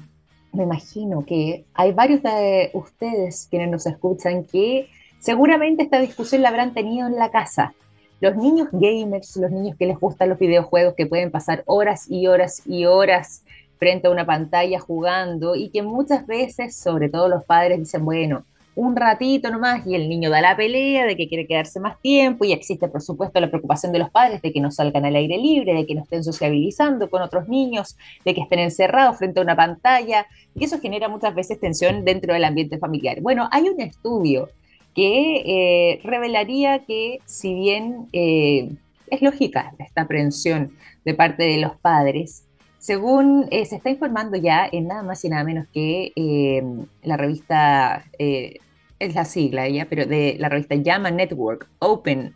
me 0.52 0.64
imagino 0.64 1.26
que 1.26 1.64
hay 1.74 1.94
varios 1.94 2.22
de 2.22 2.72
ustedes 2.74 3.48
quienes 3.50 3.70
nos 3.70 3.86
escuchan 3.86 4.44
que 4.44 4.90
seguramente 5.20 5.84
esta 5.84 6.00
discusión 6.00 6.42
la 6.42 6.50
habrán 6.50 6.74
tenido 6.74 7.08
en 7.08 7.16
la 7.16 7.32
casa 7.32 7.74
los 8.20 8.36
niños 8.36 8.70
gamers, 8.72 9.38
los 9.38 9.52
niños 9.52 9.76
que 9.78 9.86
les 9.86 10.00
gustan 10.00 10.30
los 10.30 10.40
videojuegos, 10.40 10.96
que 10.96 11.06
pueden 11.06 11.32
pasar 11.32 11.64
horas 11.66 12.10
y 12.10 12.28
horas 12.28 12.62
y 12.66 12.86
horas 12.86 13.44
frente 13.78 14.08
a 14.08 14.12
una 14.12 14.26
pantalla 14.26 14.80
jugando 14.80 15.56
y 15.56 15.70
que 15.70 15.84
muchas 15.84 16.26
veces, 16.26 16.76
sobre 16.76 17.10
todo 17.10 17.28
los 17.28 17.44
padres, 17.46 17.80
dicen, 17.80 18.04
bueno, 18.04 18.44
un 18.78 18.96
ratito 18.96 19.50
nomás 19.50 19.88
y 19.88 19.96
el 19.96 20.08
niño 20.08 20.30
da 20.30 20.40
la 20.40 20.56
pelea 20.56 21.06
de 21.06 21.18
que 21.18 21.28
quiere 21.28 21.48
quedarse 21.48 21.80
más 21.80 22.00
tiempo 22.00 22.46
y 22.46 22.52
existe 22.52 22.88
por 22.88 23.02
supuesto 23.02 23.40
la 23.40 23.50
preocupación 23.50 23.92
de 23.92 23.98
los 23.98 24.12
padres 24.12 24.40
de 24.44 24.54
que 24.54 24.62
no 24.62 24.70
salgan 24.70 25.04
al 25.04 25.16
aire 25.16 25.36
libre, 25.40 25.74
de 25.74 25.88
que 25.88 25.96
no 25.96 26.04
estén 26.04 26.24
sociabilizando 26.24 27.10
con 27.10 27.24
otros 27.24 27.48
niños, 27.48 27.98
de 28.24 28.36
que 28.36 28.42
estén 28.42 28.60
encerrados 28.60 29.18
frente 29.18 29.40
a 29.40 29.44
una 29.44 29.56
pantalla 29.56 30.28
y 30.54 30.64
eso 30.64 30.80
genera 30.80 31.10
muchas 31.10 31.34
veces 31.34 31.60
tensión 31.60 32.06
dentro 32.06 32.36
del 32.36 32.44
ambiente 32.44 32.78
familiar. 32.78 33.20
Bueno, 33.20 33.50
hay 33.52 33.68
un 33.68 33.82
estudio 33.82 34.50
que 34.98 35.44
eh, 35.46 36.00
revelaría 36.04 36.80
que 36.80 37.20
si 37.26 37.54
bien 37.54 38.08
eh, 38.14 38.72
es 39.12 39.22
lógica 39.22 39.72
esta 39.78 40.02
aprensión 40.02 40.72
de 41.06 41.14
parte 41.14 41.44
de 41.44 41.60
los 41.60 41.78
padres, 41.78 42.46
según 42.80 43.48
eh, 43.52 43.66
se 43.66 43.76
está 43.76 43.92
informando 43.92 44.38
ya 44.38 44.68
en 44.72 44.88
nada 44.88 45.04
más 45.04 45.24
y 45.24 45.30
nada 45.30 45.44
menos 45.44 45.68
que 45.72 46.64
la 47.04 47.16
revista, 47.16 48.06
es 48.18 49.14
la 49.14 49.26
sigla 49.26 49.70
ya, 49.70 49.86
pero 49.86 50.08
de 50.08 50.36
la 50.40 50.50
revista 50.50 50.74
Llama 50.74 51.12
Network 51.12 51.68
Open 51.78 52.34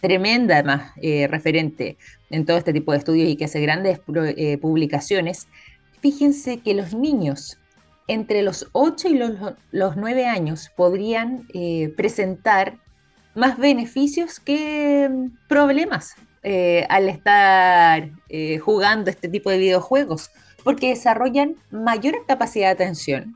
tremenda 0.00 0.56
además 0.56 0.92
referente 1.28 1.96
en 2.30 2.46
todo 2.46 2.56
este 2.56 2.72
tipo 2.72 2.90
de 2.90 2.98
estudios 2.98 3.28
y 3.28 3.36
que 3.36 3.44
hace 3.44 3.60
grandes 3.60 4.00
publicaciones, 4.60 5.46
fíjense 6.00 6.58
que 6.58 6.74
los 6.74 6.94
niños 6.94 7.58
entre 8.06 8.42
los 8.42 8.68
8 8.72 9.08
y 9.08 9.14
los, 9.14 9.96
9 9.96 10.26
años 10.26 10.70
podrían 10.76 11.48
presentar 11.96 12.78
más 13.34 13.58
beneficios 13.58 14.40
que 14.40 15.08
mm, 15.10 15.48
problemas 15.48 16.14
al 16.88 17.08
estar 17.08 18.10
jugando 18.60 19.10
este 19.10 19.28
tipo 19.28 19.48
de 19.48 19.56
videojuegos, 19.56 20.30
porque 20.62 20.88
desarrollan 20.88 21.56
mayor 21.70 22.26
capacidad 22.26 22.66
de 22.66 22.84
atención, 22.84 23.34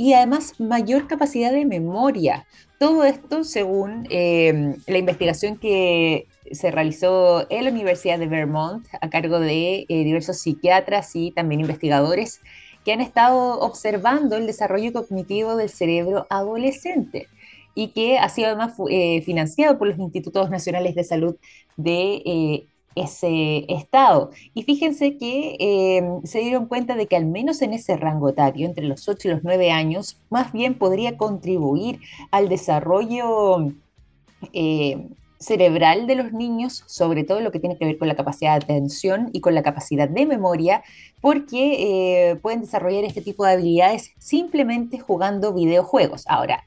y 0.00 0.14
además 0.14 0.58
mayor 0.58 1.06
capacidad 1.06 1.52
de 1.52 1.66
memoria. 1.66 2.46
Todo 2.78 3.04
esto 3.04 3.44
según 3.44 4.06
eh, 4.08 4.74
la 4.86 4.96
investigación 4.96 5.58
que 5.58 6.26
se 6.50 6.70
realizó 6.70 7.46
en 7.50 7.64
la 7.64 7.70
Universidad 7.70 8.18
de 8.18 8.26
Vermont 8.26 8.86
a 8.98 9.10
cargo 9.10 9.38
de 9.38 9.84
eh, 9.86 10.04
diversos 10.04 10.38
psiquiatras 10.38 11.14
y 11.14 11.32
también 11.32 11.60
investigadores 11.60 12.40
que 12.84 12.92
han 12.92 13.00
estado 13.00 13.60
observando 13.60 14.36
el 14.36 14.46
desarrollo 14.46 14.92
cognitivo 14.92 15.56
del 15.56 15.70
cerebro 15.70 16.26
adolescente 16.30 17.28
y 17.74 17.88
que 17.88 18.18
ha 18.18 18.28
sido 18.28 18.48
además 18.48 18.74
eh, 18.90 19.22
financiado 19.22 19.78
por 19.78 19.88
los 19.88 19.98
Institutos 19.98 20.50
Nacionales 20.50 20.94
de 20.94 21.04
Salud 21.04 21.36
de 21.76 22.66
ese 22.94 23.64
estado. 23.72 24.30
Y 24.54 24.62
fíjense 24.64 25.16
que 25.16 25.56
em, 25.58 26.22
se 26.24 26.40
dieron 26.40 26.66
cuenta 26.66 26.96
de 26.96 27.06
que 27.06 27.16
al 27.16 27.26
menos 27.26 27.62
en 27.62 27.72
ese 27.72 27.96
rango 27.96 28.28
etario, 28.28 28.66
entre 28.66 28.84
los 28.84 29.08
8 29.08 29.28
y 29.28 29.30
los 29.32 29.44
9 29.44 29.70
años, 29.70 30.20
más 30.30 30.52
bien 30.52 30.74
podría 30.74 31.16
contribuir 31.16 32.00
al 32.30 32.48
desarrollo 32.48 33.72
eh, 34.52 35.08
cerebral 35.40 36.06
de 36.06 36.14
los 36.14 36.32
niños, 36.32 36.84
sobre 36.86 37.24
todo 37.24 37.40
lo 37.40 37.50
que 37.50 37.58
tiene 37.58 37.78
que 37.78 37.86
ver 37.86 37.98
con 37.98 38.08
la 38.08 38.14
capacidad 38.14 38.52
de 38.58 38.64
atención 38.64 39.30
y 39.32 39.40
con 39.40 39.54
la 39.54 39.62
capacidad 39.62 40.08
de 40.08 40.26
memoria, 40.26 40.82
porque 41.20 42.30
eh, 42.30 42.36
pueden 42.36 42.60
desarrollar 42.60 43.04
este 43.04 43.22
tipo 43.22 43.44
de 43.44 43.52
habilidades 43.52 44.12
simplemente 44.18 44.98
jugando 44.98 45.54
videojuegos. 45.54 46.24
Ahora, 46.28 46.66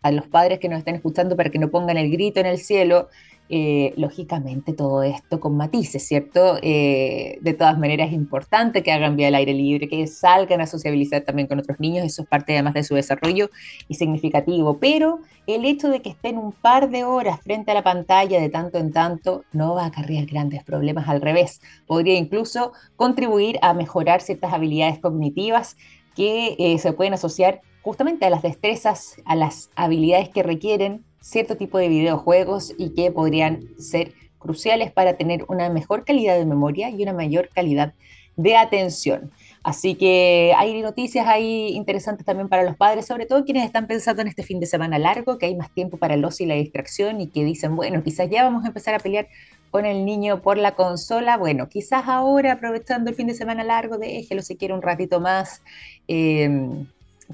a 0.00 0.10
los 0.10 0.26
padres 0.26 0.58
que 0.58 0.68
nos 0.68 0.78
están 0.78 0.94
escuchando 0.94 1.36
para 1.36 1.50
que 1.50 1.58
no 1.58 1.70
pongan 1.70 1.98
el 1.98 2.10
grito 2.10 2.40
en 2.40 2.46
el 2.46 2.58
cielo, 2.58 3.08
eh, 3.50 3.92
lógicamente 3.98 4.72
todo 4.72 5.02
esto 5.02 5.38
con 5.38 5.56
matices, 5.56 6.06
¿cierto? 6.06 6.58
Eh, 6.62 7.38
de 7.42 7.52
todas 7.52 7.78
maneras 7.78 8.08
es 8.08 8.14
importante 8.14 8.82
que 8.82 8.90
hagan 8.90 9.16
vía 9.16 9.28
al 9.28 9.34
aire 9.34 9.52
libre, 9.52 9.86
que 9.86 10.06
salgan 10.06 10.62
a 10.62 10.66
sociabilizar 10.66 11.22
también 11.22 11.46
con 11.46 11.58
otros 11.58 11.78
niños, 11.78 12.06
eso 12.06 12.22
es 12.22 12.28
parte 12.28 12.54
además 12.54 12.72
de 12.72 12.84
su 12.84 12.94
desarrollo 12.94 13.50
y 13.86 13.96
significativo, 13.96 14.78
pero 14.78 15.20
el 15.46 15.66
hecho 15.66 15.90
de 15.90 16.00
que 16.00 16.08
estén 16.08 16.38
un 16.38 16.52
par 16.52 16.88
de 16.88 17.04
horas 17.04 17.38
frente 17.42 17.70
a 17.70 17.74
la 17.74 17.82
pantalla 17.82 18.40
de 18.40 18.48
tanto 18.48 18.78
en 18.78 18.92
tanto 18.92 19.44
no 19.52 19.74
va 19.74 19.84
a 19.84 19.86
acarrear 19.88 20.24
grandes 20.24 20.64
problemas, 20.64 21.06
al 21.08 21.20
revés, 21.20 21.60
podría 21.86 22.16
incluso 22.16 22.72
contribuir 22.96 23.58
a 23.60 23.74
mejorar 23.74 24.22
ciertas 24.22 24.54
habilidades 24.54 25.00
cognitivas 25.00 25.76
que 26.16 26.56
eh, 26.58 26.78
se 26.78 26.94
pueden 26.94 27.12
asociar 27.12 27.60
justamente 27.82 28.24
a 28.24 28.30
las 28.30 28.40
destrezas, 28.40 29.16
a 29.26 29.36
las 29.36 29.70
habilidades 29.76 30.30
que 30.30 30.42
requieren 30.42 31.04
cierto 31.24 31.56
tipo 31.56 31.78
de 31.78 31.88
videojuegos 31.88 32.74
y 32.76 32.90
que 32.90 33.10
podrían 33.10 33.62
ser 33.78 34.12
cruciales 34.38 34.92
para 34.92 35.16
tener 35.16 35.46
una 35.48 35.70
mejor 35.70 36.04
calidad 36.04 36.36
de 36.36 36.44
memoria 36.44 36.90
y 36.90 37.02
una 37.02 37.14
mayor 37.14 37.48
calidad 37.48 37.94
de 38.36 38.56
atención. 38.56 39.30
Así 39.62 39.94
que 39.94 40.52
hay 40.54 40.82
noticias 40.82 41.26
ahí 41.26 41.68
interesantes 41.68 42.26
también 42.26 42.50
para 42.50 42.62
los 42.62 42.76
padres, 42.76 43.06
sobre 43.06 43.24
todo 43.24 43.44
quienes 43.44 43.64
están 43.64 43.86
pensando 43.86 44.20
en 44.20 44.28
este 44.28 44.42
fin 44.42 44.60
de 44.60 44.66
semana 44.66 44.98
largo, 44.98 45.38
que 45.38 45.46
hay 45.46 45.56
más 45.56 45.72
tiempo 45.72 45.96
para 45.96 46.12
el 46.12 46.24
ocio 46.26 46.44
y 46.44 46.48
la 46.48 46.56
distracción 46.56 47.22
y 47.22 47.28
que 47.28 47.42
dicen, 47.42 47.74
bueno, 47.74 48.02
quizás 48.02 48.28
ya 48.28 48.42
vamos 48.42 48.64
a 48.64 48.68
empezar 48.68 48.94
a 48.94 48.98
pelear 48.98 49.26
con 49.70 49.86
el 49.86 50.04
niño 50.04 50.42
por 50.42 50.58
la 50.58 50.74
consola. 50.74 51.38
Bueno, 51.38 51.70
quizás 51.70 52.06
ahora 52.06 52.52
aprovechando 52.52 53.08
el 53.08 53.16
fin 53.16 53.28
de 53.28 53.34
semana 53.34 53.64
largo, 53.64 53.96
déjelo 53.96 54.42
si 54.42 54.56
quiere 54.56 54.74
un 54.74 54.82
ratito 54.82 55.20
más. 55.20 55.62
Eh, 56.06 56.84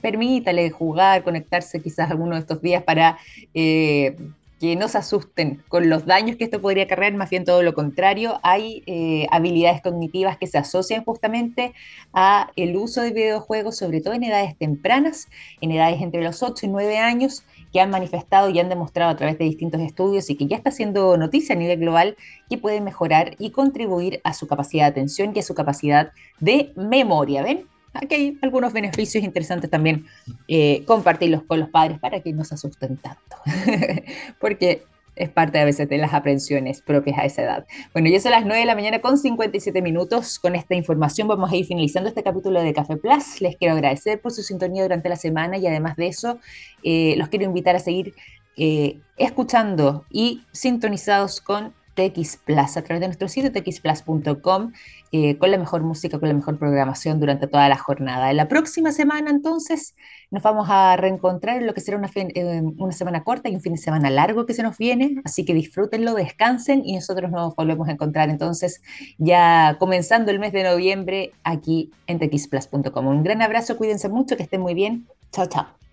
permítale 0.00 0.70
jugar, 0.70 1.22
conectarse 1.24 1.80
quizás 1.80 2.10
alguno 2.10 2.34
de 2.34 2.40
estos 2.40 2.60
días 2.60 2.82
para 2.82 3.18
eh, 3.54 4.16
que 4.60 4.76
no 4.76 4.88
se 4.88 4.98
asusten 4.98 5.62
con 5.68 5.88
los 5.88 6.04
daños 6.04 6.36
que 6.36 6.44
esto 6.44 6.60
podría 6.60 6.84
acarrear, 6.84 7.14
más 7.14 7.30
bien 7.30 7.46
todo 7.46 7.62
lo 7.62 7.72
contrario, 7.72 8.38
hay 8.42 8.82
eh, 8.86 9.26
habilidades 9.30 9.80
cognitivas 9.80 10.36
que 10.36 10.46
se 10.46 10.58
asocian 10.58 11.02
justamente 11.02 11.72
a 12.12 12.50
el 12.56 12.76
uso 12.76 13.00
de 13.00 13.10
videojuegos, 13.10 13.78
sobre 13.78 14.02
todo 14.02 14.12
en 14.12 14.22
edades 14.22 14.58
tempranas, 14.58 15.28
en 15.62 15.72
edades 15.72 16.02
entre 16.02 16.22
los 16.22 16.42
8 16.42 16.66
y 16.66 16.68
9 16.68 16.98
años, 16.98 17.42
que 17.72 17.80
han 17.80 17.88
manifestado 17.88 18.50
y 18.50 18.60
han 18.60 18.68
demostrado 18.68 19.10
a 19.10 19.16
través 19.16 19.38
de 19.38 19.46
distintos 19.46 19.80
estudios 19.80 20.28
y 20.28 20.36
que 20.36 20.46
ya 20.46 20.58
está 20.58 20.68
haciendo 20.68 21.16
noticia 21.16 21.54
a 21.54 21.58
nivel 21.58 21.78
global, 21.78 22.16
que 22.50 22.58
pueden 22.58 22.84
mejorar 22.84 23.36
y 23.38 23.52
contribuir 23.52 24.20
a 24.24 24.34
su 24.34 24.46
capacidad 24.46 24.84
de 24.84 24.90
atención 24.90 25.32
y 25.34 25.38
a 25.38 25.42
su 25.42 25.54
capacidad 25.54 26.12
de 26.38 26.72
memoria. 26.76 27.42
¿Ven? 27.42 27.69
Aquí 27.94 28.14
hay 28.14 28.38
algunos 28.42 28.72
beneficios 28.72 29.24
interesantes 29.24 29.70
también 29.70 30.06
eh, 30.48 30.84
compartirlos 30.86 31.42
con 31.44 31.60
los 31.60 31.68
padres 31.70 31.98
para 31.98 32.20
que 32.20 32.32
no 32.32 32.44
se 32.44 32.54
asusten 32.54 32.96
tanto, 32.96 33.36
porque 34.40 34.84
es 35.16 35.28
parte 35.28 35.58
a 35.58 35.64
veces 35.64 35.88
de 35.88 35.98
las 35.98 36.14
aprensiones 36.14 36.80
propias 36.80 37.18
a 37.18 37.24
esa 37.24 37.42
edad. 37.42 37.66
Bueno, 37.92 38.08
ya 38.08 38.20
son 38.20 38.32
las 38.32 38.44
9 38.44 38.60
de 38.60 38.64
la 38.64 38.74
mañana 38.74 39.00
con 39.00 39.18
57 39.18 39.82
minutos. 39.82 40.38
Con 40.38 40.54
esta 40.54 40.74
información 40.74 41.28
vamos 41.28 41.52
a 41.52 41.56
ir 41.56 41.66
finalizando 41.66 42.08
este 42.08 42.22
capítulo 42.22 42.62
de 42.62 42.72
Café 42.72 42.96
Plus. 42.96 43.40
Les 43.40 43.56
quiero 43.56 43.74
agradecer 43.74 44.20
por 44.20 44.32
su 44.32 44.42
sintonía 44.42 44.82
durante 44.82 45.08
la 45.10 45.16
semana 45.16 45.58
y 45.58 45.66
además 45.66 45.96
de 45.96 46.06
eso, 46.06 46.38
eh, 46.82 47.14
los 47.18 47.28
quiero 47.28 47.44
invitar 47.44 47.76
a 47.76 47.80
seguir 47.80 48.14
eh, 48.56 48.98
escuchando 49.16 50.06
y 50.10 50.42
sintonizados 50.52 51.40
con 51.40 51.74
TX 51.94 52.38
Plus 52.38 52.76
a 52.76 52.82
través 52.82 53.00
de 53.00 53.06
nuestro 53.08 53.28
sitio 53.28 53.52
txplus.com 53.52 54.72
eh, 55.12 55.36
con 55.38 55.50
la 55.50 55.58
mejor 55.58 55.82
música, 55.82 56.18
con 56.18 56.28
la 56.28 56.34
mejor 56.34 56.58
programación 56.58 57.18
durante 57.18 57.46
toda 57.46 57.68
la 57.68 57.76
jornada. 57.76 58.32
La 58.32 58.48
próxima 58.48 58.92
semana 58.92 59.30
entonces 59.30 59.94
nos 60.30 60.42
vamos 60.42 60.68
a 60.70 60.96
reencontrar 60.96 61.56
en 61.58 61.66
lo 61.66 61.74
que 61.74 61.80
será 61.80 61.96
una, 61.96 62.10
eh, 62.14 62.62
una 62.78 62.92
semana 62.92 63.24
corta 63.24 63.48
y 63.48 63.54
un 63.54 63.60
fin 63.60 63.72
de 63.72 63.78
semana 63.78 64.08
largo 64.10 64.46
que 64.46 64.54
se 64.54 64.62
nos 64.62 64.78
viene, 64.78 65.20
así 65.24 65.44
que 65.44 65.54
disfrútenlo, 65.54 66.14
descansen 66.14 66.82
y 66.84 66.94
nosotros 66.94 67.30
nos 67.30 67.54
volvemos 67.56 67.88
a 67.88 67.92
encontrar 67.92 68.30
entonces 68.30 68.82
ya 69.18 69.76
comenzando 69.78 70.30
el 70.30 70.38
mes 70.38 70.52
de 70.52 70.62
noviembre 70.62 71.32
aquí 71.44 71.90
en 72.06 72.18
txplus.com. 72.18 73.06
Un 73.06 73.22
gran 73.22 73.42
abrazo, 73.42 73.76
cuídense 73.76 74.08
mucho, 74.08 74.36
que 74.36 74.44
estén 74.44 74.60
muy 74.60 74.74
bien. 74.74 75.06
Chao, 75.32 75.46
chao. 75.46 75.89